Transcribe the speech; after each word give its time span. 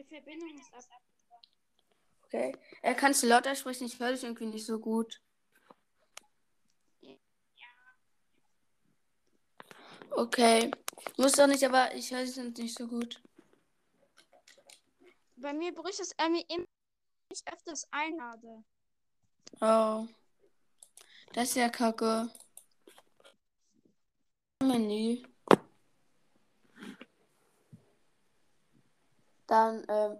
Meine 0.00 0.22
Verbindung 0.22 0.58
ist 0.58 0.72
ab. 0.72 1.02
Okay. 2.24 2.56
Äh, 2.80 2.94
kannst 2.94 3.22
du 3.22 3.26
lauter 3.26 3.54
sprechen? 3.54 3.84
Ich 3.84 3.98
höre 3.98 4.12
dich 4.12 4.22
irgendwie 4.22 4.46
nicht 4.46 4.64
so 4.64 4.78
gut. 4.78 5.20
Okay. 10.12 10.70
Muss 11.18 11.32
doch 11.32 11.46
nicht, 11.46 11.64
aber 11.64 11.94
ich 11.94 12.10
höre 12.12 12.24
dich 12.24 12.36
nicht 12.36 12.78
so 12.78 12.86
gut. 12.88 13.22
Bei 15.36 15.52
mir 15.52 15.74
bricht 15.74 16.00
es 16.00 16.14
irgendwie 16.18 16.46
immer, 16.48 16.64
wenn 16.64 17.36
ich 17.36 17.52
öfters 17.52 17.86
einlade. 17.90 18.64
Oh. 19.60 20.06
Das 21.34 21.50
ist 21.50 21.56
ja 21.56 21.68
kacke. 21.68 22.30
Menü. 24.62 25.29
Dann, 29.50 29.84
ähm, 29.88 30.16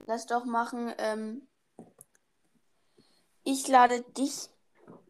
lass 0.00 0.26
doch 0.26 0.44
machen, 0.44 0.92
ähm, 0.98 1.48
ich 3.42 3.66
lade 3.68 4.02
dich. 4.02 4.50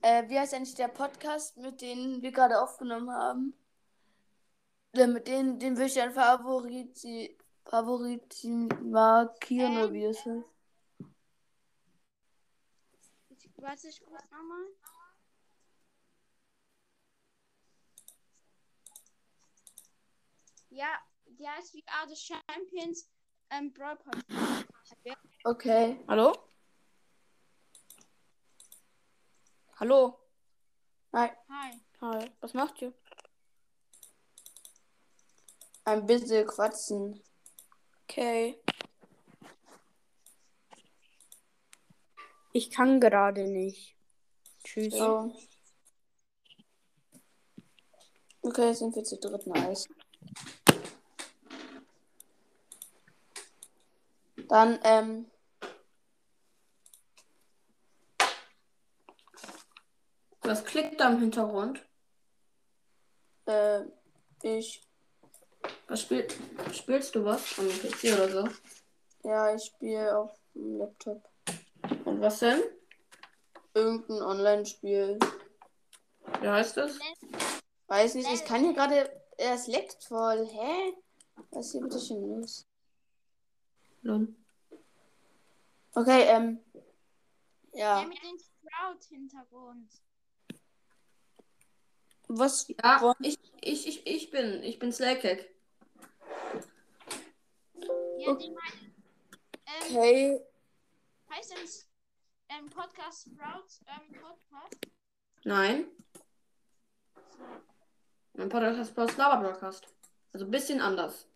Äh, 0.03 0.29
wie 0.29 0.39
heißt 0.39 0.55
eigentlich 0.55 0.77
der 0.77 0.87
Podcast, 0.87 1.56
mit 1.56 1.80
dem 1.80 2.23
wir 2.23 2.30
gerade 2.30 2.62
aufgenommen 2.62 3.11
haben? 3.11 3.55
Äh, 4.93 5.09
mit 5.09 5.27
denen, 5.27 5.59
den 5.59 5.75
würde 5.77 5.87
ich 5.87 5.95
dann 5.95 6.12
Favoriti, 6.12 7.37
Favoriti 7.65 8.69
markieren, 8.84 9.79
oder 9.79 9.92
wie 9.92 10.05
es 10.05 10.25
heißt. 10.25 10.45
Ich, 13.31 13.51
warte, 13.56 13.89
ich 13.89 14.01
guck 14.01 14.12
nochmal. 14.31 14.67
Ja, 20.75 20.99
die 21.27 21.47
heißt 21.47 21.75
We 21.75 21.83
Are 21.87 22.09
the 22.09 22.17
Champions 22.17 23.07
ähm, 23.51 23.75
Brawl 23.75 23.97
Podcast. 23.97 24.67
Okay. 25.45 26.03
Hallo? 26.09 26.33
Hallo? 29.77 30.19
Hi. 31.12 31.29
Hi. 31.51 31.81
Hi. 32.01 32.31
Was 32.41 32.55
macht 32.55 32.81
ihr? 32.81 32.95
Ein 35.84 36.06
bisschen 36.06 36.47
quatschen. 36.47 37.23
Okay. 38.05 38.59
Ich 42.53 42.70
kann 42.70 42.98
gerade 42.98 43.47
nicht. 43.47 43.95
Tschüss. 44.64 44.95
So. 44.95 45.36
Okay, 48.41 48.69
jetzt 48.69 48.79
sind 48.79 48.97
wir 48.97 49.05
zu 49.05 49.19
dritt 49.19 49.47
nice. 49.47 49.86
Dann, 54.53 54.78
ähm. 54.84 55.31
Was 60.42 60.62
klickt 60.67 61.00
da 61.00 61.08
im 61.08 61.20
Hintergrund? 61.20 61.83
Äh, 63.47 63.84
ich. 64.42 64.86
Was 65.89 66.03
spiel 66.03 66.28
spielst 66.70 67.14
du 67.14 67.25
was? 67.25 67.58
Am 67.58 67.67
PC 67.67 68.12
oder 68.12 68.28
so? 68.28 68.48
Ja, 69.25 69.55
ich 69.55 69.64
spiele 69.64 70.19
auf 70.19 70.39
dem 70.55 70.77
Laptop. 70.77 71.27
Und 72.05 72.20
was 72.20 72.41
denn? 72.41 72.61
Irgendein 73.73 74.20
Online-Spiel. 74.20 75.19
Wie 76.42 76.48
heißt 76.48 76.77
das? 76.77 76.98
Weiß 77.86 78.17
nicht, 78.17 78.30
ich 78.30 78.45
kann 78.45 78.64
hier 78.64 78.75
gerade. 78.75 79.11
Es 79.39 79.67
leckt 79.67 80.05
voll. 80.05 80.47
Hä? 80.47 80.92
Was 81.53 81.69
ist 81.69 81.73
hier 81.73 81.80
bitte 81.80 81.98
schön 81.98 82.36
los? 82.36 82.67
Lol. 84.03 84.42
Okay, 85.95 86.23
ähm. 86.29 86.59
Der 87.75 87.81
Ja. 87.81 88.05
mit 88.05 88.19
dem 88.23 88.39
Sprout-Hintergrund. 88.39 89.92
Was? 92.29 92.67
Ja, 92.83 93.14
ich, 93.20 93.39
ich, 93.61 93.86
ich, 93.86 94.07
ich 94.07 94.31
bin. 94.31 94.63
Ich 94.63 94.79
bin 94.79 94.92
Slackhack. 94.92 95.48
Ja, 98.19 98.35
die 98.35 98.51
meinen. 98.51 98.95
Ähm, 99.67 99.97
Okay. 99.97 100.41
heißt 101.31 101.51
denn 101.52 101.69
ähm, 102.48 102.70
Podcast 102.70 103.29
Sprouts 103.29 103.81
ähm, 103.86 104.13
Podcast? 104.20 104.77
Nein. 105.45 105.86
Mein 108.35 108.48
Podcast 108.48 108.79
heißt 108.79 108.95
Post 108.95 109.17
Lava 109.19 109.36
Broadcast. 109.41 109.86
Also 110.33 110.47
ein 110.47 110.51
bisschen 110.51 110.81
anders. 110.81 111.27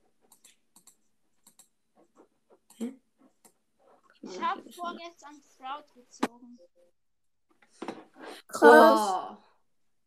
Ich 4.28 4.40
habe 4.40 4.72
vorgestern 4.72 5.40
Sprout 5.40 5.92
gezogen. 5.94 6.58
Krass. 8.48 9.10
Oh, 9.10 9.36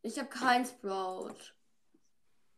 ich 0.01 0.17
habe 0.17 0.29
kein 0.29 0.65
Sprout. 0.65 1.35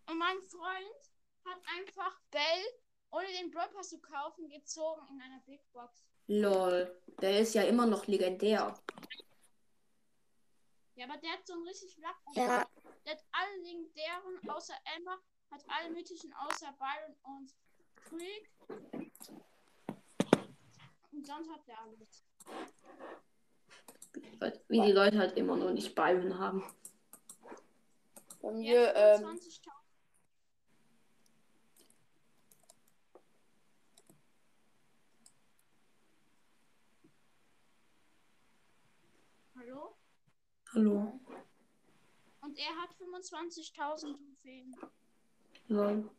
Und 0.07 0.17
mein 0.17 0.41
Freund 0.41 1.11
hat 1.45 1.59
einfach 1.77 2.19
Bell, 2.31 2.63
ohne 3.11 3.27
den 3.27 3.51
Brawl 3.51 3.69
Pass 3.69 3.89
zu 3.89 3.99
kaufen, 3.99 4.49
gezogen 4.49 5.07
in 5.09 5.21
einer 5.21 5.39
Big 5.41 5.61
Box. 5.71 6.03
Lol. 6.27 6.99
Der 7.21 7.39
ist 7.41 7.53
ja 7.53 7.63
immer 7.63 7.85
noch 7.85 8.07
legendär. 8.07 8.73
Ja, 10.95 11.05
aber 11.05 11.17
der 11.17 11.31
hat 11.31 11.45
so 11.45 11.53
einen 11.53 11.67
richtig 11.67 11.95
flachen. 11.95 12.33
Ja. 12.33 12.65
Der 13.05 13.13
hat 13.13 13.25
alle 13.31 13.57
legendären 13.63 14.49
außer 14.49 14.75
Emma, 14.95 15.17
hat 15.51 15.63
alle 15.67 15.91
mythischen 15.91 16.33
außer 16.33 16.73
Byron 16.73 17.15
und 17.23 17.55
Creek. 17.95 18.49
Und 21.11 21.25
sonst 21.25 21.49
hat 21.49 21.67
der 21.67 21.79
alles. 21.81 22.25
Wie 24.67 24.81
die 24.81 24.91
Leute 24.91 25.19
halt 25.19 25.37
immer 25.37 25.55
noch 25.55 25.71
nicht 25.71 25.93
Byron 25.93 26.39
haben. 26.39 26.63
Bei 28.41 28.51
mir, 28.51 28.95
ähm. 28.95 29.23
25.000. 29.23 29.71
Hallo? 39.55 39.95
Hallo. 40.73 41.19
Und 42.41 42.57
er 42.57 42.75
hat 42.81 42.89
25.000 42.95 44.17
Trophäen. 44.17 44.75
Lol. 45.67 46.09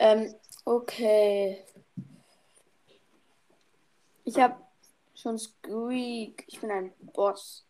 Ähm, 0.00 0.34
okay. 0.64 1.62
Ich 4.24 4.38
habe 4.38 4.56
schon 5.14 5.38
Squeak. 5.38 6.44
Ich 6.46 6.58
bin 6.58 6.70
ein 6.70 6.94
Boss. 7.12 7.66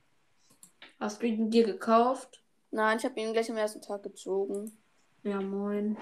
Hast 1.01 1.21
du 1.21 1.27
ihn 1.27 1.51
dir 1.51 1.65
gekauft? 1.65 2.41
Nein, 2.71 2.99
ich 2.99 3.05
habe 3.05 3.19
ihn 3.19 3.33
gleich 3.33 3.51
am 3.51 3.57
ersten 3.57 3.83
Tag 3.83 4.05
gezogen. 4.05 4.79
Ja, 5.25 5.41
moin. 5.41 5.97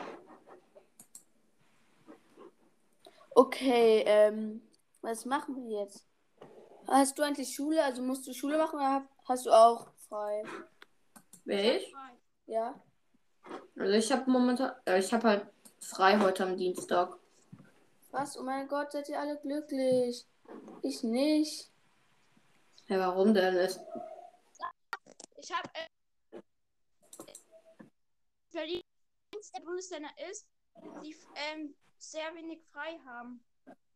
Okay, 3.35 4.03
ähm, 4.07 4.61
was 5.01 5.25
machen 5.25 5.57
wir 5.57 5.81
jetzt? 5.81 6.05
Hast 6.89 7.19
du 7.19 7.23
eigentlich 7.23 7.55
Schule? 7.55 7.83
Also 7.83 8.03
musst 8.03 8.27
du 8.27 8.35
Schule 8.35 8.59
machen 8.59 8.77
oder 8.77 9.09
hast 9.27 9.47
du 9.47 9.51
auch 9.51 9.89
frei? 10.09 10.43
Wer 11.47 11.77
ich? 11.79 11.91
Frei. 11.91 12.11
Ja? 12.47 12.75
Also 13.79 13.93
ich 13.93 14.13
habe 14.13 14.31
momentan, 14.31 14.73
äh, 14.85 14.99
ich 14.99 15.11
habe 15.15 15.27
halt 15.27 15.47
frei 15.81 16.19
heute 16.19 16.45
am 16.45 16.57
Dienstag. 16.57 17.17
Was? 18.11 18.39
Oh 18.39 18.43
mein 18.43 18.69
Gott, 18.69 18.93
seid 18.93 19.09
ihr 19.09 19.21
alle 19.21 19.37
glücklich? 19.39 20.27
Ich 20.83 21.03
nicht. 21.03 21.71
Ja, 22.87 22.99
warum 23.01 23.35
denn? 23.35 23.57
Es, 23.57 23.79
Ich 25.37 25.53
habe 25.53 25.69
äh, 25.75 25.89
der 29.55 29.61
Bundesländer 29.65 30.09
ist, 30.31 30.47
die 31.05 31.15
ähm, 31.53 31.75
sehr 31.99 32.35
wenig 32.35 32.61
frei 32.73 32.99
haben. 33.07 33.41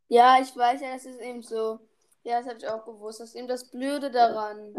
Ja, 0.08 0.38
ich 0.40 0.54
weiß 0.54 0.80
ja, 0.82 0.92
das 0.92 1.06
ist 1.06 1.20
eben 1.20 1.42
so. 1.42 1.80
Ja, 2.22 2.38
das 2.38 2.46
habe 2.48 2.58
ich 2.58 2.68
auch 2.68 2.84
gewusst. 2.84 3.20
Das 3.20 3.30
ist 3.30 3.34
eben 3.34 3.48
das 3.48 3.68
Blöde 3.70 4.10
daran. 4.10 4.74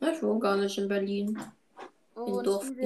ich 0.00 0.22
wohne 0.22 0.40
gar 0.40 0.56
nicht 0.56 0.76
in 0.76 0.88
Berlin. 0.88 1.40
Wo 2.14 2.24
In 2.26 2.32
wohnst 2.32 2.46
du 2.46 2.50
Dortmund. 2.50 2.78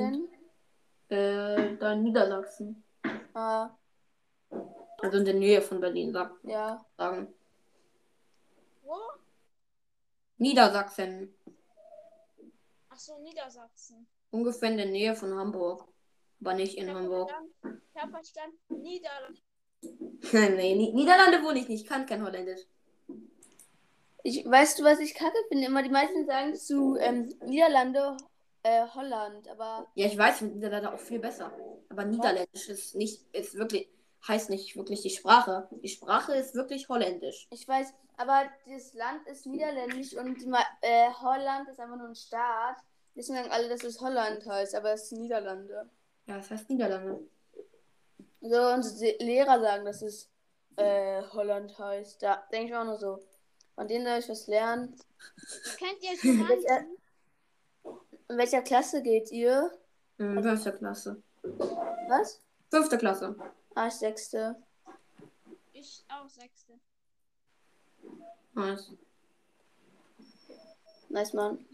denn? 1.09 1.19
Äh, 1.19 1.77
da 1.79 1.93
in 1.95 2.03
Niedersachsen. 2.03 2.85
Ah, 3.35 3.71
Also 5.03 5.19
in 5.19 5.25
der 5.25 5.35
Nähe 5.35 5.63
von 5.63 5.81
Berlin, 5.81 6.13
sag, 6.13 6.33
ja. 6.45 6.85
sagen. 6.97 7.33
Wo? 8.83 8.97
Niedersachsen. 10.39 11.35
Achso, 12.89 13.19
Niedersachsen. 13.21 14.07
Ungefähr 14.31 14.71
in 14.71 14.77
der 14.77 14.87
Nähe 14.87 15.15
von 15.15 15.35
Hamburg. 15.37 15.87
Aber 16.41 16.55
nicht 16.55 16.77
in 16.77 16.89
Ich 16.89 16.95
Hamburg. 16.95 17.31
verstanden- 17.31 17.83
Ich 17.95 18.03
habe 18.03 18.13
verstanden, 18.13 18.59
Niederlande. 18.69 19.41
nee, 20.57 20.75
Ni- 20.75 20.93
Niederlande 20.93 21.43
wohne 21.43 21.59
ich 21.61 21.69
nicht. 21.69 21.83
Ich 21.83 21.89
kann 21.89 22.07
kein 22.07 22.23
Holländisch. 22.25 22.61
Ich, 24.25 24.45
weißt 24.45 24.79
du, 24.79 24.85
was 24.85 25.01
ich 25.01 25.15
kacke 25.15 25.37
finde? 25.49 25.67
Immer 25.67 25.83
die 25.83 25.89
meisten 25.91 26.25
sagen 26.27 26.55
zu 26.55 26.97
ähm, 26.97 27.33
Niederlande 27.45 28.17
äh, 28.63 28.87
Holland, 28.95 29.49
aber 29.49 29.89
Ja, 29.95 30.07
ich 30.07 30.17
weiß, 30.17 30.43
mit 30.43 30.55
Niederlande 30.57 30.93
auch 30.93 30.99
viel 31.01 31.19
besser. 31.19 31.53
Aber 31.93 32.05
Niederländisch 32.05 32.69
ist 32.69 32.95
nicht, 32.95 33.23
ist 33.35 33.55
wirklich, 33.55 33.89
heißt 34.27 34.49
nicht 34.51 34.77
wirklich 34.77 35.03
die 35.03 35.11
Sprache. 35.11 35.69
Die 35.83 35.89
Sprache 35.89 36.35
ist 36.35 36.55
wirklich 36.55 36.89
Holländisch. 36.89 37.47
ich 37.51 37.69
weiß, 37.69 37.93
aber 38.17 38.45
das 38.67 38.95
Land 38.95 39.27
ist 39.27 39.47
niederländisch 39.47 40.15
und 40.17 40.41
die, 40.41 40.51
äh, 40.81 41.11
Holland 41.21 41.69
ist 41.69 41.79
einfach 41.81 41.97
nur 41.97 42.09
ein 42.09 42.15
Staat. 42.15 42.77
Deswegen 43.15 43.39
sagen 43.39 43.51
alle, 43.53 43.69
dass 43.69 43.85
es 43.85 44.01
Holland 44.01 44.47
heißt, 44.47 44.75
aber 44.75 44.93
es 44.95 45.05
ist 45.05 45.13
Niederlande. 45.13 45.89
Ja, 46.27 46.37
das 46.37 46.51
heißt 46.51 46.71
Niederlande. 46.71 47.21
So, 48.41 48.57
unsere 48.75 48.95
Se- 48.97 49.17
Lehrer 49.21 49.61
sagen, 49.61 49.85
dass 49.85 50.03
es 50.03 50.29
äh, 50.77 51.23
Holland 51.33 51.79
heißt. 51.79 52.23
Da 52.23 52.43
denke 52.53 52.69
ich 52.69 52.75
auch 52.77 52.85
nur 52.85 52.99
so. 52.99 53.19
Von 53.75 53.87
denen 53.89 54.07
soll 54.07 54.19
ich 54.19 54.29
was 54.29 54.47
lernen. 54.47 54.97
Kennt 55.79 56.03
ihr 56.03 56.15
Jumanji? 56.23 56.67
In 58.29 58.39
welcher 58.39 58.63
Klasse 58.63 59.03
geht 59.03 59.31
ihr? 59.31 59.71
Hm, 60.19 60.43
fünfte 60.43 60.73
Klasse. 60.73 61.23
Was? 61.43 62.41
Fünfte 62.71 62.99
Klasse. 62.99 63.35
Ah, 63.75 63.87
ich 63.89 63.95
sechste. 63.95 64.57
Ich 65.73 66.05
auch 66.09 66.29
Sechste. 66.29 66.79
Nice. 68.55 68.93
Nice, 71.09 71.33
Mann. 71.33 71.67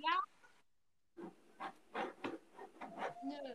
Nö. 3.23 3.55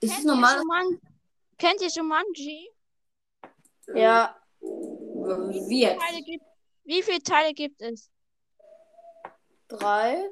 Ist 0.00 0.10
es 0.10 0.10
Kennt 0.10 0.24
ihr 0.24 0.26
normal? 0.26 0.58
Juman- 0.58 1.00
Kennt 1.58 1.80
ihr 1.80 1.88
Jumanji? 1.88 2.70
Ja, 3.94 4.36
Wie 4.60 5.80
jetzt? 5.82 6.00
Teile 6.02 6.22
gibt, 6.22 6.44
wie 6.84 7.02
viele 7.02 7.22
Teile 7.22 7.52
gibt 7.54 7.80
es? 7.82 8.10
drei. 9.68 10.28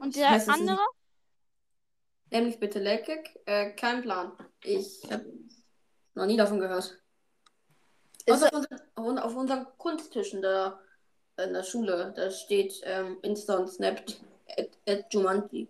Und 0.00 0.16
der 0.16 0.30
weiß 0.30 0.42
es 0.42 0.48
andere? 0.48 0.80
Nämlich 2.30 2.58
bitte 2.58 2.78
Leckig. 2.78 3.38
Äh, 3.46 3.72
kein 3.72 4.02
Plan. 4.02 4.32
Ich 4.62 5.02
habe 5.10 5.26
noch 6.14 6.26
nie 6.26 6.36
davon 6.36 6.58
gehört. 6.58 7.00
Ist 8.26 8.34
Außer 8.44 8.54
auf, 8.54 8.66
unseren, 8.96 9.18
auf 9.18 9.36
unseren 9.36 9.66
Kunsttischen 9.78 10.42
da 10.42 10.80
in 11.36 11.52
der 11.52 11.62
Schule, 11.62 12.12
da 12.14 12.30
steht 12.30 12.80
ähm, 12.84 13.18
Insta 13.22 13.56
und 13.56 13.68
Snap 13.68 14.02
at, 14.58 14.78
at 14.86 15.12
Jumanji. 15.12 15.68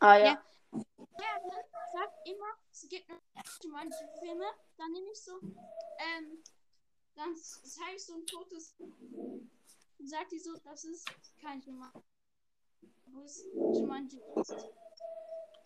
Ah 0.00 0.16
ja. 0.16 0.24
Ja. 0.24 0.42
Lehrerin 0.72 1.64
sagt 1.92 2.28
immer, 2.28 2.52
es 2.70 2.88
gibt 2.88 3.08
noch 3.08 3.18
Jumanji-Filme. 3.62 4.44
Dann 4.76 4.92
nehme 4.92 5.10
ich 5.10 5.20
so, 5.20 5.32
ähm, 5.40 6.42
dann 7.14 7.34
zeige 7.36 7.96
ich 7.96 8.04
so 8.04 8.14
ein 8.14 8.26
Fotos 8.28 8.74
und 8.78 10.06
sagt 10.08 10.32
die 10.32 10.38
so, 10.38 10.54
das 10.64 10.84
ist 10.84 11.08
kein 11.40 11.60
Jumanji. 11.62 12.02
Wo 13.12 13.22
es 13.22 13.44
Jumanji 13.54 14.20
ist. 14.36 14.68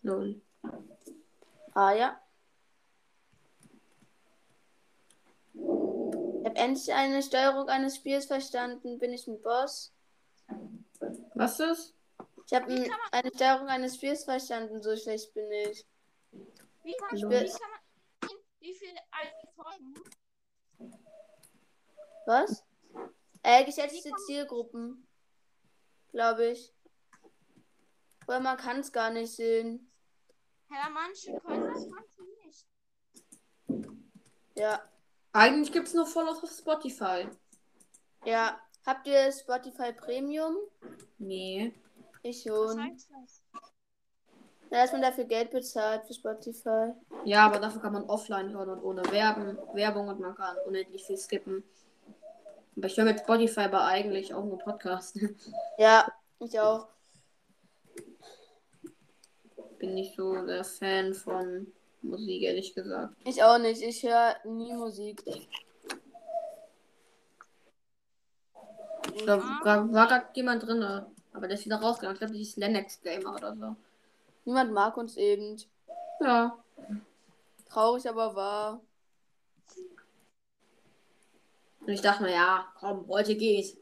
Lol. 0.01 0.41
Ah 1.73 1.93
ja. 1.93 2.19
Ich 5.53 6.45
habe 6.45 6.55
endlich 6.55 6.93
eine 6.93 7.23
Steuerung 7.23 7.69
eines 7.69 7.95
Spiels 7.95 8.25
verstanden. 8.25 8.99
Bin 8.99 9.13
ich 9.13 9.27
ein 9.27 9.41
Boss? 9.41 9.93
Was 11.35 11.59
ist? 11.59 11.95
Ich 12.45 12.53
habe 12.53 12.67
eine 13.11 13.31
Steuerung 13.33 13.67
eines 13.67 13.95
Spiels 13.95 14.25
verstanden. 14.25 14.81
So 14.81 14.95
schlecht 14.95 15.33
bin 15.33 15.51
ich. 15.51 15.85
Wie 16.83 16.93
kann, 16.93 17.15
Ich 17.15 17.23
wie 17.23 17.29
kann 17.29 17.71
man 17.71 17.79
wie 18.59 18.73
viele 18.75 18.99
alte 19.11 19.47
Folgen? 19.55 19.93
Was? 22.25 22.63
Äh, 23.41 23.65
geschätzte 23.65 24.11
Zielgruppen. 24.25 25.05
Glaube 26.11 26.47
ich. 26.47 26.72
Weil 28.25 28.39
man 28.39 28.57
kann 28.57 28.79
es 28.79 28.91
gar 28.91 29.11
nicht 29.11 29.31
sehen. 29.33 29.91
Ja, 30.69 30.89
manche 30.89 31.39
können 31.39 31.71
das, 31.73 31.87
manche 31.87 32.21
nicht. 32.45 33.95
Ja. 34.55 34.81
Eigentlich 35.33 35.71
gibt 35.71 35.87
es 35.87 35.93
nur 35.93 36.05
Follows 36.05 36.43
auf 36.43 36.51
Spotify. 36.51 37.27
Ja. 38.25 38.59
Habt 38.85 39.07
ihr 39.07 39.31
Spotify 39.31 39.93
Premium? 39.93 40.55
Nee. 41.17 41.73
Ich 42.21 42.45
Was 42.45 42.71
schon. 42.71 42.83
heißt 42.83 43.09
das? 43.11 43.41
Ja, 44.71 44.81
dass 44.81 44.91
man 44.91 45.01
dafür 45.01 45.25
Geld 45.25 45.51
bezahlt 45.51 46.03
für 46.05 46.13
Spotify. 46.13 46.93
Ja, 47.25 47.45
aber 47.45 47.59
dafür 47.59 47.81
kann 47.81 47.93
man 47.93 48.03
offline 48.09 48.51
hören 48.51 48.69
und 48.69 48.81
ohne 48.83 49.03
Werben, 49.11 49.57
Werbung 49.73 50.07
und 50.07 50.19
man 50.19 50.35
kann 50.35 50.57
unendlich 50.65 51.03
viel 51.05 51.17
skippen. 51.17 51.63
Aber 52.75 52.87
ich 52.87 52.97
höre 52.97 53.05
mit 53.05 53.19
Spotify 53.19 53.61
aber 53.61 53.85
eigentlich 53.85 54.33
auch 54.33 54.43
nur 54.43 54.57
Podcasts. 54.57 55.17
Ja, 55.77 56.11
ich 56.39 56.59
auch. 56.59 56.87
Bin 59.83 59.95
nicht 59.95 60.15
so 60.15 60.33
der 60.45 60.63
Fan 60.63 61.13
von 61.13 61.67
Musik, 62.03 62.43
ehrlich 62.43 62.73
gesagt. 62.73 63.17
Ich 63.25 63.43
auch 63.43 63.57
nicht. 63.57 63.81
Ich 63.81 64.01
höre 64.01 64.37
nie 64.45 64.71
Musik. 64.71 65.21
Da 69.25 69.37
war, 69.37 69.91
war 69.91 70.07
gerade 70.07 70.27
jemand 70.35 70.63
drin, 70.63 70.81
aber 71.33 71.47
der 71.49 71.57
ist 71.57 71.65
wieder 71.65 71.81
rausgegangen. 71.81 72.15
Ich 72.15 72.19
glaube, 72.19 72.31
das 72.31 72.41
ist 72.41 72.55
Lennox 72.55 73.01
Gamer 73.01 73.35
oder 73.35 73.57
so. 73.57 73.75
Niemand 74.45 74.71
mag 74.71 74.95
uns 74.95 75.17
eben. 75.17 75.61
Ja. 76.21 76.57
Traurig, 77.69 78.07
aber 78.07 78.33
wahr. 78.37 78.81
Und 81.81 81.89
ich 81.89 81.99
dachte 81.99 82.23
mir, 82.23 82.31
ja, 82.31 82.71
komm, 82.79 83.05
heute 83.09 83.35
geht. 83.35 83.77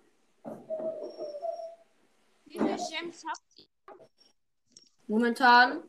Wie 2.45 2.53
viele 2.53 2.75
Gems 2.75 3.23
habt? 3.23 3.50
Momentan 5.11 5.83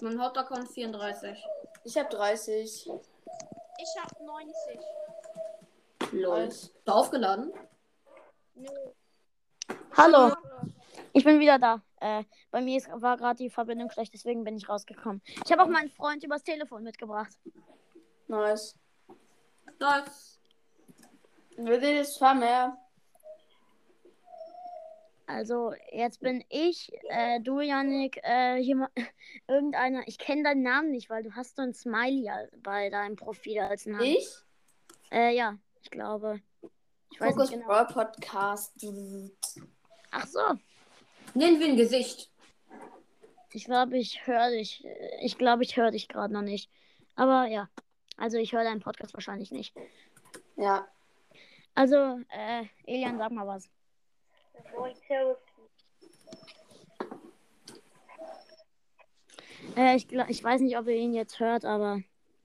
mein 0.00 0.22
Hauptaccount 0.22 0.68
34. 0.70 1.44
Ich 1.82 1.98
habe 1.98 2.08
30. 2.08 2.88
Ich 2.88 4.00
hab 4.00 4.20
90. 4.20 4.54
Lol. 6.12 6.48
Da 6.84 6.92
aufgeladen? 6.92 7.52
Nö. 8.54 8.68
Hallo, 9.96 10.32
ich 11.12 11.24
bin 11.24 11.40
wieder 11.40 11.58
da. 11.58 11.82
Äh, 11.96 12.22
bei 12.52 12.60
mir 12.60 12.76
ist, 12.76 12.88
war 12.92 13.16
gerade 13.16 13.38
die 13.38 13.50
Verbindung 13.50 13.90
schlecht, 13.90 14.14
deswegen 14.14 14.44
bin 14.44 14.56
ich 14.56 14.68
rausgekommen. 14.68 15.20
Ich 15.44 15.50
habe 15.50 15.64
auch 15.64 15.68
meinen 15.68 15.90
Freund 15.90 16.22
übers 16.22 16.44
Telefon 16.44 16.84
mitgebracht. 16.84 17.36
Nice. 18.28 18.78
Nice. 19.80 20.38
Wir 21.56 21.80
sehen 21.80 21.96
jetzt 21.96 22.14
zwar 22.14 22.36
mehr. 22.36 22.78
Also, 25.32 25.72
jetzt 25.92 26.20
bin 26.20 26.44
ich, 26.48 26.90
äh, 27.08 27.38
du, 27.40 27.60
Janik, 27.60 28.20
äh, 28.24 28.56
jemand, 28.56 28.90
irgendeiner, 29.46 30.02
ich 30.08 30.18
kenne 30.18 30.42
deinen 30.42 30.62
Namen 30.62 30.90
nicht, 30.90 31.08
weil 31.08 31.22
du 31.22 31.32
hast 31.36 31.54
so 31.54 31.62
ein 31.62 31.72
Smiley 31.72 32.28
bei 32.64 32.90
deinem 32.90 33.14
Profil 33.14 33.60
als 33.60 33.86
Namen. 33.86 34.02
Ich? 34.02 34.28
Äh, 35.12 35.36
ja, 35.36 35.56
ich 35.82 35.90
glaube. 35.90 36.40
Ich 37.12 37.20
weiß 37.20 37.34
Focus 37.34 37.50
nicht 37.50 37.60
genau. 37.60 37.68
Brawl 37.72 37.86
Podcast. 37.86 38.84
Ach 40.10 40.26
so, 40.26 40.40
Nennen 41.34 41.60
wir 41.60 41.66
ein 41.68 41.76
Gesicht. 41.76 42.28
ich 43.52 43.64
glaube, 43.66 43.98
ich 43.98 44.26
höre 44.26 44.50
dich. 44.50 44.84
äh, 44.84 45.24
Ich 45.24 45.38
glaube, 45.38 45.62
ich 45.62 45.76
höre 45.76 45.92
dich 45.92 46.08
gerade 46.08 46.34
noch 46.34 46.42
nicht. 46.42 46.68
Aber 47.14 47.46
ja, 47.46 47.68
also 48.16 48.36
ich 48.36 48.52
höre 48.52 48.64
deinen 48.64 48.80
Podcast 48.80 49.14
wahrscheinlich 49.14 49.52
nicht. 49.52 49.76
Ja. 50.56 50.88
Also, 51.76 52.20
äh, 52.30 52.64
Elian, 52.84 53.16
sag 53.18 53.30
mal 53.30 53.46
was. 53.46 53.70
Äh, 59.76 59.96
ich, 59.96 60.06
gla- 60.06 60.28
ich 60.28 60.42
weiß 60.42 60.60
nicht, 60.60 60.76
ob 60.78 60.86
ihr 60.86 60.94
ihn 60.96 61.14
jetzt 61.14 61.38
hört, 61.40 61.64
aber 61.64 62.02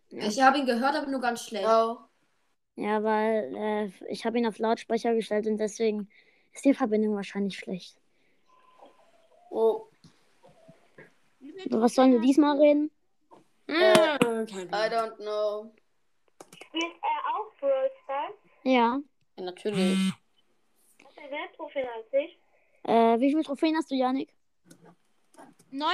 Ich 0.09 0.41
habe 0.41 0.57
ihn 0.59 0.65
gehört, 0.65 0.95
aber 0.95 1.07
nur 1.07 1.21
ganz 1.21 1.45
schlecht. 1.45 1.65
Oh. 1.67 1.97
ja, 2.75 3.03
weil 3.03 3.55
äh, 3.55 4.11
ich 4.11 4.25
habe 4.25 4.37
ihn 4.37 4.45
auf 4.47 4.59
Lautsprecher 4.59 5.13
gestellt 5.13 5.47
und 5.47 5.57
deswegen 5.57 6.09
ist 6.53 6.65
die 6.65 6.73
Verbindung 6.73 7.15
wahrscheinlich 7.15 7.57
schlecht. 7.57 7.97
Oh. 9.49 9.87
Über 11.65 11.81
was 11.81 11.95
sollen 11.95 12.11
wir 12.13 12.21
diesmal 12.21 12.57
reden? 12.59 12.91
Äh, 13.67 13.73
I 13.73 14.89
don't 14.91 15.15
know. 15.17 15.71
Spielt 16.67 16.83
er 17.01 17.35
auch 17.35 17.51
Brawl 17.59 17.89
Stars? 18.03 18.33
Ja. 18.63 18.99
Ja, 19.37 19.43
natürlich. 19.43 19.97
Hat 21.25 21.31
er 21.31 21.37
mehr 21.37 21.51
Trophäen 21.53 21.87
als 21.87 22.05
ich? 22.13 22.37
Äh, 22.83 23.19
wie 23.19 23.29
viele 23.29 23.43
Trophäen 23.43 23.75
hast 23.75 23.89
du, 23.89 23.95
Janik? 23.95 24.31
9 25.71 25.89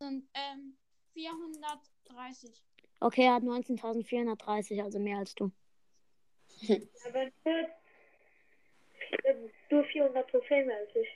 sind 0.00 0.28
ähm, 0.34 0.76
430. 1.14 2.50
Okay, 2.98 3.26
er 3.26 3.34
hat 3.34 3.44
19.430, 3.44 4.82
also 4.82 4.98
mehr 4.98 5.18
als 5.18 5.34
du. 5.36 5.52
Aber 7.06 7.30
nur, 7.44 7.68
nur 9.70 9.84
400 9.84 10.28
Trophäen 10.28 10.66
mehr 10.66 10.78
als 10.78 10.96
ich. 10.96 11.08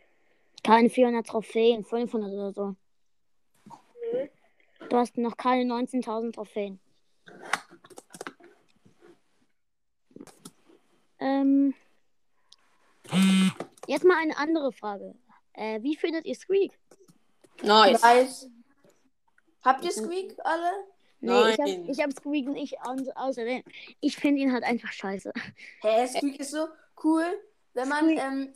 Keine 0.62 0.88
400 0.88 1.26
Trophäen, 1.26 1.85
500 1.85 2.31
oder 2.31 2.53
so. 2.53 2.76
Nö. 4.12 4.29
Du 4.88 4.97
hast 4.97 5.19
noch 5.19 5.37
keine 5.37 5.64
19.000 5.75 6.33
Trophäen. 6.35 6.79
Ähm, 11.19 11.75
jetzt 13.87 14.05
mal 14.05 14.17
eine 14.19 14.37
andere 14.37 14.73
Frage. 14.73 15.14
Äh, 15.53 15.83
wie 15.83 15.97
findet 15.97 16.26
ihr 16.26 16.35
Squeak? 16.35 16.79
Nice. 17.62 18.03
Nice. 18.03 18.50
Habt 19.62 19.85
ihr 19.85 19.93
Squeak 19.93 20.37
alle? 20.45 20.71
Nee, 21.21 21.50
ich 21.50 21.59
Nein. 21.59 21.79
habe 21.81 21.91
ich 21.93 22.03
hab 22.03 22.12
Squeak 22.12 22.49
nicht 22.49 22.76
außerdem. 22.83 23.62
Ich 24.00 24.17
finde 24.17 24.43
ihn 24.43 24.53
halt 24.53 24.64
einfach 24.64 24.93
scheiße. 24.93 25.33
Hä, 25.81 26.07
Squeak 26.07 26.38
ist 26.41 26.50
so 26.50 26.69
cool, 27.03 27.25
wenn 27.73 27.88
man, 27.88 28.11
ähm, 28.11 28.53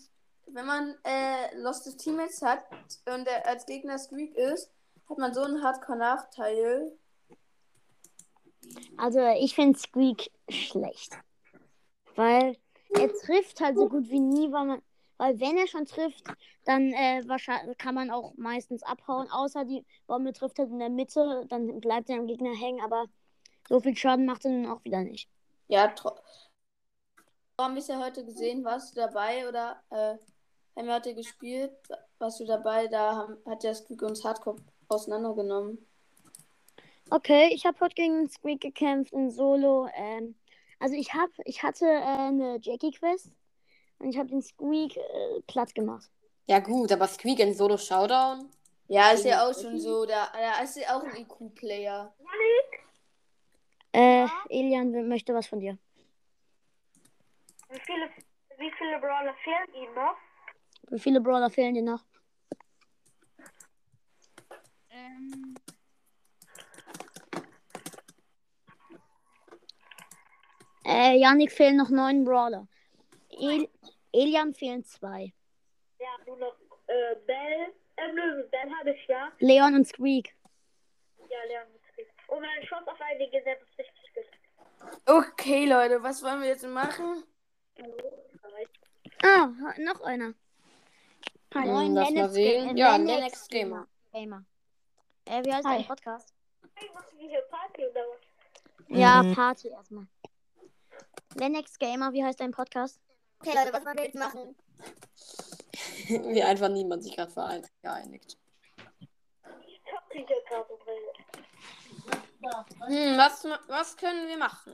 wenn 0.48 0.66
man 0.66 0.94
äh, 1.04 1.56
Lost 1.56 1.98
Teammates 1.98 2.42
hat 2.42 2.64
und 3.06 3.26
der 3.26 3.46
als 3.46 3.64
Gegner 3.64 3.98
Squeak 3.98 4.34
ist, 4.36 4.70
hat 5.08 5.18
man 5.18 5.32
so 5.32 5.42
einen 5.42 5.62
Hardcore-Nachteil. 5.62 6.92
Also 8.98 9.20
ich 9.40 9.54
finde 9.54 9.78
Squeak 9.78 10.30
schlecht. 10.50 11.18
Weil 12.16 12.56
er 12.90 13.12
trifft 13.14 13.60
halt 13.60 13.76
so 13.76 13.88
gut 13.88 14.10
wie 14.10 14.20
nie, 14.20 14.52
weil 14.52 14.64
man. 14.66 14.82
Weil 15.18 15.38
wenn 15.40 15.58
er 15.58 15.66
schon 15.66 15.84
trifft, 15.84 16.24
dann 16.64 16.92
äh, 16.92 17.22
kann 17.76 17.94
man 17.94 18.10
auch 18.10 18.34
meistens 18.36 18.82
abhauen, 18.82 19.28
außer 19.30 19.64
die 19.64 19.84
Bombe 20.06 20.32
trifft 20.32 20.58
halt 20.58 20.70
in 20.70 20.78
der 20.78 20.90
Mitte, 20.90 21.44
dann 21.48 21.80
bleibt 21.80 22.08
er 22.08 22.18
am 22.18 22.26
Gegner 22.26 22.54
hängen, 22.54 22.80
aber 22.80 23.06
so 23.68 23.80
viel 23.80 23.96
Schaden 23.96 24.24
macht 24.24 24.44
er 24.44 24.52
dann 24.52 24.70
auch 24.70 24.82
wieder 24.84 25.02
nicht. 25.02 25.28
Ja, 25.66 25.92
haben 27.60 27.74
wir 27.74 27.80
es 27.80 27.88
ja 27.88 27.98
heute 27.98 28.24
gesehen, 28.24 28.64
warst 28.64 28.96
du 28.96 29.00
dabei 29.00 29.48
oder 29.48 29.82
äh, 29.90 30.16
haben 30.76 30.86
wir 30.86 30.94
heute 30.94 31.14
gespielt? 31.14 31.72
Warst 32.18 32.38
du 32.38 32.46
dabei? 32.46 32.86
Da 32.86 33.16
haben, 33.16 33.36
hat 33.44 33.64
der 33.64 33.74
Squeak 33.74 34.02
uns 34.02 34.24
Hardcore 34.24 34.56
auseinandergenommen. 34.88 35.84
Okay, 37.10 37.50
ich 37.52 37.66
habe 37.66 37.80
heute 37.80 37.94
gegen 37.94 38.28
Squeak 38.28 38.60
gekämpft 38.60 39.12
in 39.12 39.30
Solo. 39.30 39.88
Ähm, 39.94 40.36
also 40.78 40.94
ich 40.94 41.12
hab, 41.14 41.30
ich 41.44 41.62
hatte 41.64 41.86
äh, 41.86 42.28
eine 42.28 42.58
Jackie-Quest 42.60 43.32
und 43.98 44.10
ich 44.10 44.18
habe 44.18 44.28
den 44.28 44.42
Squeak 44.42 44.96
äh, 44.96 45.40
platt 45.46 45.74
gemacht. 45.74 46.10
Ja 46.46 46.60
gut, 46.60 46.92
aber 46.92 47.06
Squeak 47.06 47.40
in 47.40 47.54
Solo 47.54 47.76
Showdown? 47.76 48.50
Ja, 48.88 49.10
ist 49.10 49.24
ja 49.24 49.46
auch 49.46 49.52
schon 49.52 49.78
so. 49.78 50.06
Da, 50.06 50.28
da 50.32 50.62
ist 50.62 50.76
ja 50.76 50.96
auch 50.96 51.02
ein 51.02 51.16
IQ-Player. 51.16 52.14
Äh, 53.92 54.26
Elian 54.48 54.92
wer 54.92 55.02
möchte 55.02 55.34
was 55.34 55.46
von 55.46 55.60
dir. 55.60 55.76
Wie 57.68 57.80
viele, 57.80 58.08
wie 58.56 58.72
viele 58.78 58.98
Brawler 58.98 59.34
fehlen 59.44 59.82
ihm 59.82 59.94
noch? 59.94 60.16
Wie 60.90 60.98
viele 60.98 61.20
Brawler 61.20 61.50
fehlen 61.50 61.74
dir 61.74 61.82
noch? 61.82 62.02
Ähm, 64.90 65.54
Äh, 70.88 71.18
Yannick 71.18 71.52
fehlen 71.52 71.76
noch 71.76 71.90
neun 71.90 72.24
Brawler. 72.24 72.66
El 73.40 73.68
Elian 74.12 74.54
fehlen 74.54 74.84
zwei. 74.84 75.32
Ja, 75.98 76.08
nur 76.26 76.36
noch 76.38 76.56
äh, 76.86 77.14
Bell. 77.26 77.72
Äh, 77.96 78.12
nö, 78.12 78.44
Bell 78.50 78.70
habe 78.78 78.90
ich 78.92 79.06
ja. 79.08 79.32
Leon 79.38 79.74
und 79.74 79.86
Squeak. 79.86 80.34
Ja, 81.30 81.38
Leon. 81.48 81.66
Und 82.28 82.42
wenn 82.42 82.48
ein 82.50 82.66
Schuss 82.66 82.86
auf 82.86 83.00
einen 83.00 83.30
gesetzt 83.30 83.64
ist 83.70 83.78
richtig 83.78 84.14
gut. 84.14 85.00
Okay, 85.06 85.66
Leute, 85.66 86.02
was 86.02 86.22
wollen 86.22 86.40
wir 86.42 86.48
jetzt 86.48 86.66
machen? 86.66 87.24
Ah, 89.22 89.48
noch 89.78 90.00
einer. 90.02 90.34
Hm, 91.54 91.64
Moin, 91.66 91.94
lass 91.94 92.10
mal 92.10 92.28
sehen. 92.28 92.68
Ga- 92.68 92.74
Ja, 92.76 92.96
Lennox 92.96 93.48
Gamer. 93.48 93.86
Gamer. 94.12 94.44
Äh, 95.24 95.44
wie 95.44 95.52
heißt 95.52 95.66
Hi. 95.66 95.78
dein 95.78 95.86
Podcast? 95.86 96.34
Party 97.50 97.86
oder 97.86 98.00
was? 98.00 98.20
Ja, 98.98 99.22
Mhm. 99.22 99.34
Party 99.34 99.68
erstmal. 99.68 100.06
Lennox 101.34 101.78
Gamer, 101.78 102.12
wie 102.12 102.24
heißt 102.24 102.40
dein 102.40 102.50
Podcast? 102.52 103.00
Okay, 103.40 103.54
Leute, 103.54 103.72
was 103.72 103.84
wollen 103.84 103.96
wir 103.96 104.04
jetzt 104.04 104.14
machen? 104.16 104.56
Wie 106.34 106.42
einfach 106.42 106.68
niemand 106.68 107.04
sich 107.04 107.14
gerade 107.16 107.30
vereint- 107.30 107.70
geeinigt. 107.82 108.36
Ich 109.66 109.80
zocke 109.84 110.18
hier 110.26 110.42
gerade 110.48 110.68
drin. 110.84 111.02
Hm, 112.86 113.18
was, 113.18 113.44
ma- 113.44 113.60
was 113.68 113.96
können 113.96 114.28
wir 114.28 114.38
machen? 114.38 114.72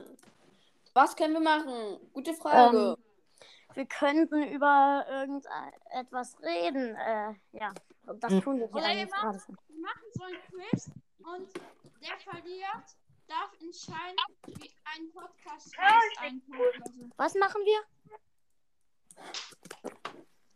Was 0.93 1.15
können 1.15 1.33
wir 1.33 1.41
machen? 1.41 1.99
Gute 2.13 2.33
Frage. 2.33 2.95
Ähm, 2.97 3.75
Wir 3.75 3.85
könnten 3.85 4.43
über 4.43 5.05
irgendetwas 5.09 6.37
reden. 6.41 6.95
Äh, 6.95 7.33
ja, 7.51 7.71
das 8.05 8.31
tun 8.41 8.59
wir 8.59 8.67
hier 8.67 8.75
Oder 8.75 9.05
gerade. 9.05 9.39
schon. 9.39 9.57
wir 9.67 9.81
machen 9.81 10.03
so 10.13 10.23
ein 10.23 10.37
Quiz 10.49 10.89
und 11.19 11.49
der 12.01 12.17
verliert 12.19 12.85
darf 13.27 13.51
entscheiden, 13.59 14.15
wie 14.45 14.71
ein 14.85 15.11
Podcast 15.11 15.75
heißt. 15.77 16.33
Was 17.17 17.33
machen 17.35 17.61
wir? 17.65 17.79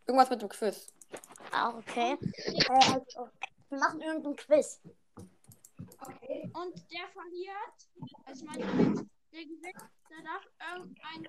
Irgendwas 0.06 0.30
mit 0.30 0.42
dem 0.42 0.50
Quiz. 0.50 0.88
Ah, 1.51 1.70
okay. 1.78 2.18
Äh, 2.22 2.66
also, 2.70 3.30
wir 3.70 3.80
machen 3.80 4.01
irgendein 4.01 4.36
Quiz. 4.36 4.82
Und 6.54 6.75
der 6.92 7.08
verliert, 7.13 7.78
also 8.25 8.46
mein 8.46 8.62
Quiz, 8.62 9.06
der 9.32 9.44
gewinnt, 9.44 9.84
der 10.10 10.24
darf 10.24 10.44
irgendein 10.78 11.24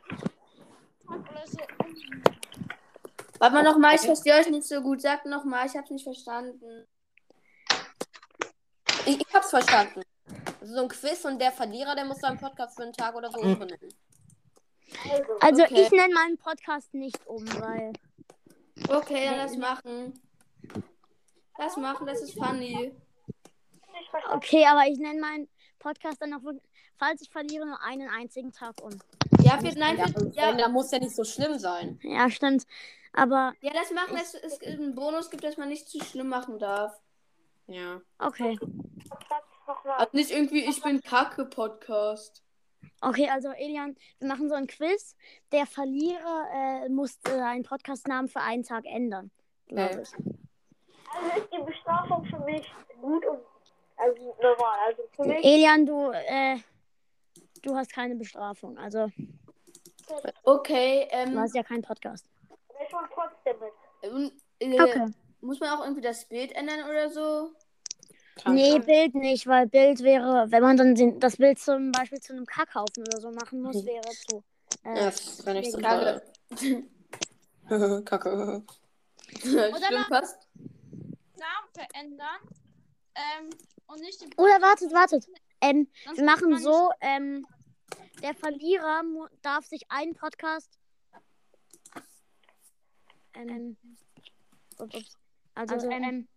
Tag 1.07 1.31
oder 1.31 1.47
so. 1.47 1.59
Warte 3.39 3.55
mal 3.55 3.63
nochmal, 3.63 3.95
ich 3.95 4.03
verstehe 4.03 4.35
euch 4.35 4.49
nicht 4.49 4.67
so 4.67 4.81
gut. 4.83 5.01
Sagt 5.01 5.27
nochmal, 5.27 5.67
ich 5.67 5.77
hab's 5.77 5.91
nicht 5.91 6.05
verstanden. 6.05 6.87
Ich, 9.07 9.19
ich 9.21 9.35
hab's 9.35 9.51
verstanden. 9.51 10.03
Also 10.61 10.75
so 10.75 10.83
ein 10.83 10.89
Quiz 10.89 11.25
und 11.25 11.39
der 11.39 11.53
Verlierer, 11.53 11.95
der 11.95 12.05
muss 12.05 12.19
seinen 12.19 12.39
Podcast 12.39 12.77
für 12.77 12.83
einen 12.83 12.93
Tag 12.93 13.15
oder 13.15 13.31
so 13.31 13.41
umbenennen. 13.41 13.95
Also 15.41 15.63
Okay. 15.63 15.83
ich 15.83 15.91
nenne 15.91 16.15
meinen 16.15 16.39
Podcast 16.39 16.93
nicht 16.95 17.27
um, 17.27 17.47
weil. 17.61 17.93
Okay, 18.89 19.27
dann 19.27 19.37
lass 19.37 19.57
machen. 19.57 20.21
Lass 21.59 21.77
machen, 21.77 22.07
das 22.07 22.23
ist 22.23 22.35
funny. 22.35 22.93
Okay, 24.33 24.65
aber 24.67 24.87
ich 24.87 24.99
nenne 24.99 25.21
meinen 25.21 25.49
Podcast 25.79 26.21
dann 26.23 26.33
auch 26.35 26.43
wirklich, 26.43 26.65
falls 26.97 27.21
ich 27.21 27.29
verliere, 27.31 27.67
nur 27.67 27.83
einen 27.83 28.09
einzigen 28.09 28.53
Tag 28.53 28.81
um. 28.83 28.91
Ja, 29.43 29.59
für, 29.59 29.79
nein, 29.79 29.99
für, 29.99 30.29
ja. 30.35 30.51
ja, 30.51 30.57
Da 30.57 30.69
muss 30.69 30.91
ja 30.91 30.99
nicht 30.99 31.15
so 31.15 31.25
schlimm 31.25 31.59
sein. 31.59 31.99
Ja, 32.03 32.31
stimmt. 32.31 32.67
Aber 33.13 33.53
ja, 33.61 33.73
das 33.73 33.91
machen, 33.91 34.17
dass 34.17 34.35
es 34.35 34.63
einen 34.63 34.95
Bonus 34.95 35.31
gibt, 35.31 35.45
dass 35.45 35.57
man 35.57 35.69
nicht 35.69 35.89
zu 35.89 36.03
schlimm 36.03 36.29
machen 36.29 36.59
darf. 36.59 36.99
Ja. 37.67 38.01
okay. 38.19 38.59
Also 39.97 40.11
nicht 40.13 40.31
irgendwie, 40.31 40.65
ich 40.65 40.83
bin 40.83 41.01
Kacke-Podcast. 41.01 42.43
Okay, 43.03 43.29
also 43.31 43.49
Elian, 43.51 43.97
wir 44.19 44.29
machen 44.29 44.49
so 44.49 44.55
ein 44.55 44.67
Quiz. 44.67 45.17
Der 45.53 45.67
Verlierer 45.67 46.49
äh, 46.85 46.89
muss 46.89 47.17
äh, 47.25 47.31
seinen 47.31 47.63
Podcastnamen 47.63 48.29
für 48.29 48.41
einen 48.41 48.63
Tag 48.63 48.85
ändern. 48.85 49.31
Glaube 49.69 49.95
Okay. 49.95 50.03
ich. 50.03 50.13
Also 51.13 51.41
ist 51.41 51.53
die 51.53 51.63
Bestrafung 51.63 52.25
für 52.27 52.39
mich 52.41 52.67
gut 53.01 53.25
und 53.27 53.41
also 53.97 54.37
normal. 54.41 54.79
Also 54.87 55.03
für 55.13 55.25
mich 55.25 55.45
Elian, 55.45 55.87
du, 55.87 56.11
äh, 56.11 56.59
du 57.63 57.75
hast 57.75 57.93
keine 57.93 58.17
Bestrafung. 58.17 58.79
Also, 58.79 59.11
Okay, 60.43 61.07
du 61.11 61.17
ähm, 61.17 61.39
hast 61.39 61.55
ja 61.55 61.63
keinen 61.63 61.83
Podcast. 61.83 62.27
ich 62.85 62.93
mache 62.93 63.09
trotzdem 63.15 63.57
mit. 63.61 64.13
und, 64.13 64.33
äh, 64.59 64.83
Okay. 64.83 65.15
muss 65.41 65.61
man 65.61 65.71
auch 65.71 65.83
irgendwie 65.83 66.01
das 66.03 66.27
Bild 66.27 66.53
ändern 66.53 66.89
oder 66.89 67.09
so? 67.11 67.53
Nee. 68.47 68.79
Bild 68.79 69.15
nicht, 69.15 69.47
weil 69.47 69.67
Bild 69.67 70.03
wäre, 70.03 70.51
wenn 70.51 70.63
man 70.63 70.77
dann 70.77 70.95
den, 70.95 71.21
das 71.21 71.37
Bild 71.37 71.59
zum 71.59 71.93
Beispiel 71.93 72.21
zu 72.21 72.33
einem 72.33 72.47
Kackhaufen 72.47 73.03
oder 73.07 73.21
so 73.21 73.31
machen 73.31 73.63
muss, 73.63 73.85
wäre 73.85 74.09
zu. 74.29 74.43
Äh, 74.85 74.97
Ja, 74.97 75.05
das 75.07 75.45
wäre 75.45 75.59
nicht 75.59 75.73
so 75.73 75.79
Kacke. 75.79 76.23
Kacke. 78.05 78.63
Stimmt 79.39 80.07
fast. 80.09 80.49
Namen 80.55 81.69
verändern. 81.75 82.41
Ähm, 83.15 83.51
und 83.87 84.01
nicht 84.01 84.21
den 84.21 84.33
Oder 84.37 84.61
wartet, 84.63 84.93
wartet. 84.93 85.27
Ähm, 85.61 85.89
wir 86.15 86.25
machen 86.25 86.59
so, 86.59 86.91
ähm, 87.01 87.47
der 88.23 88.35
Verlierer 88.35 89.03
darf 89.43 89.67
sich 89.67 89.83
einen 89.89 90.15
Podcast. 90.15 90.79
Ähm, 93.35 93.77
ups, 94.79 94.97
ups. 94.97 95.17
Also, 95.55 95.91
ähm, 95.91 96.29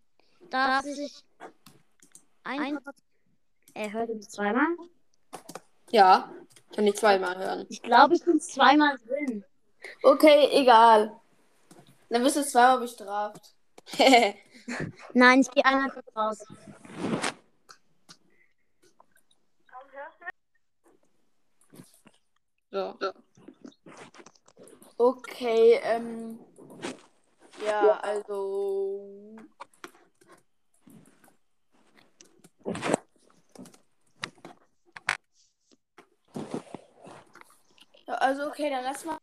darf 0.49 0.83
sich 0.83 1.23
ein. 2.43 2.79
Er 3.73 3.91
hört 3.91 4.09
uns 4.09 4.29
zweimal. 4.29 4.67
Ja, 5.89 6.31
kann 6.75 6.87
ich 6.87 6.95
zweimal 6.95 7.37
hören. 7.37 7.65
Ich 7.69 7.81
glaube, 7.81 8.15
ich 8.15 8.23
bin 8.23 8.39
zweimal 8.39 8.97
drin. 9.07 9.43
Okay, 10.01 10.49
egal. 10.51 11.19
Dann 12.09 12.23
wirst 12.23 12.35
du 12.35 12.43
zweimal 12.43 12.79
bestraft. 12.79 13.55
Nein, 15.13 15.41
ich 15.41 15.51
gehe 15.51 15.65
einmal 15.65 15.89
kurz 15.89 16.15
raus. 16.15 16.45
so. 22.71 22.97
Okay, 24.97 25.79
ähm. 25.83 26.39
Ja. 27.63 27.85
Ja, 27.85 27.99
also, 27.99 29.35
okay, 38.47 38.69
dann 38.69 38.83
lass 38.85 39.03
mal. 39.03 39.17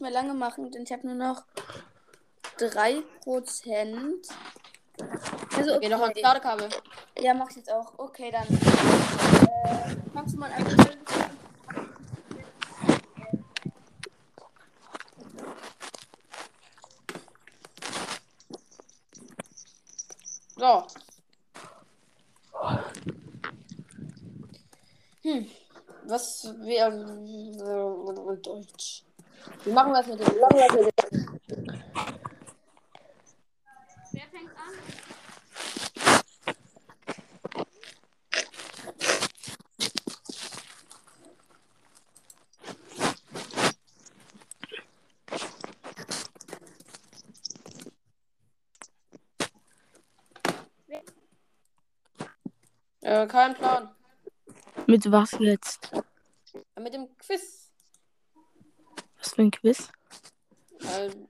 mehr 0.00 0.10
lange 0.10 0.34
machen, 0.34 0.70
denn 0.72 0.82
ich 0.82 0.92
habe 0.92 1.06
nur 1.06 1.14
noch 1.14 1.44
3%. 2.58 3.04
Also, 5.56 5.78
Geh 5.80 5.88
doch 5.88 6.00
ans 6.00 6.10
okay. 6.10 6.20
Ladekabel. 6.20 6.68
Ja, 7.18 7.32
mach 7.32 7.48
ich 7.50 7.56
jetzt 7.56 7.70
auch. 7.70 7.96
Okay, 7.96 8.32
dann. 8.32 8.46
Äh, 8.48 9.96
kannst 10.12 10.34
du 10.34 10.40
mal 10.40 10.50
einfach. 10.50 10.96
So. 20.56 20.86
Hm. 25.22 25.50
Was 26.04 26.54
wäre 26.60 26.92
Deutsch? 28.56 29.04
Wie 29.64 29.70
machen 29.70 29.92
wir 29.92 30.00
es 30.00 30.06
mit 30.06 30.18
dem 30.18 30.26
Wer 34.12 34.28
fängt 34.30 34.50
an? 34.56 34.72
Äh, 53.02 53.26
kein 53.26 53.54
Plan. 53.54 53.94
Mit 54.86 55.10
was 55.12 55.32
jetzt? 55.38 55.92
Äh, 55.92 56.80
Mit 56.80 56.94
dem 56.94 57.14
Quiz. 57.18 57.66
Was 59.18 59.34
für 59.34 59.42
ein 59.42 59.50
Quiz? 59.50 59.90
Weil 60.78 61.28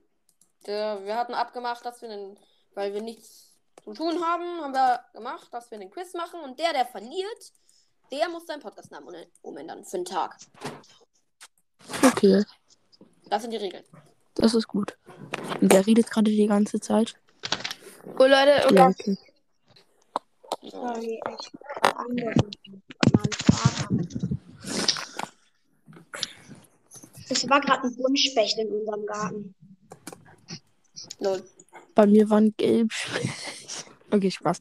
der, 0.65 1.03
wir 1.03 1.15
hatten 1.15 1.33
abgemacht, 1.47 1.85
dass 1.85 2.01
wir 2.01 2.09
den, 2.09 2.37
weil 2.75 2.93
wir 2.93 3.01
nichts 3.01 3.53
zu 3.83 3.93
tun 3.93 4.21
haben, 4.23 4.61
haben 4.61 4.73
wir 4.73 4.99
gemacht, 5.13 5.47
dass 5.51 5.71
wir 5.71 5.79
einen 5.79 5.89
Quiz 5.89 6.13
machen 6.13 6.39
und 6.41 6.59
der, 6.59 6.73
der 6.73 6.85
verliert, 6.85 7.53
der 8.11 8.27
muss 8.29 8.45
seinen 8.45 8.61
Podcastnamen 8.61 9.07
um- 9.15 9.25
umändern 9.51 9.83
für 9.85 9.97
einen 9.97 10.05
Tag. 10.05 10.37
Okay, 12.03 12.43
Das 13.29 13.41
sind 13.41 13.51
die 13.51 13.57
Regeln. 13.57 13.83
das 14.35 14.53
ist 14.53 14.67
gut. 14.67 14.97
Und 15.61 15.71
wer 15.71 15.85
redet 15.85 16.09
gerade 16.11 16.31
die 16.31 16.47
ganze 16.47 16.79
Zeit? 16.79 17.15
Oh 18.19 18.25
Leute, 18.25 18.65
okay. 18.65 18.75
Ja, 18.75 18.87
okay. 18.87 19.17
Sorry, 20.69 21.19
ich 21.39 21.51
beantworten. 21.81 22.81
Mein 23.13 23.31
Vater. 23.31 23.87
Es 27.29 27.49
war 27.49 27.59
gerade 27.61 27.83
ein 27.87 27.95
Buntspecht 27.95 28.57
in 28.57 28.69
unserem 28.71 29.05
Garten. 29.05 29.55
Lol. 31.19 31.43
Bei 31.95 32.05
mir 32.05 32.29
waren 32.29 32.53
gelb. 32.57 32.91
okay, 34.11 34.31
Spaß. 34.31 34.59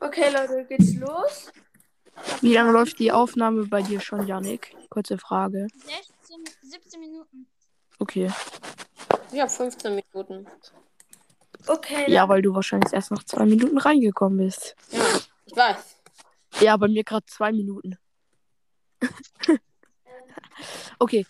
Okay, 0.00 0.30
Leute, 0.30 0.64
geht's 0.68 0.94
los? 0.94 1.52
Wie 2.40 2.54
lange 2.54 2.72
läuft 2.72 2.98
die 2.98 3.12
Aufnahme 3.12 3.66
bei 3.66 3.82
dir 3.82 4.00
schon, 4.00 4.26
Janik? 4.26 4.74
Kurze 4.90 5.18
Frage. 5.18 5.66
16, 5.74 6.44
17 6.62 7.00
Minuten. 7.00 7.46
Okay. 7.98 8.30
Ich 9.32 9.40
habe 9.40 9.50
15 9.50 9.94
Minuten. 10.14 10.46
Okay, 11.66 12.10
Ja, 12.10 12.28
weil 12.28 12.40
du 12.40 12.54
wahrscheinlich 12.54 12.92
erst 12.92 13.10
nach 13.10 13.24
zwei 13.24 13.44
Minuten 13.44 13.78
reingekommen 13.78 14.38
bist. 14.38 14.74
Ja, 14.90 15.00
ich 15.44 15.56
weiß. 15.56 15.76
Ja, 16.60 16.76
bei 16.76 16.88
mir 16.88 17.04
gerade 17.04 17.26
zwei 17.26 17.52
Minuten. 17.52 17.98
okay. 20.98 21.26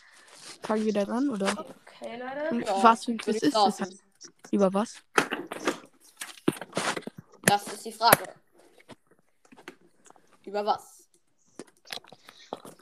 Fangen 0.63 0.85
wir 0.85 0.93
dann 0.93 1.11
an, 1.11 1.31
oder? 1.31 1.67
okay, 1.87 2.19
Leute. 2.19 2.65
Ja, 2.67 2.83
was 2.83 3.05
für 3.05 3.13
ein 3.13 3.19
Quiz 3.19 3.43
ist 3.43 3.55
das? 3.55 3.81
Über 4.51 4.73
was? 4.73 4.97
Das 7.43 7.67
ist 7.69 7.85
die 7.85 7.93
Frage. 7.93 8.25
Über 10.45 10.65
was? 10.67 11.09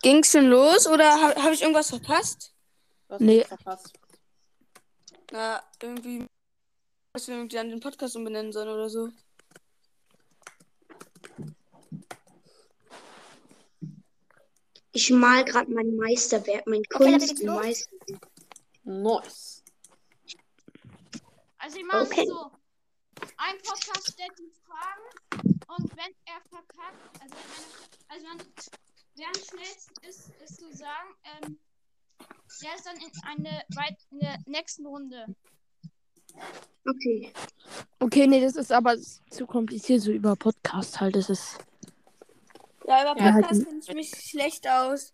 Ging's 0.03 0.31
schon 0.31 0.47
los 0.47 0.87
oder 0.87 1.11
habe 1.21 1.43
hab 1.43 1.53
ich 1.53 1.63
irgendwas 1.63 1.91
verpasst? 1.91 2.53
Was 3.09 3.21
Nee. 3.21 3.45
verpasst? 3.45 3.93
Na, 5.33 5.63
irgendwie. 5.83 6.27
Dass 7.13 7.29
wir 7.29 7.37
irgendwie 7.37 7.59
an 7.59 7.71
den 7.71 7.81
Podcast 7.81 8.15
umbenennen 8.17 8.53
sollen 8.53 8.69
oder 8.69 8.89
so. 8.89 9.09
Ich 14.97 15.11
mal 15.11 15.45
gerade 15.45 15.71
mein 15.71 15.95
Meisterwerk, 15.95 16.67
mein 16.67 16.81
Okay. 16.95 17.19
Kunstmeister. 17.19 17.91
Nice. 18.85 19.63
Also, 21.59 21.77
wir 21.77 21.85
machen 21.85 22.07
Okay. 22.07 22.27
so. 22.27 22.51
Ein 23.37 23.57
Podcast 23.63 24.13
stellt 24.15 24.33
die 24.39 24.51
Fragen 24.65 25.51
und 25.77 25.91
wenn 25.99 26.15
er 26.25 26.41
verkackt, 26.49 27.21
also, 27.21 27.35
also 28.09 28.27
man, 28.27 28.39
wer 29.17 29.27
am 29.27 29.35
schnellsten 29.35 30.03
ist, 30.09 30.31
ist 30.43 30.61
zu 30.61 30.75
sagen, 30.75 31.11
ähm, 31.43 31.59
der 32.63 32.75
ist 32.75 32.87
dann 32.87 32.97
in 32.97 33.13
eine 33.25 33.65
weit 33.75 33.99
in 34.13 34.21
der 34.21 34.39
nächsten 34.47 34.87
Runde. 34.87 35.27
Okay. 36.89 37.35
Okay, 37.99 38.27
nee, 38.27 38.41
das 38.41 38.57
ist 38.57 38.73
aber 38.73 38.97
zu 38.99 39.47
kompliziert, 39.47 40.01
so 40.01 40.11
über 40.11 40.37
Podcast 40.37 41.01
halt. 41.03 41.17
Das 41.17 41.29
ist. 41.29 41.59
Ja, 42.87 43.03
über 43.13 43.21
Ja, 43.23 43.33
Podcast 43.33 43.53
halt- 43.61 43.67
kenne 43.67 43.81
ich 43.83 43.95
mich 43.95 44.11
schlecht 44.11 44.69
aus. 44.69 45.13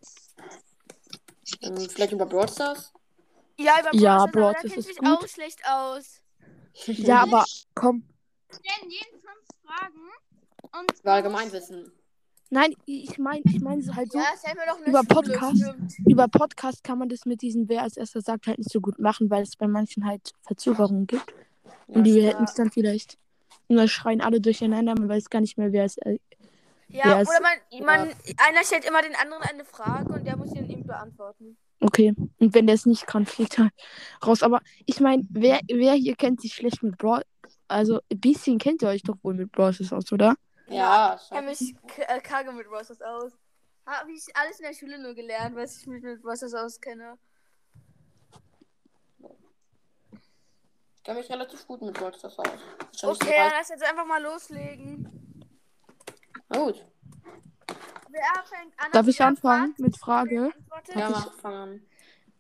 Ähm, 1.63 1.77
vielleicht 1.77 2.13
über 2.13 2.27
Brawl 2.27 2.49
Stars? 2.49 2.93
Ja, 3.59 3.81
über 3.81 3.95
Ja, 3.95 4.17
aber 4.19 4.33
Broad, 4.33 4.55
da 4.57 4.63
das 4.63 4.63
kenne 4.63 4.73
ich 4.75 4.79
ist 4.79 4.87
mich 4.89 4.99
gut. 4.99 5.09
auch 5.09 5.29
schlecht 5.29 5.61
aus. 5.69 6.21
Ja, 6.87 7.23
aber 7.23 7.45
komm. 7.75 8.05
stellen 8.51 8.91
jeden 8.91 9.21
fünf 9.21 9.47
Fragen 9.63 10.01
und 10.81 11.01
Über 11.01 11.13
Allgemeinwissen. 11.13 11.93
Nein, 12.49 12.75
ich 12.87 13.19
meine, 13.19 13.43
ich 13.47 13.61
meine 13.61 13.83
so 13.83 13.95
halt 13.95 14.13
so. 14.13 14.19
Ja, 14.19 14.27
Über 14.87 15.03
Podcast? 15.05 15.57
stimmt. 15.59 15.93
Über 16.07 16.29
Podcast 16.29 16.85
kann 16.85 16.99
man 16.99 17.09
das 17.09 17.25
mit 17.25 17.41
diesem 17.43 17.69
Wer 17.69 17.83
als 17.83 17.97
erster 17.97 18.21
sagt 18.21 18.47
halt 18.47 18.59
nicht 18.59 18.71
so 18.71 18.81
gut 18.81 18.99
machen, 18.99 19.31
weil 19.31 19.43
es 19.43 19.57
bei 19.57 19.67
manchen 19.67 20.05
halt 20.07 20.33
Verzögerungen 20.43 21.07
gibt. 21.07 21.25
Und 21.87 22.05
die 22.05 22.13
Ja, 22.21 22.29
hätten 22.29 22.45
es 22.45 22.55
dann 22.55 22.71
vielleicht. 22.71 23.17
Und 23.69 23.77
dann 23.77 23.89
schreien 23.89 24.21
alle 24.21 24.41
durcheinander, 24.41 24.95
man 24.95 25.09
weiß 25.09 25.31
gar 25.31 25.41
nicht 25.41 25.57
mehr, 25.57 25.73
wer 25.73 25.85
es. 25.85 25.97
Ja, 26.93 27.09
Ja, 27.09 27.21
es- 27.21 27.29
oder 27.29 27.41
man, 27.41 27.85
man, 27.85 28.15
einer 28.39 28.65
stellt 28.65 28.85
immer 28.85 29.03
den 29.03 29.15
anderen 29.17 29.43
eine 29.43 29.65
Frage 29.65 30.13
und 30.13 30.25
der 30.27 30.37
muss 30.37 30.51
dann 30.53 30.69
eben 30.69 30.87
beantworten. 30.87 31.57
okay. 31.81 32.15
Und 32.39 32.55
wenn 32.55 32.67
der 32.67 32.75
es 32.75 32.87
nicht 32.87 33.07
kann, 33.07 33.27
fliegt 33.27 33.59
er 33.59 33.71
raus. 34.25 34.43
Aber 34.43 34.61
ich 34.87 35.01
meine, 35.01 35.25
wer, 35.31 35.61
wer 35.69 35.95
hier 35.95 36.15
kennt 36.17 36.41
sich 36.41 36.55
schlecht 36.55 36.83
mit 36.83 36.99
Brawl? 36.99 37.23
Also, 37.69 38.01
ein 38.11 38.21
bisschen 38.21 38.59
kennt 38.59 38.83
ihr 38.83 38.89
euch 38.89 39.03
doch 39.03 39.17
wohl 39.23 39.35
mit 39.35 39.51
Brawl 39.53 39.73
Stars 39.73 39.93
aus, 39.93 40.13
oder? 40.13 40.35
Ja, 40.69 41.19
Ich 41.23 41.29
kenne 41.31 41.49
mich 41.49 41.75
äh, 42.09 42.21
karge 42.21 42.53
mit 42.53 42.67
Rosters 42.67 43.01
aus. 43.03 43.33
Habe 43.87 44.13
ich 44.13 44.25
alles 44.35 44.61
in 44.61 44.67
der 44.67 44.75
Schule 44.75 44.99
nur 44.99 45.15
gelernt, 45.15 45.57
was 45.57 45.77
ich 45.79 45.87
mich 45.87 46.03
mit 46.03 46.23
Rosters 46.25 46.55
auskenne. 46.55 47.19
ich 50.97 51.03
kenne 51.03 51.19
mich 51.19 51.31
relativ 51.31 51.67
gut 51.67 51.83
mit 51.83 51.95
Brawl 51.95 52.15
Stars 52.15 52.39
aus. 52.39 52.47
Schon 52.99 53.11
Okay, 53.11 53.35
dann 53.37 53.53
lass 53.59 53.69
jetzt 53.71 53.83
einfach 53.85 54.07
mal 54.07 54.23
loslegen. 54.23 55.22
Na 56.53 56.59
gut. 56.59 56.85
wer 58.11 58.45
fängt 58.45 58.75
an? 58.77 58.93
Darf 58.93 59.09
ich 59.09 59.23
anfangen 59.23 59.75
fragt, 59.75 59.81
mit 59.81 59.97
Frage? 59.97 60.53
Ja, 60.95 61.09
mach, 61.09 61.33
fang 61.39 61.55
an. 61.55 61.83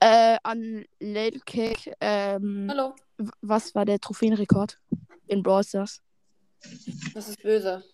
Äh, 0.01 0.39
an 0.43 0.85
Lil 1.01 1.41
Cake, 1.47 1.95
ähm, 2.01 2.67
Hallo. 2.69 2.95
was 3.41 3.75
war 3.75 3.85
der 3.85 4.01
Trophäenrekord 4.01 4.81
in 5.29 5.43
Brawl 5.43 5.65
Stars? 5.65 6.03
Das 7.15 7.29
ist 7.29 7.43
böse. 7.43 7.85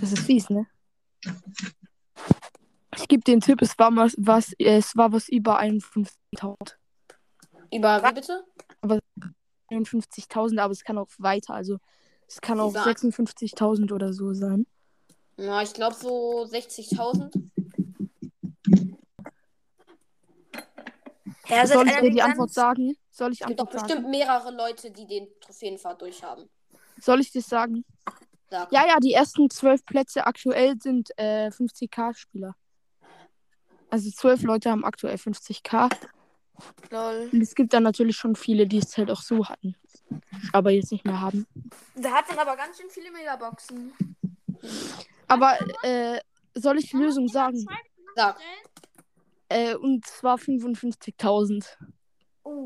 Das 0.00 0.12
ist 0.12 0.20
fies, 0.20 0.50
ne? 0.50 0.66
Ich 2.96 3.08
gebe 3.08 3.22
den 3.22 3.40
Tipp, 3.40 3.62
es 3.62 3.78
war 3.78 3.94
was, 3.96 4.14
was 4.18 4.52
es 4.58 4.96
war 4.96 5.12
was 5.12 5.28
über 5.28 5.58
51.000. 5.60 6.74
Über 7.72 8.02
wie 8.02 8.12
bitte? 8.12 8.44
51.000, 9.70 10.58
aber 10.58 10.72
es 10.72 10.84
kann 10.84 10.98
auch 10.98 11.08
weiter, 11.18 11.54
also 11.54 11.78
es 12.28 12.40
kann 12.40 12.60
auch 12.60 12.72
Sag. 12.72 12.98
56.000 12.98 13.92
oder 13.92 14.12
so 14.12 14.34
sein. 14.34 14.66
Ja, 15.36 15.62
ich 15.62 15.72
glaube 15.72 15.94
so 15.96 16.44
60.000. 16.44 17.32
Ja, 21.48 21.66
Soll 21.66 21.86
ich 21.88 21.96
dir 21.96 22.10
die 22.10 22.22
Antwort 22.22 22.52
sagen? 22.52 22.96
Soll 23.10 23.32
ich 23.32 23.40
Es 23.40 23.46
gibt 23.46 23.60
doch 23.60 23.66
Antwort 23.66 23.82
bestimmt 23.82 24.02
sagen? 24.02 24.10
mehrere 24.10 24.50
Leute, 24.52 24.90
die 24.90 25.06
den 25.06 25.28
Trophäenpfad 25.40 26.00
durchhaben. 26.00 26.48
Soll 27.00 27.20
ich 27.20 27.32
das 27.32 27.46
sagen? 27.46 27.84
Sag. 28.50 28.72
Ja, 28.72 28.86
ja, 28.86 28.98
die 29.00 29.12
ersten 29.12 29.50
zwölf 29.50 29.84
Plätze 29.84 30.26
aktuell 30.26 30.80
sind 30.80 31.10
äh, 31.16 31.48
50k-Spieler. 31.48 32.54
Also 33.90 34.10
zwölf 34.10 34.42
Leute 34.42 34.70
haben 34.70 34.84
aktuell 34.84 35.16
50k. 35.16 35.90
Lol. 36.90 37.28
Und 37.32 37.40
es 37.40 37.54
gibt 37.54 37.72
dann 37.72 37.82
natürlich 37.82 38.16
schon 38.16 38.36
viele, 38.36 38.66
die 38.66 38.78
es 38.78 38.96
halt 38.96 39.10
auch 39.10 39.22
so 39.22 39.46
hatten. 39.48 39.74
Aber 40.52 40.70
jetzt 40.70 40.92
nicht 40.92 41.04
mehr 41.04 41.20
haben. 41.20 41.46
Der 41.96 42.12
hat 42.12 42.28
dann 42.28 42.38
aber 42.38 42.56
ganz 42.56 42.76
schön 42.78 42.88
viele 42.90 43.10
Megaboxen. 43.10 43.92
Aber 45.28 45.58
äh, 45.82 46.20
soll 46.54 46.78
ich 46.78 46.90
die 46.90 46.96
Lösung 46.96 47.28
sagen? 47.28 47.64
Sag. 48.16 48.38
Äh, 49.48 49.74
und 49.74 50.06
zwar 50.06 50.36
55.000. 50.36 51.64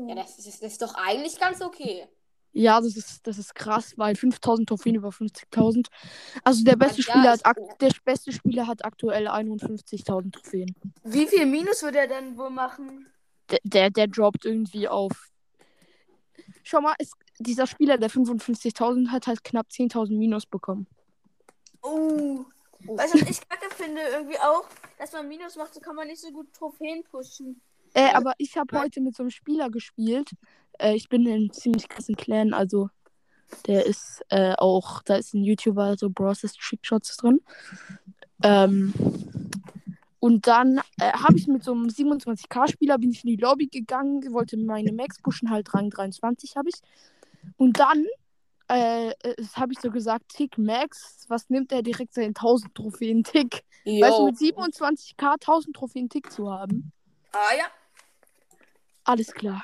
Ja, 0.07 0.15
das 0.15 0.37
ist, 0.39 0.61
das 0.61 0.71
ist 0.71 0.81
doch 0.81 0.95
eigentlich 0.95 1.39
ganz 1.39 1.61
okay. 1.61 2.07
Ja, 2.51 2.81
das 2.81 2.95
ist, 2.95 3.25
das 3.27 3.37
ist 3.37 3.53
krass, 3.53 3.93
weil 3.97 4.15
5000 4.15 4.67
Trophäen 4.67 4.95
über 4.95 5.09
50.000. 5.09 5.85
Also 6.43 6.63
der 6.63 6.75
beste 6.75 7.01
Ja, 7.01 7.03
Spieler 7.03 7.31
hat 7.31 7.57
der 7.79 7.91
beste 8.03 8.31
Spieler 8.31 8.65
hat 8.65 8.83
aktuell 8.83 9.27
51.000 9.27 10.31
Trophäen. 10.31 10.75
Wie 11.03 11.27
viel 11.27 11.45
Minus 11.45 11.83
würde 11.83 11.99
er 11.99 12.07
denn 12.07 12.37
wohl 12.37 12.49
machen? 12.49 13.07
Der, 13.51 13.59
der, 13.63 13.89
der 13.91 14.07
droppt 14.07 14.45
irgendwie 14.45 14.87
auf. 14.87 15.29
Schau 16.63 16.81
mal, 16.81 16.95
ist, 16.97 17.13
dieser 17.37 17.67
Spieler, 17.67 17.97
der 17.97 18.09
55.000 18.09 19.09
hat, 19.09 19.27
hat 19.27 19.43
knapp 19.43 19.67
10.000 19.71 20.17
Minus 20.17 20.45
bekommen. 20.45 20.87
Oh. 21.81 22.45
Weißt 22.81 23.13
du, 23.13 23.21
was 23.21 23.29
ich 23.29 23.49
kacke 23.49 23.73
finde? 23.75 24.01
Irgendwie 24.01 24.39
auch, 24.39 24.65
dass 24.97 25.11
man 25.11 25.27
Minus 25.27 25.55
macht, 25.55 25.73
so 25.73 25.79
kann 25.79 25.95
man 25.95 26.07
nicht 26.07 26.21
so 26.21 26.31
gut 26.31 26.53
Trophäen 26.53 27.03
pushen. 27.03 27.61
Äh, 27.93 28.13
aber 28.13 28.33
ich 28.37 28.57
habe 28.57 28.79
heute 28.79 29.01
mit 29.01 29.15
so 29.15 29.23
einem 29.23 29.31
Spieler 29.31 29.69
gespielt. 29.69 30.29
Äh, 30.77 30.95
ich 30.95 31.09
bin 31.09 31.25
in 31.25 31.33
einem 31.33 31.53
ziemlich 31.53 31.89
krassen 31.89 32.15
Clan, 32.15 32.53
also 32.53 32.89
der 33.65 33.85
ist 33.85 34.23
äh, 34.29 34.53
auch, 34.57 35.01
da 35.03 35.15
ist 35.15 35.33
ein 35.33 35.43
YouTuber, 35.43 35.97
so 35.97 36.09
Brosses 36.09 36.53
Trickshots 36.53 37.17
drin. 37.17 37.41
Ähm, 38.43 38.93
und 40.19 40.47
dann 40.47 40.79
äh, 40.99 41.11
habe 41.13 41.37
ich 41.37 41.47
mit 41.47 41.63
so 41.63 41.71
einem 41.71 41.87
27k-Spieler 41.87 42.97
bin 42.97 43.11
ich 43.11 43.23
in 43.23 43.31
die 43.31 43.41
Lobby 43.41 43.67
gegangen, 43.67 44.31
wollte 44.33 44.57
meine 44.57 44.91
Max 44.91 45.21
pushen, 45.21 45.49
halt 45.49 45.73
Rang 45.73 45.89
23 45.89 46.55
habe 46.55 46.69
ich. 46.69 46.75
Und 47.57 47.79
dann 47.79 48.05
äh, 48.69 49.09
äh, 49.09 49.35
habe 49.55 49.73
ich 49.73 49.79
so 49.79 49.89
gesagt, 49.91 50.29
Tick 50.29 50.57
Max, 50.57 51.25
was 51.27 51.49
nimmt 51.49 51.71
er 51.71 51.81
direkt 51.81 52.13
seinen 52.13 52.29
1000 52.35 52.73
Trophäen 52.75 53.23
Tick? 53.23 53.63
Weißt 53.85 54.17
du, 54.17 54.21
Jo. 54.21 54.25
mit 54.25 54.35
27k 54.37 55.31
1000 55.33 55.75
Trophäen 55.75 56.09
Tick 56.09 56.31
zu 56.31 56.49
haben? 56.51 56.91
Ah 57.31 57.55
ja. 57.57 57.65
Alles 59.03 59.31
klar. 59.33 59.63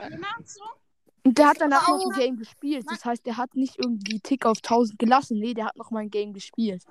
Und 1.23 1.37
der 1.37 1.47
hat 1.49 1.57
danach 1.59 1.87
noch 1.87 2.05
ein 2.11 2.17
Game 2.19 2.37
gespielt. 2.37 2.85
Das 2.89 3.03
heißt, 3.05 3.25
der 3.25 3.37
hat 3.37 3.55
nicht 3.55 3.77
irgendwie 3.77 4.19
Tick 4.19 4.45
auf 4.45 4.57
1000 4.57 4.97
gelassen. 4.99 5.39
Nee, 5.39 5.53
der 5.53 5.65
hat 5.65 5.75
noch 5.75 5.91
mal 5.91 5.99
ein 5.99 6.09
Game 6.09 6.33
gespielt. 6.33 6.83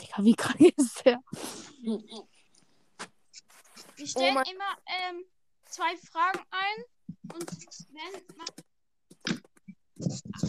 Digga, 0.00 0.22
wie 0.24 0.34
krank 0.36 0.60
ist 0.76 1.04
der? 1.04 1.20
Wir 3.96 4.06
stellen 4.06 4.34
mein- 4.34 4.44
immer 4.46 4.76
ähm, 4.86 5.24
zwei 5.66 5.96
Fragen 5.96 6.40
ein 6.50 6.84
und 7.34 7.50
wenn 7.92 8.36
man 8.36 8.46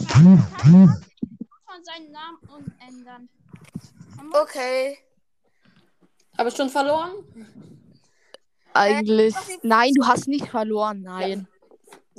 kann 0.08 0.24
man 1.66 1.84
seinen 1.84 2.12
Namen 2.12 2.38
umändern. 2.48 3.28
Okay. 4.32 4.98
Habe 6.38 6.48
ich 6.48 6.56
schon 6.56 6.70
verloren? 6.70 7.12
Eigentlich. 8.74 9.34
ist- 9.34 9.64
Nein, 9.64 9.92
du 9.94 10.06
hast 10.06 10.28
nicht 10.28 10.48
verloren. 10.48 11.02
Nein. 11.02 11.46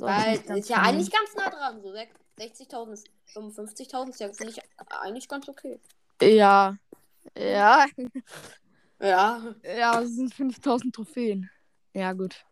Weil 0.00 0.34
ist 0.58 0.68
ja 0.68 0.76
verloren. 0.76 0.94
eigentlich 0.94 1.10
ganz 1.10 1.34
nah 1.36 1.50
dran. 1.50 1.80
So 1.82 1.88
sech- 1.92 2.08
60.000, 2.36 3.04
55.000 3.32 4.10
ist 4.10 4.20
ja, 4.20 4.32
finde 4.32 4.52
ich, 4.52 4.60
eigentlich 5.00 5.28
ganz 5.28 5.48
okay. 5.48 5.80
Ja. 6.22 6.76
Ja. 7.36 7.86
Ja. 9.00 9.54
Ja, 9.62 10.00
es 10.00 10.14
sind 10.14 10.32
5000 10.34 10.94
Trophäen. 10.94 11.50
Ja, 11.92 12.12
gut. 12.12 12.44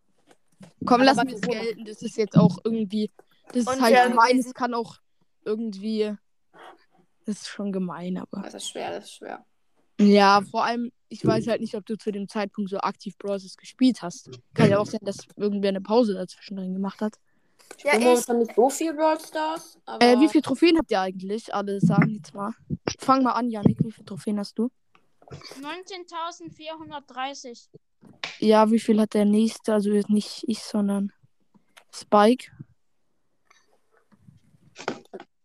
Komm, 0.85 1.03
lass 1.03 1.17
mir 1.17 1.33
das 1.33 1.41
gelten. 1.41 1.85
Das 1.85 2.03
ist 2.03 2.17
jetzt 2.17 2.37
auch 2.37 2.59
irgendwie. 2.65 3.11
Das 3.53 3.63
ist 3.63 3.81
halt 3.81 4.11
gemein. 4.11 4.39
Es 4.39 4.53
kann 4.55 4.75
auch 4.75 4.97
irgendwie. 5.45 6.15
Das 7.25 7.43
ist 7.43 7.49
schon 7.49 7.73
gemein, 7.73 8.19
aber. 8.19 8.43
Das 8.43 8.55
ist 8.55 8.69
schwer, 8.69 8.91
das 8.91 9.05
ist 9.05 9.15
schwer. 9.15 9.45
Ja, 10.01 10.41
vor 10.51 10.65
allem, 10.65 10.91
ich 11.09 11.25
weiß 11.25 11.47
halt 11.47 11.61
nicht, 11.61 11.77
ob 11.77 11.87
du 11.87 11.97
zu 11.97 12.11
dem 12.11 12.29
Zeitpunkt 12.29 12.71
so 12.71 12.79
aktiv 12.79 13.17
Browsers 13.19 13.57
gespielt 13.57 14.03
hast. 14.03 14.31
Kann 14.55 14.71
ja 14.71 14.79
auch 14.79 14.87
sein, 14.87 15.01
dass 15.03 15.19
irgendwer 15.37 15.69
eine 15.69 15.81
Pause 15.81 16.15
dazwischen 16.15 16.57
drin 16.57 16.73
gemacht 16.73 17.01
hat. 17.01 17.15
Ich 17.79 17.85
Ja, 17.85 17.97
ich. 17.97 18.05
momentan 18.05 18.39
nicht 18.39 18.55
so 18.57 18.69
viel 18.69 18.93
Brawl 18.95 19.21
Stars, 19.21 19.79
aber 19.85 20.05
Äh, 20.05 20.19
wie 20.21 20.29
viele 20.29 20.43
Trophäen 20.43 20.77
habt 20.79 20.91
ihr 20.91 21.01
eigentlich? 21.01 21.55
Alle 21.55 21.81
sagen 21.81 22.11
jetzt 22.11 22.35
mal. 22.35 22.53
Fang 22.99 23.23
mal 23.23 23.33
an, 23.33 23.51
Janik. 23.51 23.79
Wie 23.85 23.93
viele 23.93 24.07
Trophäen 24.07 24.39
hast 24.39 24.59
du? 24.59 24.71
19.430. 25.61 27.69
Ja, 28.41 28.71
wie 28.71 28.81
viel 28.81 29.01
hat 29.01 29.15
der 29.15 29.25
nächste? 29.25 29.73
Also 29.73 29.91
jetzt 29.93 30.11
nicht 30.11 30.45
ich, 30.49 30.59
sondern 30.61 31.13
Spike. 31.95 32.51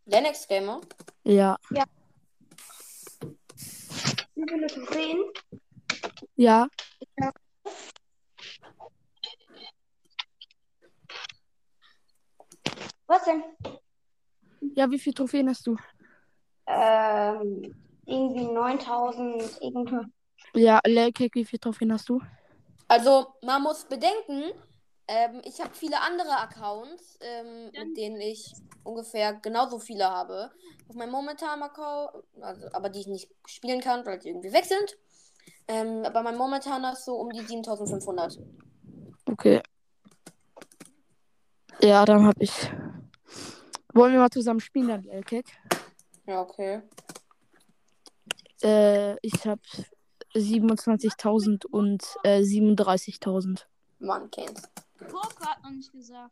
Lennox 0.05 0.47
Gamer. 0.47 0.81
Ja. 1.23 1.57
Wie 4.35 4.45
viele 4.47 4.67
Trophäen? 4.67 5.23
Ja. 6.35 6.67
Was 13.07 13.23
denn? 13.23 13.43
Ja, 14.75 14.89
wie 14.91 14.99
viele 14.99 15.13
Trophäen 15.13 15.49
hast 15.49 15.65
du? 15.65 15.77
Ähm, 16.67 17.73
irgendwie 18.05 18.45
9000 18.45 19.59
irgendwie. 19.61 20.05
Ja, 20.53 20.79
Lelkek, 20.85 21.35
wie 21.35 21.45
viele 21.45 21.59
Trophäen 21.59 21.93
hast 21.93 22.09
du? 22.09 22.21
Also, 22.87 23.33
man 23.41 23.63
muss 23.63 23.85
bedenken, 23.85 24.51
ähm, 25.07 25.41
ich 25.45 25.61
habe 25.61 25.73
viele 25.73 26.01
andere 26.01 26.37
Accounts, 26.39 27.17
ähm, 27.21 27.71
mit 27.71 27.97
denen 27.97 28.19
ich 28.19 28.53
ungefähr 28.83 29.33
genauso 29.33 29.79
viele 29.79 30.09
habe. 30.09 30.51
Auf 30.89 30.95
meinem 30.95 31.11
momentanen 31.11 31.63
Account, 31.63 32.23
also, 32.41 32.67
aber 32.73 32.89
die 32.89 33.01
ich 33.01 33.07
nicht 33.07 33.29
spielen 33.45 33.81
kann, 33.81 34.05
weil 34.05 34.19
die 34.19 34.29
irgendwie 34.29 34.53
weg 34.53 34.65
sind. 34.65 34.97
Ähm, 35.67 36.03
aber 36.05 36.23
mein 36.23 36.37
momentaner 36.37 36.93
ist 36.93 37.05
so 37.05 37.15
um 37.15 37.29
die 37.29 37.41
7500. 37.41 38.37
Okay. 39.29 39.61
Ja, 41.81 42.05
dann 42.05 42.25
hab 42.25 42.39
ich. 42.39 42.51
Wollen 43.93 44.13
wir 44.13 44.19
mal 44.19 44.29
zusammen 44.29 44.59
spielen, 44.59 44.87
dann, 44.87 45.03
Lelkek? 45.03 45.45
Ja, 46.25 46.41
okay. 46.41 46.81
Äh, 48.61 49.15
ich 49.21 49.45
hab 49.45 49.59
27.000 50.33 51.65
und 51.65 52.03
äh, 52.23 52.39
37.000. 52.39 53.65
Man 53.99 54.29
kennt's. 54.31 54.69
Poco 54.97 55.45
hat 55.45 55.63
noch 55.63 55.71
nicht 55.71 55.91
gesagt. 55.91 56.31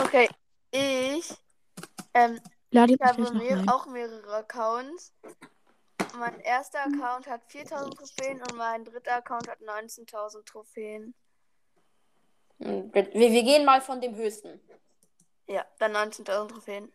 Okay. 0.00 0.28
Ich. 0.70 1.34
Ähm, 2.14 2.40
Ladet 2.70 3.00
ich 3.00 3.06
habe 3.06 3.32
mehr, 3.34 3.64
auch 3.72 3.86
mehrere 3.86 4.36
Accounts. 4.36 5.12
Mein 6.18 6.40
erster 6.40 6.80
Account 6.80 7.26
hat 7.26 7.42
4000 7.48 7.94
Trophäen 7.94 8.40
und 8.40 8.56
mein 8.56 8.84
dritter 8.84 9.16
Account 9.16 9.48
hat 9.48 9.60
19.000 9.60 10.44
Trophäen. 10.44 11.14
Hm, 12.58 12.92
Wir, 12.92 13.12
wir 13.12 13.42
gehen 13.42 13.64
mal 13.64 13.80
von 13.80 14.00
dem 14.00 14.14
höchsten. 14.14 14.60
Ja, 15.46 15.64
dann 15.78 15.94
19.000 15.94 16.48
Trophäen. 16.48 16.92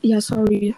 Ja, 0.00 0.20
sorry. 0.20 0.74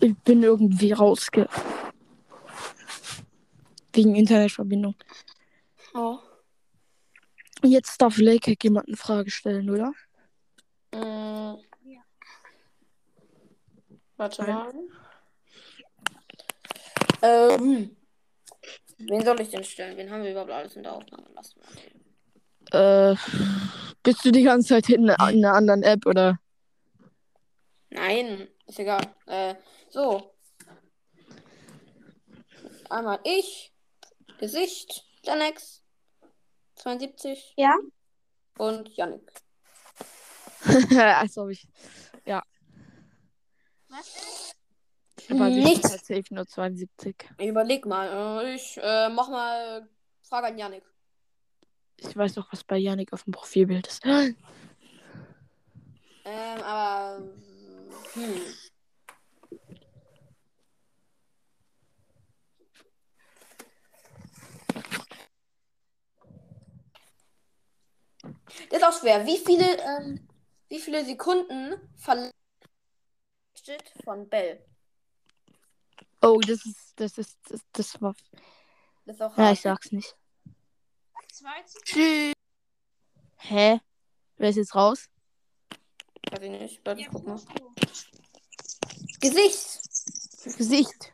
Ich 0.00 0.16
bin 0.18 0.42
irgendwie 0.42 0.92
rausge. 0.92 1.48
Wegen 3.92 4.14
Internetverbindung. 4.14 4.94
Oh. 5.94 6.18
Jetzt 7.64 8.00
darf 8.00 8.18
Lelkek 8.18 8.62
jemand 8.62 8.86
eine 8.86 8.96
Frage 8.96 9.30
stellen, 9.30 9.68
oder? 9.70 9.92
Hm. 10.94 11.58
Warte 14.16 14.42
Nein. 14.42 14.52
mal. 14.52 14.74
Ähm, 17.22 17.96
wen 18.98 19.24
soll 19.24 19.40
ich 19.40 19.50
denn 19.50 19.64
stellen? 19.64 19.96
Wen 19.96 20.10
haben 20.10 20.22
wir 20.22 20.32
überhaupt 20.32 20.50
alles 20.50 20.76
in 20.76 20.82
der 20.82 20.92
Aufnahme? 20.92 21.26
Lass 21.34 21.54
mal. 21.56 23.12
Äh, 23.12 23.16
bist 24.02 24.24
du 24.24 24.32
die 24.32 24.42
ganze 24.42 24.68
Zeit 24.68 24.88
in, 24.88 25.04
in 25.04 25.10
einer 25.10 25.54
anderen 25.54 25.82
App, 25.84 26.04
oder? 26.04 26.38
Nein, 27.90 28.48
ist 28.66 28.80
egal. 28.80 29.02
Äh, 29.26 29.54
so. 29.90 30.34
Einmal 32.90 33.20
ich, 33.24 33.72
Gesicht, 34.38 35.04
Janex, 35.22 35.82
72 36.76 37.54
Ja? 37.56 37.74
und 38.56 38.88
Yannick. 38.96 39.30
Als 40.96 41.36
ob 41.38 41.50
ich. 41.50 41.66
Was? 43.88 44.54
Aber 45.30 45.48
Nichts. 45.48 45.86
ist 45.86 45.90
halt 46.08 46.24
safe 46.24 46.34
nur 46.34 46.46
72. 46.46 47.16
Überleg 47.40 47.86
mal. 47.86 48.44
Äh, 48.44 48.54
ich 48.54 48.78
äh, 48.80 49.08
mach 49.08 49.28
mal 49.28 49.88
Frage 50.22 50.48
an 50.48 50.58
Yannick. 50.58 50.84
Ich 51.96 52.16
weiß 52.16 52.34
doch, 52.34 52.52
was 52.52 52.64
bei 52.64 52.76
Yannick 52.76 53.12
auf 53.12 53.24
dem 53.24 53.32
Profilbild 53.32 53.86
ist. 53.86 54.04
Ähm, 56.30 56.60
aber. 56.62 57.22
Hm. 58.12 58.40
Das 68.70 68.80
ist 68.80 68.84
auch 68.84 69.00
schwer. 69.00 69.24
Wie 69.26 69.38
viele, 69.38 69.78
ähm, 69.82 70.28
Wie 70.68 70.78
viele 70.80 71.04
Sekunden 71.04 71.74
verlangt 71.96 72.34
von 74.04 74.28
Bell? 74.28 74.64
Oh, 76.20 76.40
das 76.40 76.64
ist, 76.66 76.92
das 76.96 77.16
ist, 77.18 77.38
das, 77.48 77.60
das 77.72 78.02
war. 78.02 78.14
Das 79.06 79.16
ist 79.16 79.22
auch 79.22 79.36
Ja, 79.38 79.44
hart. 79.44 79.52
ich 79.54 79.60
sag's 79.62 79.92
nicht. 79.92 80.14
Zwei 81.32 81.62
zu 81.62 81.78
Tschüss. 81.82 82.32
Hä? 83.36 83.80
Wer 84.36 84.50
ist 84.50 84.56
jetzt 84.56 84.74
raus? 84.74 85.08
Weiß 86.30 86.42
ich 86.42 86.50
nicht. 86.50 86.80
Warte, 86.84 87.00
ich 87.00 87.06
Ja, 87.06 87.12
guck 87.12 87.26
mal. 87.26 87.40
Gesicht. 89.20 89.80
Gesicht. 90.58 91.12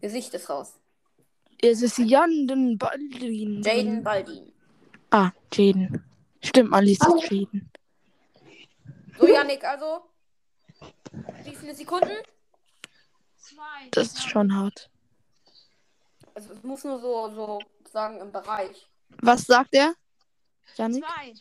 Gesicht 0.00 0.34
ist 0.34 0.48
raus. 0.48 0.72
Es 1.60 1.82
ist 1.82 1.98
Janden 1.98 2.78
Baldwin. 2.78 3.62
Jaden 3.62 4.02
Baldin. 4.02 4.52
Ah, 5.10 5.30
Jaden. 5.52 6.04
Stimmt, 6.44 6.70
man 6.70 6.84
liest 6.84 7.02
es 7.06 7.30
Jaden. 7.30 7.70
So, 9.18 9.26
Yannick, 9.26 9.64
also. 9.64 10.02
Wie 11.44 11.54
viele 11.54 11.74
Sekunden? 11.74 12.16
Zwei. 13.36 13.88
Das 13.92 14.08
ist 14.08 14.28
schon 14.28 14.54
hart. 14.54 14.90
Also, 16.34 16.52
es 16.52 16.62
muss 16.62 16.84
nur 16.84 17.00
so, 17.00 17.30
so 17.34 17.58
sagen 17.92 18.20
im 18.20 18.32
Bereich. 18.32 18.88
Was 19.22 19.42
sagt 19.42 19.74
er? 19.74 19.94
Janik? 20.76 21.04
Zwei. 21.04 21.34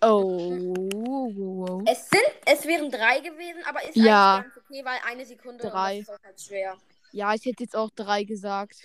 Oh. 0.00 1.82
Es 1.86 2.08
sind, 2.08 2.22
es 2.46 2.64
wären 2.66 2.90
drei 2.90 3.18
gewesen, 3.20 3.62
aber 3.68 3.82
ist 3.82 3.96
Ja. 3.96 4.36
eigentlich 4.36 4.54
ganz 4.54 4.64
okay, 4.64 4.84
weil 4.84 4.98
eine 5.06 5.26
Sekunde 5.26 5.64
und 5.64 5.72
Drei. 5.72 5.98
ist 5.98 6.08
halt 6.08 6.40
schwer. 6.40 6.76
Ja, 7.10 7.34
ich 7.34 7.44
hätte 7.44 7.64
jetzt 7.64 7.74
auch 7.74 7.90
drei 7.90 8.22
gesagt. 8.22 8.76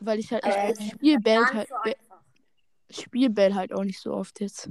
Weil 0.00 0.18
ich 0.18 0.30
halt 0.32 0.44
nicht. 0.44 0.56
es 0.56 0.80
Ich 0.80 0.90
spiele 0.92 1.20
Bell 1.20 1.42
Gar 1.44 1.54
halt, 1.54 1.68
Be-. 1.84 1.96
Ich 2.88 3.00
spiel 3.00 3.30
Bell 3.30 3.54
halt 3.54 3.72
auch 3.72 3.84
nicht 3.84 4.00
so 4.00 4.12
oft 4.12 4.40
jetzt. 4.40 4.68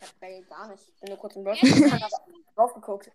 Ich 0.00 0.08
hab 0.08 0.20
Bell 0.20 0.42
gar 0.44 0.68
nicht. 0.68 1.00
Bin 1.00 1.08
nur 1.10 1.18
kurz 1.18 1.36
im. 1.36 1.46
Ich 1.48 1.92
aber 1.92 2.08
drauf 2.54 2.74
geguckt. 2.74 3.10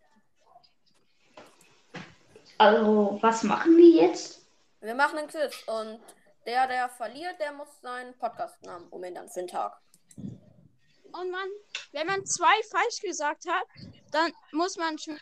Also, 2.57 3.17
was 3.21 3.43
machen 3.43 3.77
die 3.77 3.95
jetzt? 3.97 4.45
Wir 4.81 4.95
machen 4.95 5.17
einen 5.17 5.27
Quiz 5.27 5.63
und 5.67 5.99
der, 6.45 6.67
der 6.67 6.89
verliert, 6.89 7.39
der 7.39 7.53
muss 7.53 7.67
seinen 7.81 8.13
Podcast-Namen 8.17 8.87
umändern 8.89 9.29
für 9.29 9.39
den 9.39 9.47
Tag. 9.47 9.77
Und 10.17 11.31
man, 11.31 11.47
wenn 11.91 12.07
man 12.07 12.25
zwei 12.25 12.53
falsch 12.69 12.99
gesagt 13.01 13.45
hat, 13.47 13.63
dann 14.11 14.31
muss 14.51 14.77
man 14.77 14.97
schon. 14.97 15.17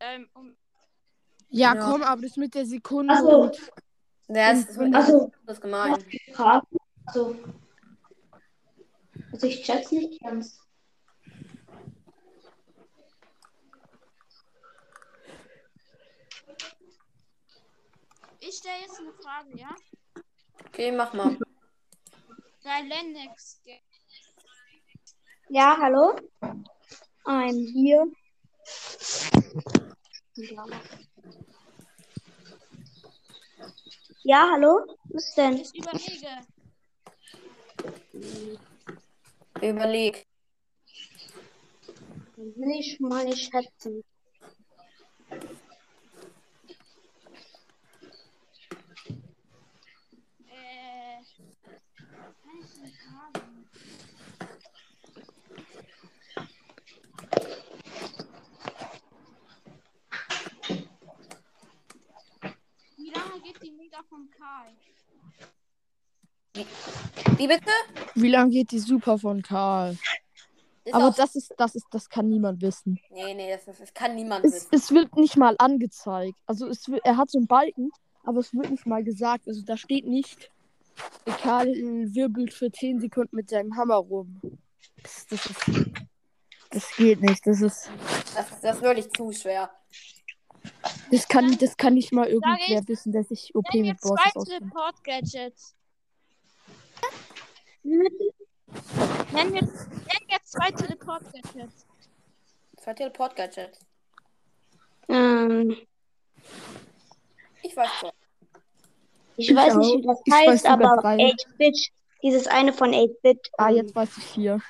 Ähm, 0.00 0.28
um, 0.34 0.56
Ja, 1.50 1.74
Ja. 1.74 1.84
komm, 1.90 2.02
aber 2.02 2.22
das 2.22 2.36
mit 2.36 2.54
der 2.54 2.64
Sekunde. 2.66 3.12
Ach 3.16 3.20
so. 3.20 3.40
und- 3.42 3.72
Ja, 4.28 4.52
ist, 4.52 4.68
das, 4.68 4.78
Also, 4.94 5.32
das 5.44 5.56
ist 5.56 5.60
gemein. 5.60 6.02
Also, 7.06 7.36
also 9.42 9.46
ich 9.46 9.62
check's 9.62 9.90
nicht 9.90 10.20
ganz. 10.22 10.60
ich 18.40 18.56
stelle 18.56 18.80
jetzt 18.80 18.98
eine 18.98 19.12
Frage, 19.14 19.56
ja? 19.56 19.74
Okay, 20.66 20.92
mach 20.92 21.12
mal. 21.14 21.38
Bei 22.64 22.82
Lennox. 22.82 23.62
Ja, 25.48 25.78
hallo? 25.80 26.16
I'm 27.24 27.72
hier. 27.72 28.12
Ja, 34.22 34.50
hallo? 34.52 34.96
Was 35.04 35.34
denn? 35.34 35.56
Ich 35.56 35.74
überlege. 35.74 36.28
Überleg. 39.62 40.26
Nicht 42.56 43.00
mal 43.00 43.36
schätzen. 43.36 44.02
Äh. 50.48 51.20
Kann 52.42 52.58
ich 52.58 52.80
nicht 52.80 52.96
fragen? 53.02 53.68
Wie 62.96 63.10
lange 63.10 63.40
geht 63.42 63.62
die 63.62 63.72
Mega 63.72 64.02
von 64.08 64.30
Karl? 64.30 64.74
Wie 67.36 67.46
bitte? 67.46 67.70
Wie 68.14 68.28
lange 68.28 68.50
geht 68.50 68.70
die 68.72 68.78
Super 68.80 69.18
von 69.18 69.42
Karl? 69.42 69.96
Ist 70.84 70.94
Aber 70.94 71.08
auch, 71.08 71.14
das 71.14 71.36
ist, 71.36 71.52
das 71.58 71.74
ist, 71.74 71.86
das 71.90 72.08
kann 72.08 72.28
niemand 72.28 72.60
wissen. 72.62 72.98
Nee, 73.10 73.34
nee, 73.34 73.50
das, 73.54 73.76
das 73.78 73.94
kann 73.94 74.14
niemand 74.14 74.44
Es, 74.44 74.54
wissen. 74.54 74.68
es 74.72 74.90
wird 74.90 75.16
nicht 75.16 75.36
mal 75.36 75.54
angezeigt. 75.58 76.36
Also 76.46 76.66
es 76.66 76.88
wird, 76.88 77.04
er 77.04 77.16
hat 77.16 77.30
so 77.30 77.38
einen 77.38 77.46
Balken, 77.46 77.90
aber 78.24 78.40
es 78.40 78.52
wird 78.52 78.70
nicht 78.70 78.86
mal 78.86 79.04
gesagt. 79.04 79.46
Also 79.46 79.62
da 79.62 79.76
steht 79.76 80.06
nicht, 80.06 80.50
Karl 81.42 81.68
wirbelt 81.68 82.52
für 82.52 82.72
10 82.72 83.00
Sekunden 83.00 83.36
mit 83.36 83.48
seinem 83.48 83.76
Hammer 83.76 83.96
rum. 83.96 84.40
Das, 85.02 85.26
das 85.28 85.46
ist. 85.46 85.90
Das 86.70 86.96
geht 86.96 87.20
nicht. 87.20 87.46
Das 87.46 87.60
ist. 87.60 87.90
Das, 88.34 88.60
das 88.60 88.76
ist 88.76 88.82
wirklich 88.82 89.10
zu 89.12 89.32
schwer. 89.32 89.70
Das 91.10 91.26
kann, 91.28 91.56
das 91.58 91.76
kann 91.76 91.94
nicht 91.94 92.12
mal 92.12 92.26
irgendwer 92.28 92.80
ich- 92.80 92.88
wissen, 92.88 93.12
der 93.12 93.24
sich 93.24 93.54
OP 93.54 93.64
Nenn 93.72 93.82
mit 93.82 93.90
jetzt 93.92 94.02
Bosses 94.02 94.24
zwei 94.32 94.40
auskennt. 94.40 94.60
Teleport-Gadgets. 94.60 95.74
Nenn 97.82 99.54
jetzt, 99.54 99.88
nenn 99.88 100.28
jetzt 100.28 100.52
zwei 100.52 100.70
Teleport-Gadgets. 100.70 101.86
Zwei 102.78 102.94
Teleport-Gadgets. 102.94 103.78
Ähm, 105.08 105.76
Ich 107.62 107.76
weiß 107.76 107.88
schon. 108.00 108.10
ich, 109.36 109.50
Ich 109.50 109.56
weiß 109.56 109.74
auch. 109.74 109.78
nicht, 109.78 109.98
wie 109.98 110.06
das 110.06 110.20
Ich 110.24 110.32
weiß 110.32 110.48
heißt, 110.48 110.64
sogar 110.64 110.92
aber 110.92 111.02
drei. 111.02 111.16
8-Bit, 111.16 111.90
dieses 112.22 112.46
eine 112.46 112.72
von 112.72 112.92
8-Bit. 112.92 113.50
Ah, 113.58 113.70
jetzt 113.70 113.94
weiß 113.94 114.16
ich 114.18 114.24
vier. 114.24 114.60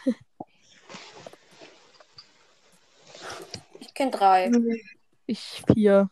Ich 3.81 3.94
kenne 3.94 4.11
drei. 4.12 4.51
Ich 5.27 5.62
vier. 5.73 6.11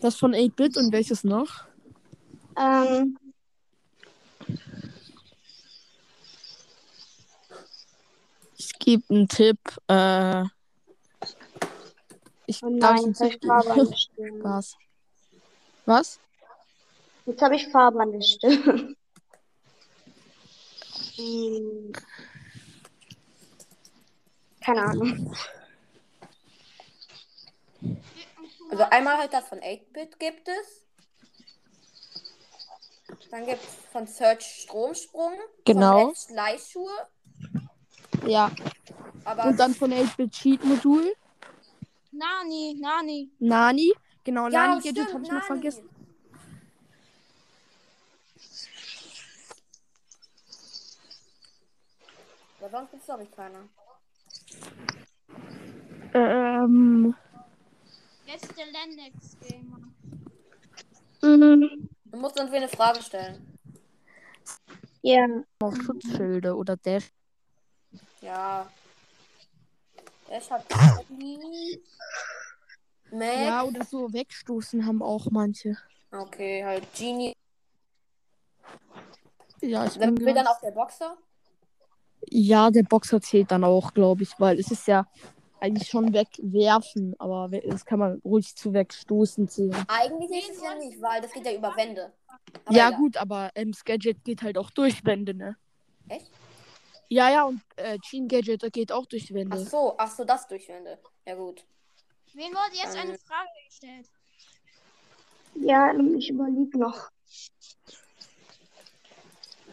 Das 0.00 0.16
von 0.16 0.34
8-Bit 0.34 0.76
und 0.76 0.92
welches 0.92 1.24
noch? 1.24 1.64
Ähm, 2.56 3.18
gebe 8.88 9.04
einen 9.10 9.28
Tipp. 9.28 9.58
Äh, 9.88 10.44
ich 12.46 12.62
oh 12.62 12.70
darf 12.78 12.96
ich 12.96 13.02
nein, 13.02 13.04
einen 13.04 13.14
jetzt 13.14 13.20
der 13.20 13.96
Stirn. 13.96 14.42
Was? 15.84 16.20
Jetzt 17.26 17.42
habe 17.42 17.56
ich 17.56 17.68
Farbe 17.68 18.00
an 18.00 18.12
der 18.12 18.22
Stirn. 18.22 18.96
Hm. 21.16 21.92
Keine 24.60 24.82
Ahnung. 24.82 25.34
Also 28.70 28.84
einmal 28.84 29.18
halt 29.18 29.32
das 29.32 29.48
von 29.48 29.58
8-Bit 29.58 30.20
gibt 30.20 30.46
es. 30.46 30.86
Dann 33.32 33.46
gibt 33.46 33.64
es 33.64 33.74
von 33.90 34.06
Search 34.06 34.62
Stromsprung. 34.62 35.32
Genau. 35.64 35.98
Von 35.98 36.10
Edge 36.10 36.34
Leihschuhe. 36.34 37.08
Ja. 38.26 38.50
Aber 39.24 39.44
Und 39.46 39.58
dann 39.58 39.74
von 39.74 39.92
8-Bit 39.92 40.32
Cheat 40.32 40.64
Modul. 40.64 41.12
Nani, 42.12 42.76
Nani. 42.80 43.30
Nani. 43.38 43.92
Genau, 44.24 44.48
ja, 44.48 44.68
Nani 44.68 44.82
Gadget 44.82 45.12
habe 45.12 45.22
ich 45.22 45.30
noch 45.30 45.38
Nani. 45.38 45.46
vergessen. 45.46 45.88
Aber 52.60 52.70
sonst 52.70 52.90
gibt 52.90 53.02
es 53.02 53.06
glaube 53.06 53.22
ich 53.22 53.30
keine. 53.30 53.68
Ähm. 56.14 57.14
Jetzt 58.26 58.54
der 58.56 58.66
Lennox-Gamer. 58.66 59.78
Mhm. 61.22 61.88
Du 62.06 62.18
musst 62.18 62.38
uns 62.40 62.52
eine 62.52 62.68
Frage 62.68 63.02
stellen. 63.02 63.58
Ja. 65.02 65.26
Noch 65.60 65.76
Schutzschilde 65.76 66.54
oder 66.54 66.76
Dash. 66.76 67.10
Ja. 68.20 68.68
Ich 70.30 70.50
hab 70.50 70.64
Mac. 73.10 73.46
Ja, 73.46 73.62
oder 73.62 73.84
so 73.84 74.12
wegstoßen 74.12 74.84
haben 74.84 75.02
auch 75.02 75.30
manche. 75.30 75.76
Okay, 76.10 76.64
halt 76.64 76.84
Genie. 76.94 77.32
Ja, 79.60 79.86
ich 79.86 79.94
Dann 79.98 80.14
bin 80.14 80.26
will 80.26 80.34
dann 80.34 80.46
auch 80.46 80.60
der 80.60 80.70
Boxer. 80.70 81.16
Ja, 82.30 82.70
der 82.70 82.82
Boxer 82.82 83.20
zählt 83.20 83.50
dann 83.50 83.64
auch, 83.64 83.94
glaube 83.94 84.22
ich, 84.22 84.38
weil 84.38 84.58
es 84.58 84.70
ist 84.70 84.86
ja 84.86 85.06
eigentlich 85.60 85.88
schon 85.88 86.12
wegwerfen, 86.12 87.14
aber 87.18 87.48
das 87.48 87.84
kann 87.84 87.98
man 87.98 88.20
ruhig 88.24 88.54
zu 88.54 88.72
wegstoßen 88.72 89.48
zählen. 89.48 89.84
Eigentlich 89.88 90.48
ist 90.48 90.56
es 90.56 90.62
ja 90.62 90.74
nicht, 90.74 91.00
weil 91.00 91.20
das 91.20 91.32
geht 91.32 91.46
ja 91.46 91.52
über 91.52 91.74
Wände. 91.76 92.12
Aber 92.64 92.76
ja, 92.76 92.88
egal. 92.88 93.00
gut, 93.00 93.16
aber 93.16 93.50
ähm, 93.54 93.72
das 93.72 93.84
Gadget 93.84 94.24
geht 94.24 94.42
halt 94.42 94.58
auch 94.58 94.70
durch 94.70 95.04
Wände, 95.04 95.34
ne? 95.34 95.56
Echt? 96.08 96.30
Ja, 97.08 97.30
ja, 97.30 97.44
und 97.44 97.62
äh, 97.76 97.98
Gene 98.10 98.26
Gadget 98.28 98.62
der 98.62 98.70
geht 98.70 98.92
auch 98.92 99.06
durch 99.06 99.26
die 99.26 99.32
Ach 99.32 99.36
Wände. 99.36 99.64
so, 99.64 99.94
ach 99.96 100.10
so, 100.10 100.24
das 100.24 100.46
Durchwände. 100.46 100.98
Ja, 101.24 101.34
gut. 101.34 101.64
Wen 102.34 102.52
wurde 102.52 102.76
jetzt 102.76 102.94
Ähm. 102.96 103.00
eine 103.08 103.18
Frage 103.18 103.48
gestellt? 103.66 104.06
Ja, 105.54 105.92
ich 106.16 106.28
überlege 106.30 106.78
noch. 106.78 107.10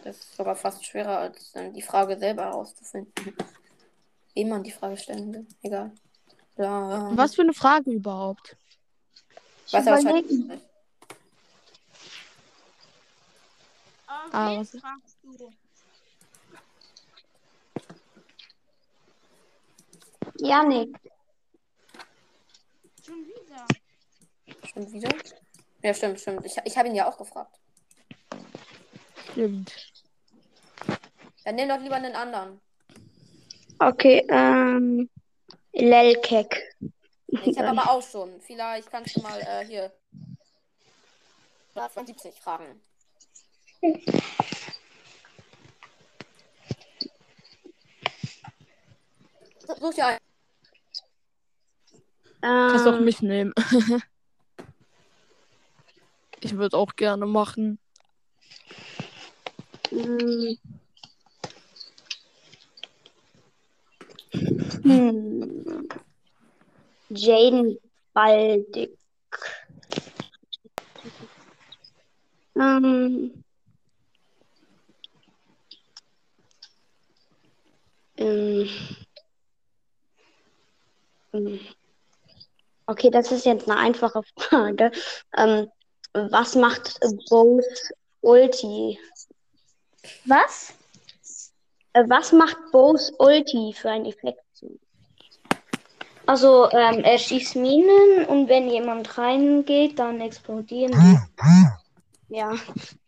Das 0.03 0.17
ist 0.17 0.35
sogar 0.37 0.55
fast 0.55 0.85
schwerer, 0.85 1.17
als 1.19 1.51
ähm, 1.55 1.73
die 1.73 1.81
Frage 1.81 2.17
selber 2.17 2.43
herauszufinden. 2.45 3.35
Wie 4.33 4.45
man 4.45 4.63
die 4.63 4.71
Frage 4.71 4.97
stellen 4.97 5.33
will. 5.33 5.47
Egal. 5.61 5.91
Ja, 6.57 7.09
Was 7.17 7.35
für 7.35 7.41
eine 7.41 7.53
Frage 7.53 7.91
überhaupt? 7.91 8.55
Weiß 9.71 9.85
er 9.85 9.93
wahrscheinlich 9.93 10.61
Ah, 14.07 14.57
was- 14.59 14.69
fragst 14.79 15.17
du? 15.23 15.51
Janik. 20.37 20.95
Schon 23.05 23.25
wieder. 23.25 23.65
Stimmt 24.63 24.93
wieder? 24.93 25.09
Ja, 25.83 25.93
stimmt, 25.93 26.19
stimmt. 26.19 26.45
Ich, 26.45 26.57
ich 26.63 26.77
habe 26.77 26.87
ihn 26.87 26.95
ja 26.95 27.07
auch 27.07 27.17
gefragt. 27.17 27.59
Stimmt. 29.31 29.71
Dann 31.43 31.55
nimm 31.55 31.69
doch 31.69 31.79
lieber 31.79 31.95
einen 31.95 32.15
anderen. 32.15 32.59
Okay, 33.79 34.25
ähm. 34.29 35.09
Lelkek. 35.75 36.77
Ich 37.27 37.57
habe 37.59 37.69
aber 37.69 37.91
auch 37.91 38.01
schon. 38.01 38.39
Vielleicht 38.41 38.89
kannst 38.89 39.17
du 39.17 39.21
mal 39.21 39.39
äh, 39.41 39.65
hier. 39.65 39.91
75 41.73 42.39
fragen. 42.39 42.81
Such 49.79 49.93
dir 49.93 50.05
einen. 50.05 50.24
Kannst 52.45 52.87
auch 52.87 52.93
Ähm, 52.93 53.05
mich 53.05 53.21
nehmen. 53.23 53.53
ich 56.41 56.55
würde 56.55 56.77
auch 56.77 56.95
gerne 56.95 57.25
machen. 57.25 57.79
hm. 59.89 60.57
Hm. 64.83 65.87
Jaden 67.09 67.79
Baldick. 68.13 68.95
Ähm. 72.55 73.43
Ähm. 78.17 78.69
Ähm. 81.33 81.74
Okay, 82.87 83.09
das 83.09 83.31
ist 83.31 83.45
jetzt 83.45 83.69
eine 83.69 83.79
einfache 83.79 84.21
Frage. 84.37 84.91
Ähm, 85.35 85.69
was 86.13 86.55
macht 86.55 86.99
Bose 87.29 87.93
Ulti? 88.21 88.99
Was? 90.25 90.73
Äh, 91.93 92.03
was 92.07 92.31
macht 92.31 92.57
Bose 92.71 93.13
Ulti 93.19 93.73
für 93.73 93.89
einen 93.89 94.05
Effekt? 94.05 94.41
Also, 96.27 96.69
ähm, 96.71 97.03
er 97.03 97.19
schießt 97.19 97.55
Minen 97.55 98.25
und 98.25 98.49
wenn 98.49 98.67
jemand 98.67 99.15
reingeht, 99.17 99.99
dann 99.99 100.21
explodieren 100.21 100.91
die. 100.91 101.19
Ja, 102.29 102.55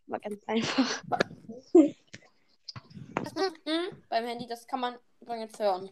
war 0.05 0.19
ganz 0.19 0.39
einfach. 0.45 1.03
Beim 4.09 4.25
Handy, 4.25 4.47
das 4.47 4.67
kann 4.67 4.79
man 4.81 4.95
übrigens 5.19 5.57
hören. 5.57 5.89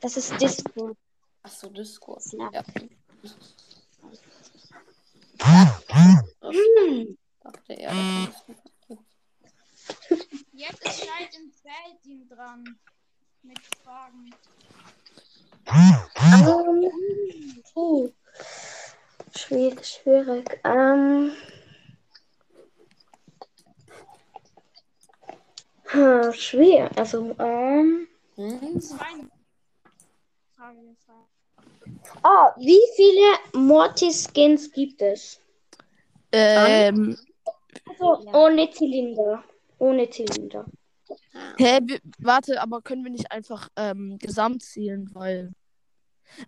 Das 0.00 0.16
ist 0.16 0.40
Disco. 0.40 0.96
Achso, 1.44 1.68
Discord. 1.68 2.24
Ja. 2.32 2.50
Ja. 2.52 2.64
Hm. 6.40 7.18
Dachte 7.42 7.72
er. 7.74 7.92
nicht. 7.92 8.32
Jetzt 10.52 10.86
ist 10.86 11.04
Scheid 11.04 11.36
im 11.36 11.52
Feldteam 11.52 12.28
dran. 12.28 12.78
Mit 13.42 13.58
Fragen. 13.82 14.34
Ähm, 15.66 16.90
oh. 17.74 18.08
Schwierig, 19.36 19.86
schwierig. 19.86 20.60
Ähm. 20.64 21.32
Hm, 25.84 26.32
schwer. 26.32 26.90
Also, 26.96 27.36
ähm. 27.38 28.08
Hm? 28.36 28.80
Zwei 28.80 29.28
Frage 30.56 30.80
gefragt. 30.80 31.03
Oh, 32.22 32.48
wie 32.56 32.80
viele 32.96 33.64
Mortis-Skins 33.66 34.70
gibt 34.72 35.02
es? 35.02 35.40
Ähm, 36.32 37.16
Also 37.88 38.18
ohne 38.32 38.70
Zylinder. 38.70 39.44
Ohne 39.78 40.08
Zylinder. 40.08 40.66
hä, 41.58 41.80
wir, 41.82 41.98
warte, 42.18 42.60
aber 42.60 42.82
können 42.82 43.04
wir 43.04 43.10
nicht 43.10 43.30
einfach 43.30 43.68
ähm, 43.76 44.18
gesamt 44.18 44.62
zählen, 44.62 45.08
weil. 45.12 45.52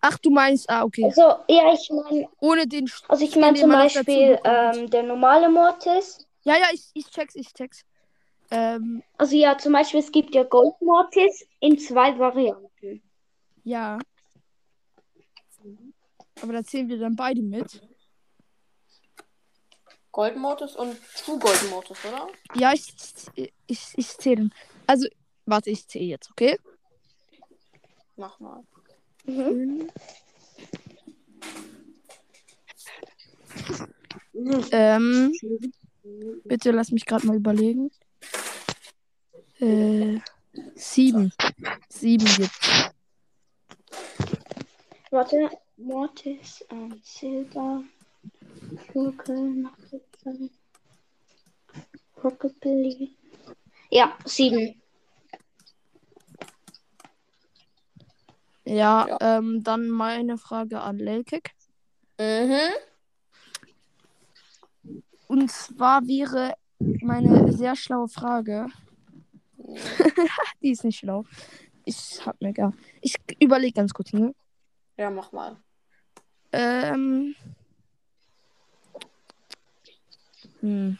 Ach, 0.00 0.18
du 0.18 0.30
meinst, 0.30 0.68
ah, 0.70 0.84
okay. 0.84 1.04
Also, 1.04 1.22
ja, 1.48 1.72
ich 1.72 1.90
meine, 1.90 2.28
Ohne 2.40 2.66
den. 2.66 2.86
Sch- 2.86 3.04
also 3.08 3.24
ich 3.24 3.36
meine 3.36 3.56
zum 3.56 3.70
Beispiel 3.70 4.38
ähm, 4.44 4.90
der 4.90 5.02
normale 5.02 5.48
Mortis. 5.48 6.26
Ja, 6.44 6.56
ja, 6.56 6.66
ich, 6.72 6.90
ich 6.94 7.10
check's, 7.10 7.34
ich 7.34 7.52
check's. 7.52 7.82
Ähm, 8.50 9.02
Also 9.18 9.36
ja, 9.36 9.56
zum 9.58 9.72
Beispiel, 9.72 10.00
es 10.00 10.10
gibt 10.12 10.34
ja 10.34 10.44
Gold 10.44 10.74
Mortis 10.80 11.46
in 11.60 11.78
zwei 11.78 12.18
Varianten. 12.18 13.02
ja. 13.64 13.98
Aber 16.42 16.52
da 16.52 16.64
zählen 16.64 16.88
wir 16.88 16.98
dann 16.98 17.16
beide 17.16 17.42
mit. 17.42 17.80
Goldmodus 20.12 20.76
und 20.76 20.96
True 21.14 21.38
Goldmodus, 21.38 21.98
oder? 22.04 22.28
Ja, 22.54 22.72
ich, 22.72 22.94
ich, 23.66 23.92
ich 23.96 24.16
zähle. 24.16 24.50
Also, 24.86 25.08
warte, 25.44 25.70
ich 25.70 25.86
zähle 25.88 26.06
jetzt, 26.06 26.30
okay? 26.30 26.58
Mach 28.16 28.40
mal. 28.40 28.64
Mhm. 29.26 29.90
Ähm, 34.70 35.32
bitte 36.44 36.70
lass 36.70 36.92
mich 36.92 37.04
gerade 37.04 37.26
mal 37.26 37.36
überlegen. 37.36 37.90
Äh, 39.58 40.20
sieben. 40.74 41.32
Sieben 41.88 42.26
gibt's. 42.36 42.90
Warte, 45.10 45.50
Mortis, 45.76 46.64
ähm, 46.70 47.00
Silber, 47.02 47.82
Schurke, 48.92 49.64
Rockabilly. 52.22 53.14
Ja, 53.90 54.16
sieben. 54.24 54.80
Ja, 58.64 59.06
Ja. 59.08 59.18
ähm, 59.20 59.62
dann 59.62 59.88
meine 59.88 60.38
Frage 60.38 60.80
an 60.80 60.98
Lelkek. 60.98 61.52
Mhm. 62.18 62.72
Und 65.28 65.50
zwar 65.50 66.06
wäre 66.06 66.54
meine 67.02 67.52
sehr 67.52 67.76
schlaue 67.76 68.08
Frage. 68.08 68.66
Die 70.62 70.70
ist 70.70 70.84
nicht 70.84 70.98
schlau. 71.00 71.24
Ich 71.84 72.24
hab 72.24 72.40
mir 72.40 72.52
gar. 72.52 72.72
Ich 73.00 73.14
überlege 73.38 73.74
ganz 73.74 73.92
kurz, 73.92 74.12
ne? 74.12 74.34
Ja, 74.96 75.10
mach 75.10 75.30
mal. 75.32 75.56
Ähm. 76.56 77.34
Hm. 80.60 80.98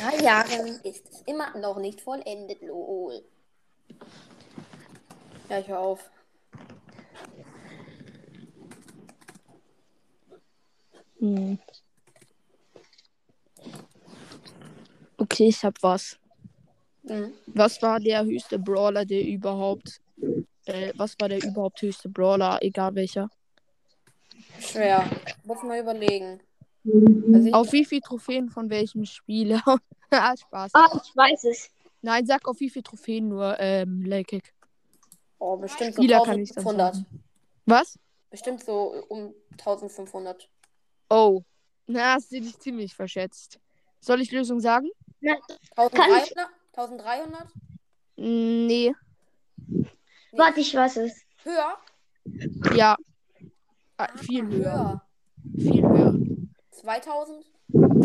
Drei 0.00 0.22
Jahren 0.22 0.80
ist 0.84 1.06
es 1.10 1.20
immer 1.26 1.54
noch 1.58 1.76
nicht 1.76 2.00
vollendet, 2.00 2.62
lol. 2.62 3.22
Ja, 5.50 5.58
ich 5.58 5.68
hör 5.68 5.80
auf. 5.80 6.10
Hm. 11.18 11.58
Okay, 15.18 15.48
ich 15.48 15.62
hab 15.62 15.74
was. 15.82 16.18
Mhm. 17.04 17.34
Was 17.46 17.80
war 17.82 18.00
der 18.00 18.24
höchste 18.24 18.58
Brawler, 18.58 19.04
der 19.04 19.24
überhaupt. 19.26 20.00
Äh, 20.66 20.92
was 20.96 21.14
war 21.20 21.28
der 21.28 21.42
überhaupt 21.42 21.82
höchste 21.82 22.08
Brawler, 22.08 22.58
egal 22.62 22.94
welcher? 22.94 23.28
Schwer. 24.58 25.08
Muss 25.44 25.62
mal 25.62 25.80
überlegen. 25.80 26.40
Also 27.32 27.50
Auf 27.52 27.72
wie 27.72 27.84
viele 27.84 28.00
Trophäen 28.00 28.48
von 28.48 28.70
welchem 28.70 29.04
Spieler? 29.04 29.62
ah, 30.10 30.34
Spaß. 30.36 30.70
Ah, 30.74 30.88
ich 31.02 31.16
weiß 31.16 31.44
es. 31.44 31.70
Nein, 32.02 32.26
sag 32.26 32.46
auf 32.46 32.60
wie 32.60 32.70
viele 32.70 32.82
Trophäen 32.82 33.28
nur, 33.28 33.58
ähm, 33.58 34.02
Lelkek. 34.02 34.52
oh, 35.38 35.56
bestimmt 35.56 35.94
so 35.94 36.02
Spieler 36.02 36.22
kann 36.22 36.40
ich 36.40 36.50
dann 36.50 36.66
1500. 36.66 36.94
sagen. 36.94 37.24
Was? 37.66 37.98
Bestimmt 38.30 38.64
so 38.64 39.04
um 39.08 39.34
1500. 39.52 40.48
Oh. 41.08 41.42
Na, 41.86 42.14
hast 42.14 42.32
du 42.32 42.40
dich 42.40 42.58
ziemlich 42.58 42.94
verschätzt. 42.94 43.58
Soll 44.00 44.20
ich 44.20 44.32
Lösung 44.32 44.60
sagen? 44.60 44.88
1300? 45.76 46.34
1300? 46.76 47.48
Mm, 48.16 48.66
Nee. 48.66 48.94
Warte, 50.32 50.60
ich 50.60 50.74
weiß 50.74 50.96
es. 50.98 51.24
Höher? 51.44 51.78
Ja. 52.74 52.96
Ah, 53.96 54.08
viel 54.16 54.46
höher. 54.46 55.02
Viel 55.56 55.82
höher. 55.82 56.14
2000? 56.72 57.44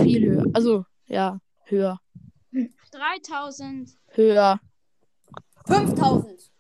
Viel 0.02 0.30
höher. 0.30 0.46
Also, 0.54 0.86
ja, 1.08 1.40
höher. 1.64 2.00
3000. 2.92 3.98
Höher. 4.10 4.60
5000? 5.68 6.52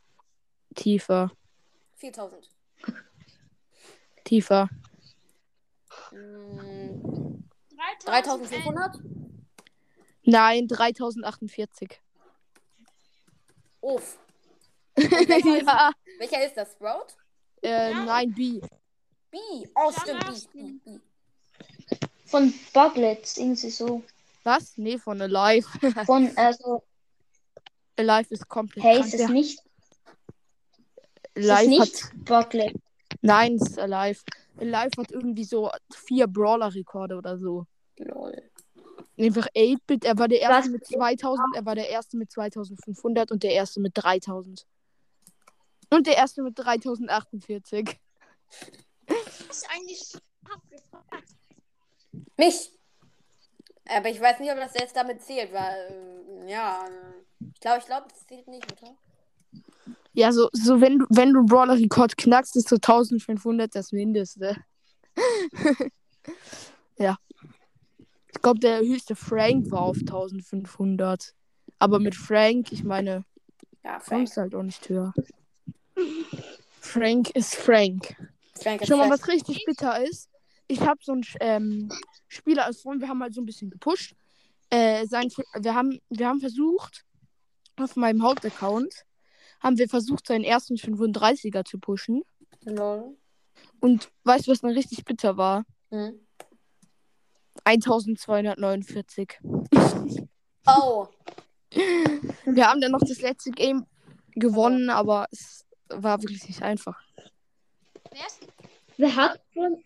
Tiefer. 0.75 1.31
4000? 1.97 2.49
Tiefer. 4.23 4.69
Hm, 6.09 7.43
3000. 7.75 8.49
3500? 8.49 8.95
Nein, 10.23 10.67
3048. 10.67 12.01
Uff. 13.81 14.19
welcher, 14.95 15.57
ist, 15.57 15.67
ja. 15.67 15.91
welcher 16.17 16.45
ist 16.45 16.57
das? 16.57 16.71
Sprout? 16.73 17.07
Äh, 17.61 17.93
nein, 17.93 18.33
B. 18.33 18.59
B. 19.31 19.37
Oh, 19.75 19.91
Ja, 19.91 20.35
stimmt. 20.35 20.83
B. 20.83 20.91
B. 20.91 20.99
Von 22.25 22.53
Buglets, 22.73 23.37
irgendwie 23.37 23.69
so. 23.69 24.03
Was? 24.43 24.77
Nee, 24.77 24.97
von 24.97 25.21
Alive. 25.21 25.67
Von, 26.05 26.31
also, 26.37 26.83
Alive 27.97 28.33
ist 28.33 28.47
komplett 28.47 28.83
hey, 28.83 28.99
ist 28.99 29.13
es 29.13 29.17
Der 29.17 29.29
nicht, 29.29 29.59
ist 31.33 31.45
es 31.45 31.49
Alive 31.49 31.69
nicht 31.69 32.03
hat. 32.03 32.25
Buglet. 32.25 32.75
Nein, 33.21 33.55
es 33.55 33.69
ist 33.69 33.79
Alive. 33.79 34.21
Alive 34.57 34.91
hat 34.97 35.11
irgendwie 35.11 35.43
so 35.43 35.71
vier 35.93 36.27
Brawler-Rekorde 36.27 37.15
oder 37.15 37.37
so. 37.37 37.65
Lol. 37.97 38.41
Einfach 39.17 39.47
8-Bit. 39.55 40.05
Er 40.05 40.17
war 40.17 40.27
der 40.27 40.41
erste 40.41 40.71
Was? 40.71 40.79
mit 40.79 40.87
2000, 40.87 41.55
er 41.55 41.65
war 41.65 41.75
der 41.75 41.89
erste 41.89 42.17
mit 42.17 42.31
2500 42.31 43.31
und 43.31 43.43
der 43.43 43.51
erste 43.51 43.79
mit 43.79 43.93
3000. 43.95 44.65
Und 45.89 46.07
der 46.07 46.17
erste 46.17 46.43
mit 46.43 46.57
3048. 46.57 47.99
ist 49.49 49.67
eigentlich 49.69 50.13
abgefragt. 50.43 51.35
Mich. 52.37 52.71
Aber 53.85 54.09
ich 54.09 54.21
weiß 54.21 54.39
nicht, 54.39 54.51
ob 54.51 54.57
das 54.57 54.73
jetzt 54.75 54.95
damit 54.95 55.21
zählt, 55.23 55.51
weil, 55.51 56.45
äh, 56.45 56.51
ja, 56.51 56.85
ich 57.53 57.59
glaube, 57.59 57.79
ich 57.79 57.85
glaube, 57.85 58.07
das 58.09 58.27
zählt 58.27 58.47
nicht, 58.47 58.71
oder? 58.71 58.95
Ja, 60.13 60.31
so, 60.31 60.49
so 60.51 60.79
wenn 60.81 60.99
du, 60.99 61.05
wenn 61.09 61.33
du 61.33 61.43
Brawler-Rekord 61.43 62.17
knackst, 62.17 62.55
ist 62.55 62.69
so 62.69 62.75
1500 62.75 63.73
das 63.73 63.91
Mindeste. 63.91 64.57
ja. 66.97 67.17
Ich 68.39 68.43
glaube, 68.43 68.61
der 68.61 68.79
höchste 68.79 69.17
Frank 69.17 69.69
war 69.69 69.81
auf 69.81 69.97
1500. 69.97 71.35
Aber 71.77 71.99
mit 71.99 72.15
Frank, 72.15 72.71
ich 72.71 72.85
meine, 72.85 73.25
Ja, 73.83 73.99
Frank. 73.99 74.07
kommst 74.21 74.37
halt 74.37 74.55
auch 74.55 74.63
nicht 74.63 74.87
höher. 74.87 75.13
Frank 76.79 77.31
ist 77.35 77.55
Frank. 77.55 78.15
Frank 78.53 78.81
ist 78.81 78.87
Schon 78.87 78.97
mal 78.97 79.09
was 79.09 79.27
richtig 79.27 79.65
bitter 79.65 80.01
ist. 80.07 80.29
Ich 80.69 80.79
habe 80.79 81.01
so 81.03 81.11
einen 81.11 81.25
ähm, 81.41 81.91
Spieler 82.29 82.63
als 82.65 82.79
Freund, 82.79 83.01
wir 83.01 83.09
haben 83.09 83.21
halt 83.21 83.33
so 83.33 83.41
ein 83.41 83.45
bisschen 83.45 83.71
gepusht. 83.71 84.15
Äh, 84.69 85.05
sein, 85.05 85.27
wir, 85.59 85.75
haben, 85.75 85.99
wir 86.09 86.29
haben 86.29 86.39
versucht, 86.39 87.03
auf 87.75 87.97
meinem 87.97 88.23
Hauptaccount, 88.23 89.03
haben 89.59 89.77
wir 89.77 89.89
versucht, 89.89 90.25
seinen 90.27 90.45
ersten 90.45 90.75
35er 90.75 91.65
zu 91.65 91.77
pushen. 91.77 92.23
Lol. 92.63 93.17
Und 93.81 94.09
weißt 94.23 94.47
du, 94.47 94.51
was 94.51 94.61
dann 94.61 94.71
richtig 94.71 95.03
bitter 95.03 95.35
war? 95.35 95.65
Hm. 95.89 96.21
1249. 97.69 99.37
Oh. 100.65 101.07
Wir 101.71 102.67
haben 102.67 102.81
dann 102.81 102.91
noch 102.91 102.99
das 103.01 103.21
letzte 103.21 103.51
Game 103.51 103.85
gewonnen, 104.31 104.89
aber 104.89 105.27
es 105.31 105.65
war 105.89 106.19
wirklich 106.21 106.47
nicht 106.47 106.63
einfach. 106.63 106.99
Wer 108.11 108.25
ist 108.25 108.39
Wer 108.97 109.15
hat 109.15 109.39
von, 109.53 109.83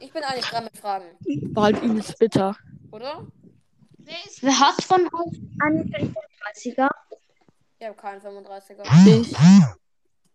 Ich 0.00 0.12
bin 0.12 0.22
eigentlich 0.24 0.46
dran 0.46 0.64
mit 0.64 0.76
Fragen, 0.76 1.06
War 1.54 1.64
halt 1.64 1.80
übelst 1.82 2.18
bitter. 2.18 2.56
oder? 2.90 3.24
Wer 3.98 4.16
ist 4.26 4.42
wer 4.42 4.58
hat 4.58 4.82
von 4.82 5.02
euch 5.02 5.40
einen 5.62 5.88
35er? 5.94 6.90
Ich 7.78 7.86
habe 7.86 7.96
keinen 7.96 8.20
35er. 8.20 8.82
Ich, 9.06 9.36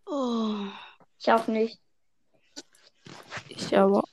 Oh, 0.05 0.67
ich 1.19 1.31
auch 1.31 1.47
nicht. 1.47 1.81
ich 3.49 3.77
aber. 3.77 4.03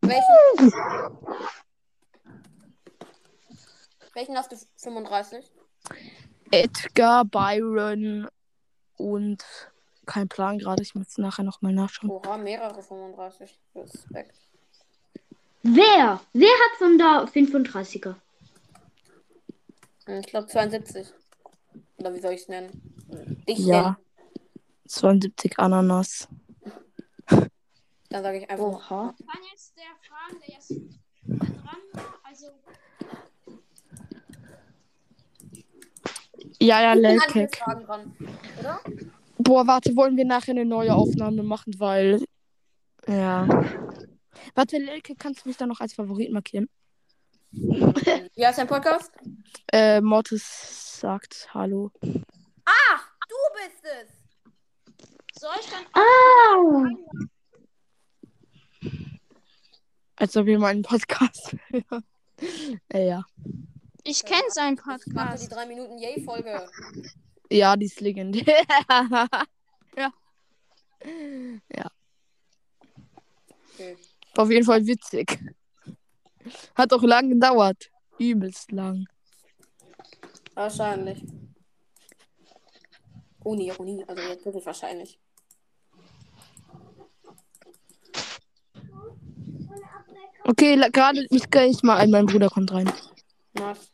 Welchen? 0.00 0.72
Welchen 4.14 4.36
hast 4.36 4.52
du 4.52 4.56
35? 4.76 5.44
Edgar, 6.50 7.24
Byron 7.24 8.28
und 8.98 9.42
kein 10.06 10.28
Plan 10.28 10.58
gerade. 10.58 10.82
Ich 10.82 10.94
muss 10.94 11.16
nachher 11.18 11.44
nochmal 11.44 11.72
nachschauen. 11.72 12.10
Oha, 12.10 12.36
mehrere 12.36 12.82
35. 12.82 13.58
Respekt. 13.74 14.36
Wer? 15.62 16.20
Wer 16.32 16.48
hat 16.50 16.78
von 16.78 16.98
da 16.98 17.24
35er? 17.24 18.16
Hm, 20.06 20.20
Ich 20.20 20.26
glaube 20.26 20.48
72. 20.48 21.06
Oder 21.98 22.14
wie 22.14 22.20
soll 22.20 22.32
ich 22.32 22.42
es 22.42 22.48
nennen? 22.48 23.42
Ich 23.46 23.58
Ja. 23.60 23.96
72 24.88 25.58
Ananas. 25.58 26.28
Dann 28.12 28.22
sage 28.22 28.38
ich 28.38 28.50
einfach. 28.50 28.64
Oha. 28.64 29.14
kann 29.26 29.42
jetzt 29.50 29.74
der 29.74 29.84
fragen, 30.06 30.38
der 30.46 30.54
jetzt 30.54 30.70
dran 30.70 31.80
war? 31.92 32.18
Also, 32.22 32.46
Ja, 36.60 36.82
ja, 36.82 36.92
Lelkek. 36.92 37.58
Boah, 39.38 39.66
warte, 39.66 39.96
wollen 39.96 40.16
wir 40.16 40.26
nachher 40.26 40.50
eine 40.50 40.66
neue 40.66 40.94
Aufnahme 40.94 41.42
machen, 41.42 41.74
weil. 41.78 42.22
Ja. 43.08 43.48
Warte, 44.54 44.76
Lelke, 44.76 45.14
kannst 45.16 45.44
du 45.44 45.48
mich 45.48 45.56
da 45.56 45.66
noch 45.66 45.80
als 45.80 45.94
Favorit 45.94 46.30
markieren? 46.30 46.68
Wie 47.52 48.46
heißt 48.46 48.58
dein 48.58 48.66
Podcast? 48.66 49.10
Äh, 49.72 50.00
Mortis 50.02 51.00
sagt 51.00 51.48
Hallo. 51.54 51.90
Du 53.32 53.38
bist 53.54 53.82
es! 53.84 54.22
soll 55.40 55.50
ich 55.60 55.70
dann 55.70 55.84
Ah, 55.94 56.84
Als 60.22 60.36
ob 60.36 60.46
ihr 60.46 60.60
meinen 60.60 60.82
Podcast 60.82 61.56
hört. 61.72 62.04
äh, 62.94 63.08
ja. 63.08 63.24
Ich 64.04 64.24
kenne 64.24 64.48
seinen 64.50 64.78
Ich 64.78 64.84
mache 64.84 65.00
die 65.04 65.10
Podcast. 65.10 65.52
3 65.52 65.66
Minuten 65.66 65.98
Yay-Folge. 65.98 66.70
Ja, 67.50 67.74
die 67.74 67.86
ist 67.86 68.00
legendär. 68.00 68.44
ja. 69.96 70.12
Ja. 71.74 71.90
Okay. 73.74 73.96
Auf 74.36 74.48
jeden 74.48 74.64
Fall 74.64 74.86
witzig. 74.86 75.40
Hat 76.76 76.92
auch 76.92 77.02
lang 77.02 77.28
gedauert. 77.28 77.90
Übelst 78.16 78.70
lang. 78.70 79.08
Wahrscheinlich. 80.54 81.24
Ohne 83.42 83.64
Ironie, 83.64 84.04
also 84.06 84.22
jetzt 84.22 84.44
wirklich 84.44 84.66
wahrscheinlich. 84.66 85.18
Okay, 90.44 90.76
gerade 90.90 91.26
ich 91.30 91.50
gehe 91.50 91.66
ich 91.66 91.82
mal 91.82 91.98
ein, 91.98 92.10
mein 92.10 92.26
Bruder 92.26 92.48
kommt 92.48 92.72
rein. 92.72 92.92
Nice. 93.54 93.92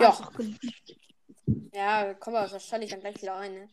Ja. 0.00 0.16
Ja, 1.72 2.14
kommen 2.14 2.36
wir 2.36 2.50
wahrscheinlich 2.50 2.90
dann 2.90 3.00
gleich 3.00 3.20
wieder 3.20 3.34
rein, 3.34 3.54
ne? 3.54 3.68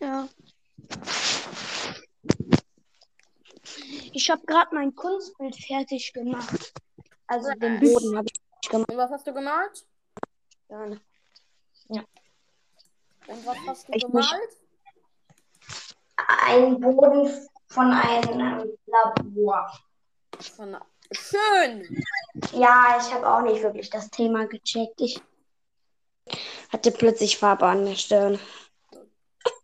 ja. 0.00 0.28
Ich 4.12 4.30
habe 4.30 4.44
gerade 4.44 4.74
mein 4.74 4.94
Kunstbild 4.94 5.56
fertig 5.56 6.12
gemacht. 6.12 6.74
Also 7.26 7.50
den 7.54 7.80
Boden 7.80 8.16
habe 8.18 8.28
ich 8.30 8.72
Und 8.72 8.86
was 8.96 9.10
hast 9.10 9.26
du 9.26 9.32
gemalt? 9.32 9.86
gemacht. 10.68 11.00
Und 13.26 13.46
was 13.46 13.56
hast 13.66 13.88
du 13.88 13.92
Ich 13.94 14.02
gemalt? 14.02 14.58
Ein 16.44 16.80
Boden 16.80 17.48
von 17.72 17.90
einem 17.90 18.78
Labor. 18.86 19.72
Von... 20.56 20.76
Schön! 21.10 22.04
Ja, 22.52 22.98
ich 23.00 23.12
habe 23.12 23.26
auch 23.26 23.42
nicht 23.42 23.62
wirklich 23.62 23.88
das 23.88 24.10
Thema 24.10 24.46
gecheckt. 24.46 25.00
Ich 25.00 25.20
hatte 26.70 26.90
plötzlich 26.90 27.38
Farbe 27.38 27.66
an 27.66 27.86
der 27.86 27.94
Stirn. 27.94 28.38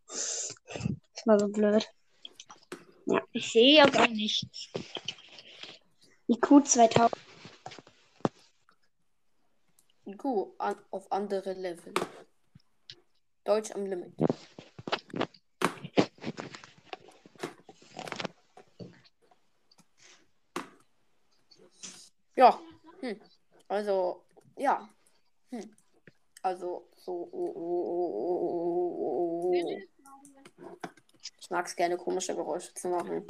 Das 0.06 1.26
war 1.26 1.38
so 1.38 1.48
blöd. 1.48 1.86
Ich 3.32 3.52
sehe 3.52 3.78
ja 3.78 3.86
gar 3.86 4.08
nichts. 4.08 4.70
IQ 6.28 6.66
2000. 6.66 7.12
IQ 10.06 10.24
an, 10.58 10.76
auf 10.90 11.10
andere 11.12 11.52
Level. 11.52 11.92
Deutsch 13.44 13.70
am 13.72 13.86
Limit. 13.86 14.14
Ja, 22.38 22.56
hm. 23.00 23.20
also, 23.66 24.22
ja. 24.56 24.88
Hm. 25.50 25.74
Also, 26.40 26.86
so. 26.94 27.28
Oh, 27.32 27.52
oh, 27.56 27.56
oh, 27.56 28.14
oh, 28.28 29.00
oh, 29.00 29.52
oh. 29.52 29.54
Ich 31.40 31.50
mag 31.50 31.66
es 31.66 31.74
gerne, 31.74 31.96
komische 31.96 32.36
Geräusche 32.36 32.72
zu 32.74 32.90
machen. 32.90 33.26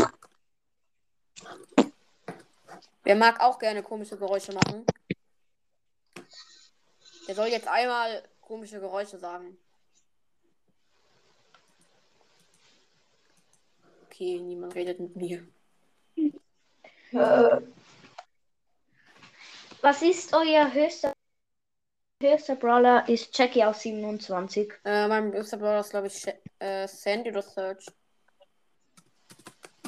Wer 3.03 3.17
mag 3.17 3.41
auch 3.41 3.59
gerne 3.59 3.83
komische 3.83 4.19
Geräusche 4.19 4.53
machen? 4.53 4.85
Der 7.27 7.35
soll 7.35 7.47
jetzt 7.47 7.67
einmal 7.67 8.29
komische 8.43 8.79
Geräusche 8.79 9.19
sagen. 9.19 9.57
Okay, 14.05 14.39
niemand 14.39 14.75
redet 14.75 15.01
mit 15.01 15.17
mir. 15.17 15.49
Was 19.81 20.03
ist 20.03 20.35
euer 20.35 20.73
höchster, 20.73 21.13
höchster 22.23 22.57
Brawler? 22.57 23.09
Ist 23.09 23.37
Jackie 23.37 23.65
aus 23.65 23.81
27. 23.83 24.73
Äh, 24.85 25.07
mein 25.09 25.33
höchster 25.33 25.57
Brawler 25.57 25.81
ist, 25.81 25.91
glaube 25.91 26.09
ich, 26.09 26.15
Sh- 26.15 26.39
äh, 26.59 26.89
Sandy 26.89 27.31
oder 27.31 27.43
Search. 27.43 27.87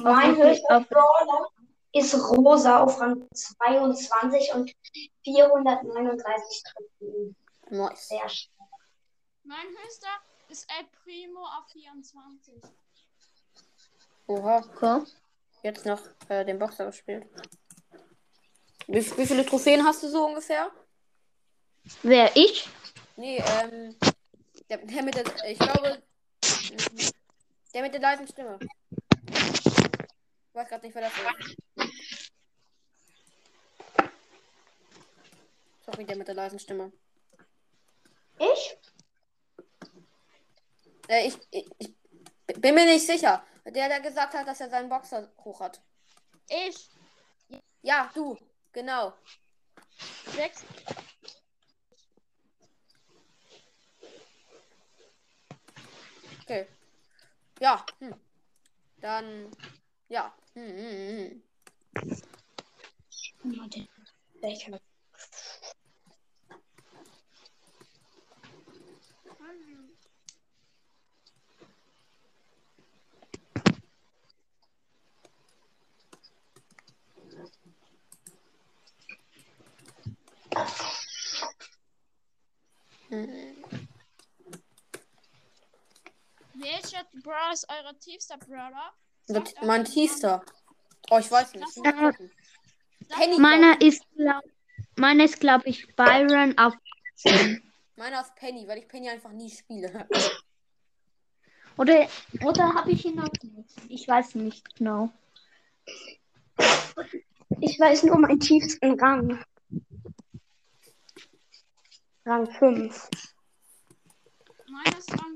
Mein 0.01 0.35
höchster 0.35 0.77
auf- 0.77 0.87
Brawler 0.87 1.47
ist 1.93 2.13
Rosa 2.15 2.83
auf 2.83 2.99
Rang 3.01 3.27
22 3.33 4.53
und 4.53 4.71
439 5.25 6.63
Trophäen. 6.63 7.35
Nice. 7.69 8.07
Sehr 8.07 8.29
stark. 8.29 8.69
Mein 9.43 9.67
höchster 9.83 10.07
ist 10.49 10.67
El 10.77 10.85
Primo 11.03 11.41
auf 11.41 11.69
24. 11.71 12.55
Oha, 14.27 14.57
Okay. 14.73 15.03
jetzt 15.63 15.85
noch 15.85 16.01
äh, 16.29 16.45
den 16.45 16.57
Boxer 16.59 16.85
gespielt. 16.85 17.27
Wie, 18.87 19.17
wie 19.17 19.25
viele 19.25 19.45
Trophäen 19.45 19.85
hast 19.85 20.03
du 20.03 20.09
so 20.09 20.25
ungefähr? 20.25 20.71
Wer 22.03 22.35
ich? 22.35 22.67
Nee, 23.15 23.37
ähm. 23.37 23.95
Der, 24.69 24.77
der 24.77 25.03
mit 25.03 25.15
der. 25.15 25.25
Ich 25.49 25.59
glaube. 25.59 26.01
Der 27.73 27.81
mit 27.81 27.93
der 27.93 28.01
leisen 28.01 28.27
Stimme. 28.27 28.59
Ich 29.29 30.55
weiß 30.55 30.67
gerade 30.67 30.85
nicht, 30.85 30.95
wer 30.95 31.01
das 31.01 31.13
ist. 31.13 31.57
Sorry, 35.85 36.05
der 36.05 36.15
mit 36.17 36.27
der 36.27 36.35
leisen 36.35 36.59
Stimme. 36.59 36.91
Ich? 38.39 38.77
Äh, 41.07 41.27
ich, 41.27 41.37
ich, 41.51 41.69
ich 41.79 42.61
bin 42.61 42.75
mir 42.75 42.85
nicht 42.85 43.05
sicher. 43.05 43.43
Der, 43.65 43.87
der 43.87 43.99
gesagt 44.01 44.33
hat, 44.33 44.47
dass 44.47 44.61
er 44.61 44.69
seinen 44.69 44.89
Boxer 44.89 45.31
hoch 45.43 45.59
hat. 45.59 45.81
Ich. 46.49 46.89
Ja, 47.81 48.09
du. 48.13 48.37
Genau. 48.73 49.13
Sechs. 50.35 50.63
Okay. 56.41 56.67
Ja. 57.59 57.85
Hm. 57.99 58.13
Dann. 59.01 59.51
Ja. 60.09 60.33
Hm, 60.53 60.67
hm, 60.67 61.43
hm. 63.43 64.81
Welcher? 86.53 87.03
Brawler 87.23 87.53
ist 87.53 87.67
euer 87.69 87.99
tiefster 87.99 88.37
Brawler? 88.37 88.93
Und 89.27 89.35
Sagt 89.35 89.63
mein 89.63 89.83
tiefster. 89.83 90.41
Oh, 91.09 91.17
ich 91.17 91.29
weiß 91.29 91.53
nicht. 91.55 91.67
Sag 91.73 92.17
Penny. 93.09 93.37
Meiner 93.37 93.81
ist, 93.81 94.05
glaub, 94.15 94.43
meiner 94.95 95.25
ist, 95.25 95.41
glaube 95.41 95.67
ich, 95.67 95.93
Byron 95.95 96.57
auf 96.57 96.73
10. 97.15 97.61
Meiner 97.97 98.21
ist 98.21 98.33
Penny, 98.35 98.65
weil 98.67 98.77
ich 98.77 98.87
Penny 98.87 99.09
einfach 99.09 99.31
nie 99.31 99.49
spiele. 99.49 100.07
Oder, 101.77 102.07
oder 102.43 102.73
habe 102.73 102.91
ich 102.91 103.03
ihn 103.05 103.19
auf 103.19 103.31
10? 103.41 103.65
Ich 103.89 104.07
weiß 104.07 104.35
nicht 104.35 104.75
genau. 104.75 105.11
Ich 107.59 107.77
weiß 107.77 108.03
nur 108.03 108.17
meinen 108.19 108.39
tiefsten 108.39 108.97
Rang. 108.99 109.43
Rang 112.25 112.45
5. 112.45 113.09
Meiner 114.69 114.97
ist 114.97 115.11
Rang, 115.11 115.35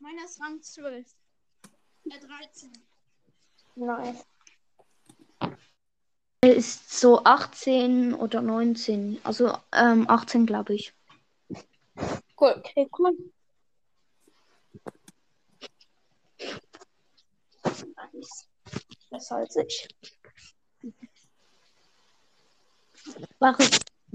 meiner 0.00 0.24
ist 0.24 0.40
Rang 0.40 0.62
12. 0.62 1.06
Äh, 2.04 2.20
13. 2.20 2.72
Nice. 3.76 4.26
Er 6.40 6.54
ist 6.54 6.98
so 6.98 7.22
18 7.24 8.14
oder 8.14 8.40
19. 8.40 9.20
Also 9.24 9.58
ähm, 9.72 10.08
18, 10.08 10.46
glaube 10.46 10.74
ich. 10.74 10.94
Cool. 12.38 12.54
Okay, 12.58 12.88
cool. 12.98 13.16
Besser 19.10 19.36
als 19.36 19.56
ich. 19.56 19.88
Warum, 23.38 23.66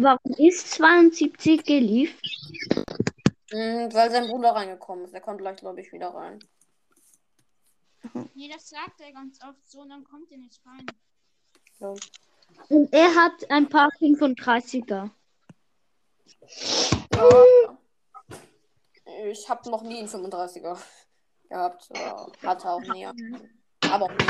warum 0.04 0.34
ist 0.38 0.72
72 0.72 1.64
geliefert? 1.64 2.20
Mhm, 3.52 3.94
weil 3.94 4.12
sein 4.12 4.28
Bruder 4.28 4.52
reingekommen 4.52 5.06
ist. 5.06 5.14
Der 5.14 5.22
kommt 5.22 5.40
gleich, 5.40 5.58
glaube 5.58 5.82
ich, 5.82 5.92
wieder 5.92 6.10
rein. 6.10 6.40
Nee, 8.34 8.50
das 8.52 8.70
sagt 8.70 9.00
er 9.02 9.12
ganz 9.12 9.40
oft 9.44 9.70
so 9.70 9.82
und 9.82 9.90
dann 9.90 10.04
kommt 10.04 10.32
er 10.32 10.38
nicht 10.38 10.60
rein. 10.66 10.86
So. 11.80 11.96
Und 12.70 12.92
er 12.94 13.14
hat 13.16 13.50
ein 13.52 13.70
paar 13.70 13.90
35er. 14.00 15.10
Ja. 17.14 17.78
Ich 19.30 19.50
habe 19.50 19.70
noch 19.70 19.84
nie 19.84 20.00
einen 20.00 20.08
35er 20.08 20.78
gehabt. 21.50 21.90
Hatte 22.44 22.70
auch 22.70 22.82
nie. 22.82 23.06
Aber 23.92 24.06
auch 24.06 24.12
nie. 24.12 24.26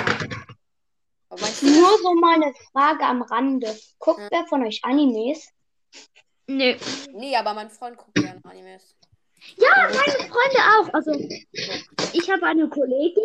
Nur 1.62 1.98
so 2.00 2.14
mal 2.16 2.36
eine 2.36 2.54
Frage 2.72 3.06
am 3.06 3.22
Rande. 3.22 3.74
Guckt 4.00 4.20
Ja. 4.20 4.28
wer 4.32 4.46
von 4.48 4.66
euch 4.66 4.84
Animes? 4.84 5.50
Nee. 6.48 6.78
Nee, 7.14 7.36
aber 7.36 7.54
mein 7.54 7.70
Freund 7.70 7.98
guckt 7.98 8.16
gerne 8.16 8.40
Animes. 8.44 8.96
Ja, 9.56 9.70
meine 9.80 10.30
Freunde 10.30 10.60
auch. 10.78 10.94
Also, 10.94 11.14
ich 12.14 12.30
habe 12.30 12.46
eine 12.46 12.70
Kollegin, 12.70 13.24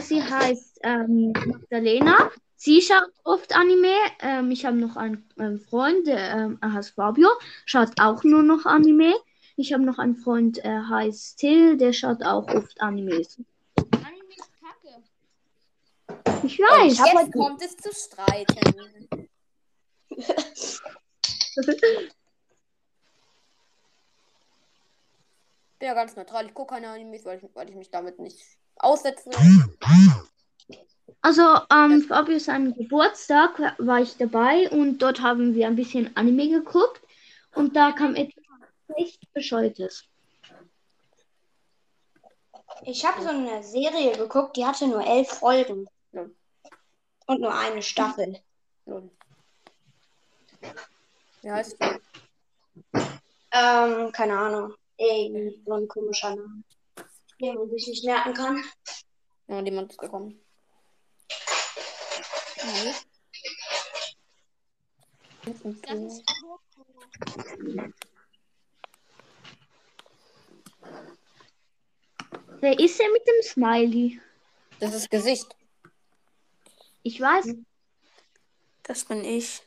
sie 0.00 0.22
heißt 0.22 0.80
ähm, 0.82 1.32
Magdalena. 1.46 2.30
Sie 2.56 2.80
schaut 2.80 3.12
oft 3.24 3.54
Anime. 3.54 3.94
Ähm, 4.20 4.50
ich 4.50 4.64
habe 4.64 4.76
noch 4.76 4.96
einen 4.96 5.28
ähm, 5.38 5.60
Freund, 5.60 6.06
der 6.06 6.30
ähm, 6.32 6.58
er 6.60 6.72
heißt 6.72 6.94
Fabio, 6.94 7.28
schaut 7.66 7.90
auch 8.00 8.24
nur 8.24 8.42
noch 8.42 8.64
Anime. 8.64 9.14
Ich 9.56 9.72
habe 9.72 9.84
noch 9.84 9.98
einen 9.98 10.16
Freund, 10.16 10.58
er 10.58 10.88
heißt 10.88 11.38
Till, 11.38 11.76
der 11.76 11.92
schaut 11.92 12.24
auch 12.24 12.48
oft 12.48 12.80
Animes. 12.80 13.38
Anime 13.76 14.34
ist 14.34 14.50
kacke. 14.60 15.02
Ich 16.44 16.58
weiß. 16.58 16.98
Jetzt 16.98 17.32
kommt 17.32 17.62
es 17.62 17.76
zu 17.76 17.90
Streiten. 17.92 19.08
bin 21.54 21.78
ja 25.82 25.94
ganz 25.94 26.16
neutral. 26.16 26.46
Ich 26.46 26.54
gucke 26.54 26.74
keine 26.74 26.88
Animes, 26.88 27.24
weil 27.24 27.38
ich, 27.38 27.44
weil 27.54 27.68
ich 27.68 27.76
mich 27.76 27.90
damit 27.90 28.18
nicht 28.18 28.38
aussetze. 28.76 29.30
Also 31.20 31.42
am 31.68 32.02
Fabio 32.02 32.38
seinem 32.38 32.74
Geburtstag 32.74 33.58
war 33.78 34.00
ich 34.00 34.16
dabei 34.16 34.68
und 34.70 34.98
dort 34.98 35.20
haben 35.20 35.54
wir 35.54 35.66
ein 35.66 35.76
bisschen 35.76 36.14
Anime 36.16 36.48
geguckt 36.48 37.00
und 37.54 37.76
da 37.76 37.92
kam 37.92 38.14
etwas 38.14 38.44
echt 38.96 39.32
Bescheuertes. 39.32 40.04
Ich 42.82 43.04
habe 43.06 43.22
so 43.22 43.28
eine 43.28 43.62
Serie 43.62 44.16
geguckt, 44.16 44.56
die 44.56 44.64
hatte 44.66 44.86
nur 44.86 45.06
elf 45.06 45.28
Folgen. 45.28 45.86
Und 47.26 47.40
nur 47.40 47.54
eine 47.54 47.82
Staffel. 47.82 48.38
Wie 51.44 51.50
heißt 51.50 51.76
die? 51.78 52.00
Ähm, 53.52 54.10
keine 54.12 54.38
Ahnung. 54.38 54.74
Irgendwie 54.96 55.62
so 55.66 55.74
ein 55.74 55.86
komischer 55.88 56.30
Name. 56.30 56.64
Den 57.38 57.54
man 57.56 57.68
sich 57.68 57.86
nicht 57.86 58.04
merken 58.06 58.32
kann. 58.32 58.64
Ja, 59.48 59.60
niemand 59.60 59.90
ist 59.90 59.98
gekommen. 59.98 60.40
Das 62.56 62.84
ist. 62.84 63.06
Wer 72.60 72.80
ist 72.80 72.98
der 72.98 73.10
mit 73.10 73.26
dem 73.26 73.42
Smiley? 73.42 74.18
Das 74.80 74.94
ist 74.94 75.10
Gesicht. 75.10 75.54
Ich 77.02 77.20
weiß. 77.20 77.54
Das 78.84 79.04
bin 79.04 79.22
ich. 79.26 79.62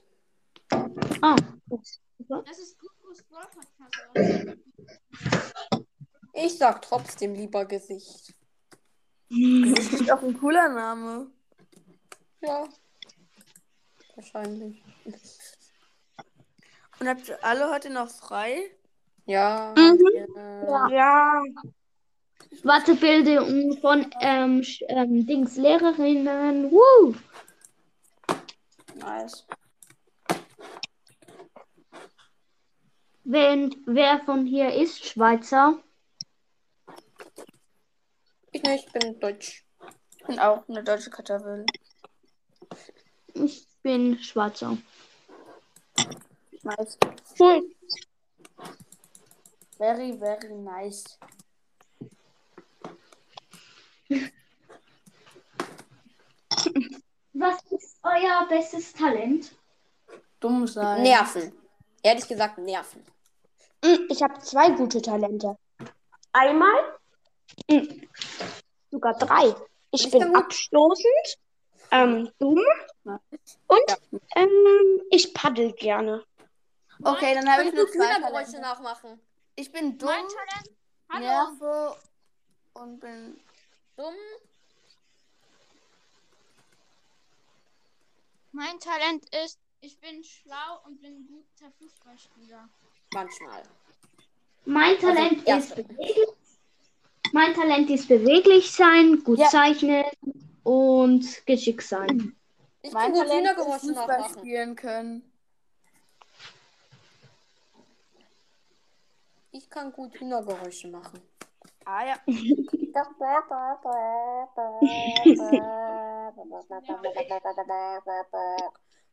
Ah. 1.22 1.36
Das 1.70 2.60
ist 2.60 2.78
Kukus 2.80 3.24
Brawl 3.24 3.48
Podcast. 3.54 4.58
Ich 6.34 6.58
sag 6.58 6.82
trotzdem 6.82 7.34
lieber 7.34 7.66
Gesicht. 7.66 8.34
Das 9.30 9.94
ist 9.94 10.12
auch 10.12 10.22
ein 10.22 10.38
cooler 10.40 10.70
Name. 10.70 11.32
Ja. 12.42 12.68
Wahrscheinlich. 14.16 14.84
Und 17.00 17.08
habt 17.08 17.28
ihr 17.28 17.44
alle 17.44 17.70
heute 17.72 17.90
noch 17.90 18.10
frei? 18.10 18.72
Ja. 19.26 19.74
Mhm. 19.78 20.00
ja. 20.68 20.90
Ja. 20.90 21.44
Weiterbildung 22.64 23.78
von 23.80 24.10
ähm, 24.22 24.64
ähm, 24.88 25.26
Dings 25.26 25.58
Lehrerinnen. 25.58 26.72
Woo! 26.72 27.16
Nice. 28.96 29.46
Wer, 33.30 33.70
wer 33.86 34.22
von 34.24 34.46
hier 34.46 34.74
ist 34.74 35.04
Schweizer? 35.04 35.84
Ich 38.54 38.64
nicht, 38.64 38.86
ich 38.86 38.94
bin 38.94 39.20
deutsch. 39.20 39.66
Ich 40.18 40.26
bin 40.26 40.40
auch 40.40 40.64
eine 40.70 40.82
deutsche 40.82 41.10
Kartoffel. 41.10 41.66
Ich 43.34 43.68
bin 43.84 44.18
Schweizer. 44.20 44.78
Nice. 46.64 46.98
Hm. 47.38 47.76
Very, 49.78 50.18
very 50.18 50.54
nice. 50.60 51.20
Was 57.34 57.62
ist 57.72 58.00
euer 58.04 58.48
bestes 58.48 58.94
Talent? 58.94 59.52
Dumm 60.40 60.66
sein. 60.66 61.04
Nerven. 61.04 61.52
Ehrlich 62.04 62.26
gesagt, 62.26 62.58
Nerven. 62.60 63.04
Ich 64.10 64.22
habe 64.22 64.40
zwei 64.40 64.72
gute 64.72 65.02
Talente. 65.02 65.58
Einmal, 66.34 66.98
hm, 67.70 68.08
sogar 68.92 69.18
drei. 69.18 69.56
Ich 69.92 70.12
bin 70.12 70.36
abstoßend, 70.36 71.38
ähm, 71.92 72.30
dumm 72.40 72.62
und 73.06 73.98
ähm, 74.36 75.02
ich 75.10 75.34
paddel 75.34 75.72
gerne. 75.74 76.24
Okay, 77.04 77.34
dann 77.36 77.50
habe 77.50 77.64
Ich 77.64 77.70
ich 77.70 77.76
kann 77.76 77.84
nur 77.84 77.92
zwei 77.92 78.20
Talente. 78.20 78.60
nachmachen. 78.60 79.22
Ich 79.56 79.72
bin 79.72 79.98
dumm, 79.98 80.10
Mein 80.10 80.26
Talent. 80.28 80.78
Hallo. 81.10 81.26
nerve 81.26 81.98
und 82.74 83.00
bin. 83.00 83.40
Dumm. 83.96 84.14
Mein 88.52 88.80
Talent 88.80 89.24
ist, 89.44 89.60
ich 89.82 90.00
bin 90.00 90.24
schlau 90.24 90.82
und 90.86 91.00
bin 91.02 91.14
ein 91.14 91.28
guter 91.28 91.72
Fußballspieler. 91.80 92.68
Manchmal. 93.14 93.64
Mein 94.66 94.98
Talent 95.00 95.38
ist 95.40 95.48
erste. 95.48 95.84
beweglich. 95.84 96.28
Mein 97.34 97.54
Talent 97.54 97.90
ist 97.90 98.08
beweglich 98.08 98.72
sein, 98.72 99.22
gut 99.24 99.40
Ja. 99.40 99.48
zeichnen 99.48 100.06
und 100.64 101.46
geschickt 101.46 101.84
sein. 101.84 102.36
Ich 102.82 102.92
Mein 102.94 103.12
kann 103.12 103.14
gut 103.14 103.28
Talent 103.28 103.46
ist 103.46 103.52
Hühnergeräusche 103.58 103.88
Fußball 103.88 104.08
nachmachen. 104.08 104.40
spielen 104.40 104.76
können. 104.76 105.32
Ich 109.52 109.70
kann 109.70 109.92
gut 109.92 110.14
Hühnergeräusche 110.20 110.88
machen. 110.90 111.22
Ah 111.86 112.06
ja. 112.06 112.16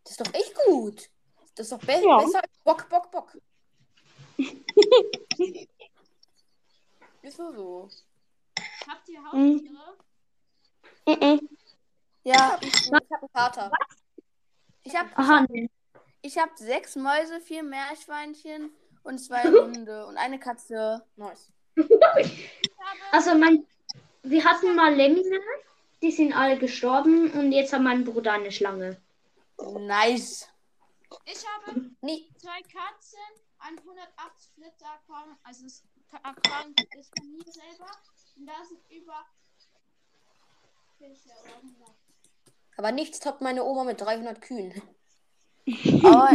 Das 0.03 0.11
ist 0.11 0.20
doch 0.20 0.34
echt 0.34 0.55
gut. 0.66 1.11
Das 1.55 1.66
ist 1.66 1.72
doch 1.72 1.78
be 1.78 1.92
Ja. 2.05 2.18
besser 2.18 2.42
als 2.42 2.59
Bock, 2.64 2.88
Bock, 2.88 3.11
Bock. 3.11 3.36
Wieso 7.22 7.53
so? 7.53 7.89
Habt 8.89 9.09
ihr 9.09 9.20
Mhm. 9.20 9.76
Haustiere? 11.07 11.39
Mhm. 11.41 11.49
Ja, 12.24 12.59
Ich 12.62 12.91
habe 12.93 13.07
einen 13.11 13.32
Kater. 13.32 13.70
ich 14.82 14.97
habe 14.97 15.11
Aha, 15.16 15.47
nee. 15.51 15.68
ich 16.22 16.39
hab 16.39 16.57
sechs 16.57 16.97
Mäuse, 16.97 17.41
vier 17.41 17.62
Meerschweinchen 17.62 18.70
und 19.03 19.18
zwei 19.18 19.43
Hunde 19.43 20.07
und 20.07 20.16
eine 20.16 20.39
Katze. 20.39 21.05
Nice. 21.16 21.53
also 23.12 23.35
mein, 23.35 23.66
wir 24.22 24.45
hatten 24.45 24.74
mal 24.74 24.95
Lemminge, 24.95 25.41
die 26.03 26.11
sind 26.12 26.32
alle 26.35 26.59
gestorben 26.59 27.30
und 27.32 27.53
jetzt 27.53 27.72
hat 27.72 27.82
mein 27.82 28.05
Bruder 28.05 28.32
eine 28.32 28.53
Schlange. 28.53 28.97
Nice. 29.59 30.49
Ich 31.26 31.45
habe 31.47 31.91
Nie. 32.01 32.28
zwei 32.39 32.61
Katzen, 32.62 33.18
ein 33.64 33.78
180 33.78 34.56
Liter 34.56 34.86
Aquarium, 34.92 35.38
also 35.42 35.64
das 35.64 35.82
Aquarium 36.22 36.74
ist 36.98 37.12
von 37.18 37.32
mir 37.32 37.44
selber. 37.44 37.90
Und 38.36 38.46
da 38.46 38.64
sind 38.64 38.80
über 38.90 39.24
Fische 40.98 41.30
oder 41.42 41.56
100. 41.56 41.94
Aber 42.76 42.92
nichts 42.92 43.20
toppt 43.20 43.40
meine 43.40 43.64
Oma 43.64 43.84
mit 43.84 44.00
300 44.00 44.40
Kühen. 44.40 44.82
Oh, 45.66 46.28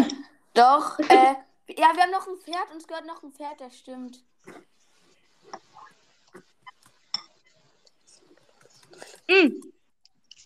doch. 0.55 0.97
Äh, 0.97 1.36
ja, 1.67 1.93
wir 1.93 2.01
haben 2.01 2.09
noch 2.09 2.27
ein 2.27 2.38
Pferd. 2.38 2.71
Uns 2.73 2.88
gehört 2.88 3.05
noch 3.05 3.21
ein 3.21 3.32
Pferd, 3.32 3.61
das 3.61 3.77
stimmt. 3.77 4.23
Mhm. 9.27 9.71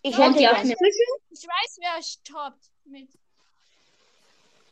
Ich 0.01 0.17
hätte 0.17 0.38
die 0.38 0.47
auch 0.49 0.57
eine 0.57 0.73
Ich 0.73 1.47
weiß, 1.47 1.77
wer 1.79 1.97
euch 1.97 2.19
toppt 2.25 2.69
mit. 2.84 3.09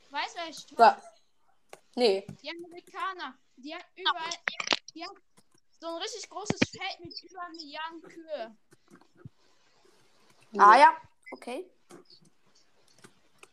Weiß, 0.09 0.35
wer 0.35 0.49
euch 0.49 0.65
toppt? 0.65 1.10
Nee. 1.95 2.25
Die 2.41 2.49
Amerikaner. 2.49 3.37
Die 3.57 3.73
haben 3.73 3.83
überall. 3.95 4.37
Die 4.95 5.03
haben 5.03 5.17
so 5.79 5.87
ein 5.87 6.01
richtig 6.01 6.29
großes 6.29 6.59
Feld 6.69 6.99
mit 7.03 7.23
über 7.23 7.49
Milliarden 7.49 8.01
Kühe. 8.01 8.57
Ah 10.57 10.77
ja. 10.77 10.97
Okay. 11.31 11.69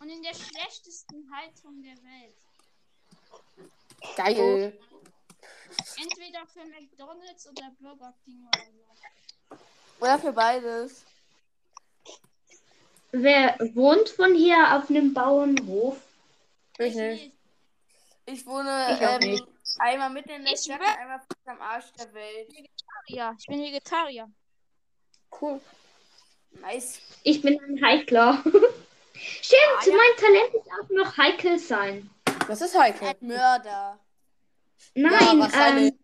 Und 0.01 0.11
in 0.11 0.22
der 0.22 0.34
schlechtesten 0.34 1.28
Haltung 1.34 1.82
der 1.82 1.97
Welt. 1.97 2.36
Geil. 4.16 4.78
Entweder 5.97 6.47
für 6.47 6.64
McDonalds 6.66 7.49
oder 7.49 7.74
Burger 7.80 8.14
King 8.24 8.47
oder 8.47 8.64
so. 8.66 9.57
Oder 10.01 10.18
für 10.18 10.32
beides. 10.32 11.05
Wer 13.11 13.59
wohnt 13.74 14.09
von 14.11 14.34
hier 14.34 14.76
auf 14.76 14.91
einem 14.91 15.12
Bauernhof? 15.12 16.01
Ich 16.78 16.95
nicht. 16.95 17.38
Ich 18.31 18.47
wohne 18.47 18.99
Ich 19.22 19.26
ähm, 19.31 19.41
einmal 19.79 20.11
mitten 20.11 20.31
in 20.31 20.45
der 20.45 20.53
Ich 20.53 20.61
Stadt 20.61 20.81
einmal 20.99 21.18
fast 21.20 21.49
am 21.49 21.61
Arsch 21.61 21.93
der 21.99 22.12
Welt. 22.12 22.49
Ja, 23.07 23.35
ich 23.39 23.47
bin 23.47 23.61
Vegetarier. 23.62 24.31
Cool. 25.41 25.61
Nice. 26.61 27.01
Ich 27.22 27.41
bin 27.41 27.59
ein 27.61 27.83
Heikler. 27.85 28.43
Stimmt, 29.14 29.61
Ah, 29.79 29.87
ja. 29.87 29.93
mein 29.95 30.16
Talent 30.18 30.55
ist 30.55 30.70
auch 30.72 30.89
noch 30.91 31.16
heikel 31.16 31.59
sein. 31.59 32.11
Das 32.47 32.61
ist 32.61 32.79
heikel. 32.79 33.14
Mörder. 33.20 33.99
Nein, 34.95 35.41
wahrscheinlich. 35.41 35.93
ähm, 35.93 35.99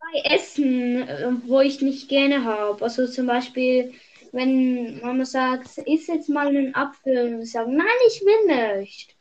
bei 0.00 0.34
Essen, 0.34 1.08
äh, 1.08 1.30
wo 1.44 1.60
ich 1.60 1.80
nicht 1.82 2.08
gerne 2.08 2.44
habe. 2.44 2.82
Also 2.82 3.06
zum 3.06 3.26
Beispiel, 3.26 3.94
wenn 4.32 5.00
Mama 5.00 5.24
sagt, 5.24 5.78
iss 5.78 6.06
jetzt 6.06 6.28
mal 6.28 6.48
einen 6.48 6.74
Apfel 6.74 7.34
und 7.34 7.42
ich 7.42 7.52
sage, 7.52 7.70
nein, 7.70 7.86
ich 8.08 8.20
will 8.22 8.78
nicht. 8.78 9.14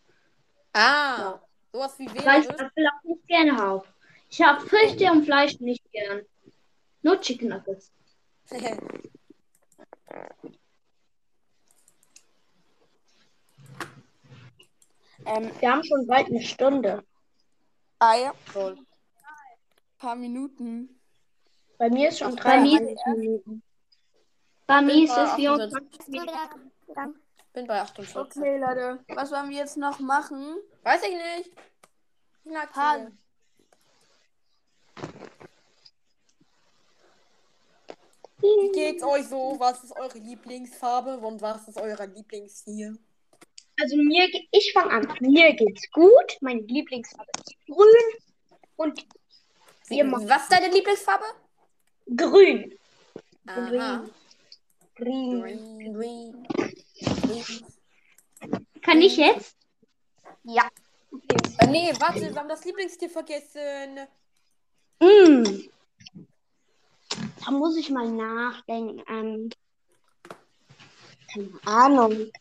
Ah. 0.73 1.39
Sowas 1.75 1.99
wie 1.99 2.05
Weil 2.07 2.39
ich 2.39 2.47
wäre 2.47 2.67
Apfel 2.67 2.87
auch 2.87 3.03
nicht 3.03 3.27
gerne 3.27 3.57
habe. 3.57 3.85
Ich 4.29 4.41
habe 4.41 4.65
Früchte 4.65 5.11
und 5.11 5.25
Fleisch 5.25 5.59
nicht 5.59 5.83
gern. 5.91 6.21
Nur 7.01 7.19
Chicken 7.19 7.49
Nuggets. 7.49 7.91
Ähm, 15.27 15.49
Wir 15.59 15.71
haben 15.71 15.83
schon 15.83 16.05
bald 16.05 16.27
eine 16.27 16.41
Stunde. 16.43 17.03
ah 17.97 18.15
ja. 18.15 18.33
Ein 18.53 18.85
paar 19.97 20.15
Minuten. 20.15 20.99
Bei 21.79 21.89
mir 21.89 22.09
ist 22.09 22.19
schon 22.19 22.35
drei 22.35 22.61
Minuten. 22.61 23.63
bei 24.67 24.81
mir 24.83 25.03
ist 25.03 25.11
es 25.13 25.17
28. 25.17 25.35
24 25.35 26.07
Minuten. 26.09 27.24
Bin 27.55 27.65
bei 27.67 27.81
48. 27.81 28.15
Okay, 28.15 28.57
Leute. 28.59 28.99
Was 29.07 29.31
wollen 29.31 29.49
wir 29.49 29.57
jetzt 29.57 29.77
noch 29.77 29.99
machen? 29.99 30.57
Weiß 30.83 31.01
ich 31.03 31.15
nicht. 31.15 31.51
Ich 32.43 32.51
mag 32.51 32.73
Ha- 32.75 32.97
Tiere. 32.97 33.11
Wie 38.41 38.71
geht's 38.73 39.03
euch 39.03 39.25
so? 39.27 39.55
Was 39.59 39.83
ist 39.83 39.95
eure 39.95 40.17
Lieblingsfarbe 40.19 41.17
und 41.17 41.41
was 41.41 41.67
ist 41.67 41.79
euer 41.79 42.05
Lieblingstier? 42.05 42.97
Also 43.79 43.97
mir, 43.97 44.27
ich 44.51 44.71
fange 44.73 44.91
an. 44.91 45.07
Mir 45.19 45.53
geht's 45.53 45.89
gut. 45.91 46.37
Meine 46.41 46.61
Lieblingsfarbe 46.61 47.31
ist 47.39 47.55
grün 47.65 48.21
und 48.77 49.05
Wie, 49.87 50.01
was 50.03 50.43
ist 50.43 50.51
deine 50.51 50.73
Lieblingsfarbe? 50.73 51.25
grün. 52.15 52.77
Aha. 53.47 54.05
Green. 54.95 55.41
Green, 55.41 55.93
green. 55.93 55.93
green. 55.93 56.47
Kann 58.81 59.01
ich 59.01 59.17
jetzt? 59.17 59.55
Ja. 60.43 60.67
Äh, 61.59 61.67
nee, 61.67 61.93
warte, 61.99 62.21
wir 62.21 62.35
haben 62.35 62.49
das 62.49 62.65
Lieblingstier 62.65 63.09
vergessen. 63.09 63.99
Mm. 64.99 65.43
Da 67.43 67.51
muss 67.51 67.77
ich 67.77 67.89
mal 67.89 68.09
nachdenken. 68.11 69.01
Ähm, 69.07 69.49
keine 71.33 71.49
Ahnung. 71.65 72.31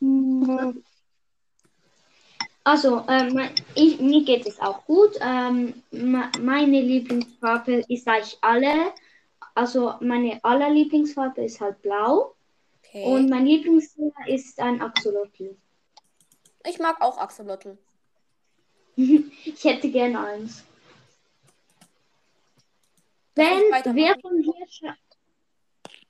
Hm. 0.00 0.82
Also, 2.64 3.04
ähm, 3.08 3.48
ich, 3.74 4.00
mir 4.00 4.24
geht 4.24 4.46
es 4.46 4.58
auch 4.60 4.84
gut. 4.86 5.16
Ähm, 5.20 5.82
me- 5.92 6.30
meine 6.40 6.80
Lieblingsfarbe 6.80 7.84
ist 7.88 8.08
eigentlich 8.08 8.38
alle. 8.40 8.92
Also, 9.56 9.94
meine 10.00 10.38
aller 10.44 10.68
Lieblingsfarbe 10.68 11.42
ist 11.42 11.62
halt 11.62 11.80
blau. 11.80 12.34
Okay. 12.84 13.04
Und 13.06 13.30
mein 13.30 13.46
Lieblingstier 13.46 14.12
ist 14.26 14.60
ein 14.60 14.82
Axolotl. 14.82 15.56
ich 16.68 16.78
mag 16.78 17.00
auch 17.00 17.16
Axolotl. 17.18 17.78
Ich 18.98 19.64
hätte 19.64 19.90
gern 19.90 20.14
eins. 20.16 20.62
Wenn, 23.34 23.62
wer 23.94 24.18
von 24.20 24.42
hier, 24.42 24.96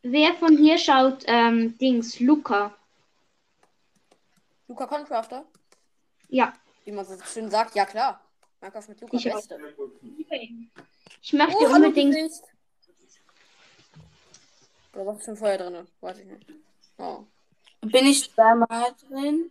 wer 0.03 0.35
von 0.35 0.57
hier 0.57 0.79
schaut 0.79 1.25
ähm, 1.27 1.77
Dings, 1.79 2.19
Luca? 2.21 2.77
Luca 4.69 4.87
Concrafter? 4.87 5.45
Ja, 6.29 6.53
Wie 6.85 6.93
man 6.93 7.05
so 7.05 7.17
schön 7.25 7.49
sagt, 7.51 7.75
ja 7.77 7.85
klar. 7.87 8.21
Minecraft 8.61 8.89
mit 8.89 9.01
Luca 9.01 9.17
Ich 9.17 9.31
auch. 9.31 9.37
Beste. 9.37 9.59
ich 11.23 11.33
möchte 11.33 11.57
Oh, 11.59 11.73
hallo, 11.73 11.87
unbedingt. 11.87 12.15
Gesicht. 12.15 12.45
Oder 14.97 15.07
was 15.07 15.19
ist 15.19 15.25
schon 15.27 15.37
vorher 15.37 15.59
drin? 15.59 15.87
Weiß 16.01 16.19
ich 16.19 16.25
nicht. 16.27 16.47
Oh. 16.99 17.25
Bin 17.83 18.07
ich 18.07 18.33
zweimal 18.33 18.95
drin? 19.09 19.51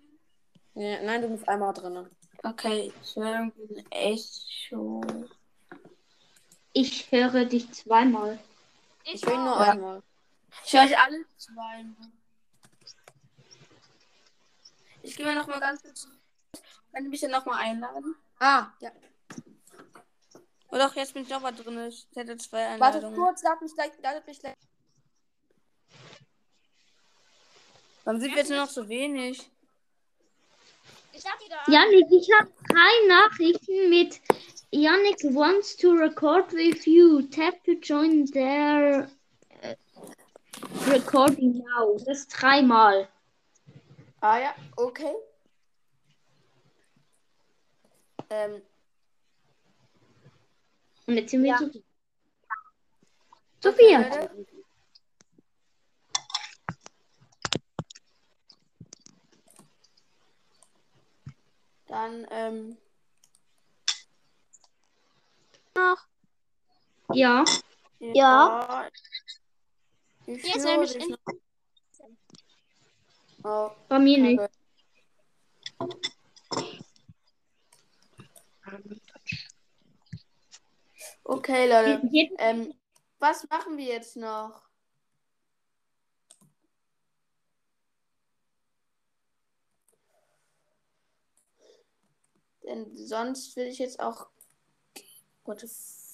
Nee, 0.74 1.00
nein, 1.06 1.22
du 1.22 1.30
bist 1.30 1.48
einmal 1.48 1.74
drin. 1.74 2.10
Okay, 2.44 2.92
ich 3.02 3.16
höre 3.16 3.34
irgendwie 3.40 3.80
ein 3.80 3.92
Echo. 3.92 5.02
Ich 6.74 7.12
höre 7.12 7.46
dich 7.46 7.72
zweimal. 7.72 8.40
Ich 9.04 9.26
will 9.26 9.38
nur 9.38 9.56
Ja. 9.62 9.72
einmal. 9.72 10.04
Ich 10.66 10.74
höre 10.74 10.84
euch 10.84 10.98
alle 10.98 11.24
zweimal. 11.38 12.12
Ich 15.04 15.16
gehe 15.16 15.26
mir 15.26 15.36
noch 15.36 15.48
mal 15.48 15.60
ganz 15.60 15.84
kurz. 15.84 16.08
Kann 16.92 17.04
ich 17.06 17.10
mich 17.12 17.22
dann 17.22 17.32
noch 17.32 17.46
mal 17.46 17.60
einladen? 17.60 18.16
Ah, 18.40 18.68
ja. 18.80 18.92
Oder 20.70 20.88
auch 20.88 20.96
jetzt 20.96 21.14
bin 21.14 21.24
ich 21.24 21.30
noch 21.30 21.42
mal 21.42 21.54
drin. 21.54 21.78
Ich 21.88 22.08
hätte 22.16 22.36
zwei 22.38 22.64
Warte 22.80 22.98
Einladungen. 22.98 23.16
kurz, 23.16 23.44
lad 23.44 23.62
mich 23.62 23.74
gleich, 23.76 23.92
ladet 24.02 24.26
mich 24.28 24.40
gleich. 24.40 24.56
Warum 28.06 28.20
sind 28.22 28.32
wir 28.32 28.38
jetzt 28.38 28.50
nur 28.50 28.60
noch 28.60 28.70
so 28.70 28.88
wenig? 28.88 29.50
Ich 31.12 31.22
sag 31.22 31.40
dir 31.40 31.50
da. 31.50 31.72
Janik, 31.72 32.06
ich 32.12 32.30
habe 32.40 32.52
drei 32.70 33.08
Nachrichten 33.08 33.90
mit 33.90 34.22
Yannick 34.72 35.24
wants 35.36 35.76
to 35.76 35.92
record 35.92 36.52
with 36.54 36.86
you. 36.86 37.24
Tap 37.24 37.64
to 37.64 37.72
join 37.82 38.26
their 38.28 39.10
äh, 39.62 39.76
recording 40.88 41.64
now. 41.78 41.98
Das 42.06 42.28
dreimal. 42.28 43.08
Ah 44.22 44.40
ja, 44.40 44.56
okay. 44.76 45.16
Ähm, 48.30 48.62
Und 51.08 51.16
jetzt 51.16 51.32
sind 51.32 51.44
wir 51.44 51.52
Ja. 51.52 51.58
zu 51.58 51.84
Sophia. 53.62 54.30
Dann, 61.96 62.28
ähm, 62.30 62.78
Ja. 67.14 67.46
Ja. 68.00 68.90
Ich 70.26 70.44
ist 70.44 70.66
höre 70.66 70.82
dich 70.84 70.96
in- 70.98 71.12
noch. 71.12 71.18
Oh, 73.46 73.72
Bei 73.88 74.00
mir 74.00 74.18
nicht. 74.18 74.42
Okay, 81.24 81.70
Leute. 81.70 82.10
Ähm, 82.40 82.74
was 83.20 83.48
machen 83.50 83.78
wir 83.78 83.86
jetzt 83.86 84.18
noch? 84.18 84.65
Denn 92.66 92.96
sonst 92.96 93.56
will 93.56 93.68
ich 93.68 93.80
jetzt 93.80 94.00
auch. 94.00 94.28
F 95.64 96.05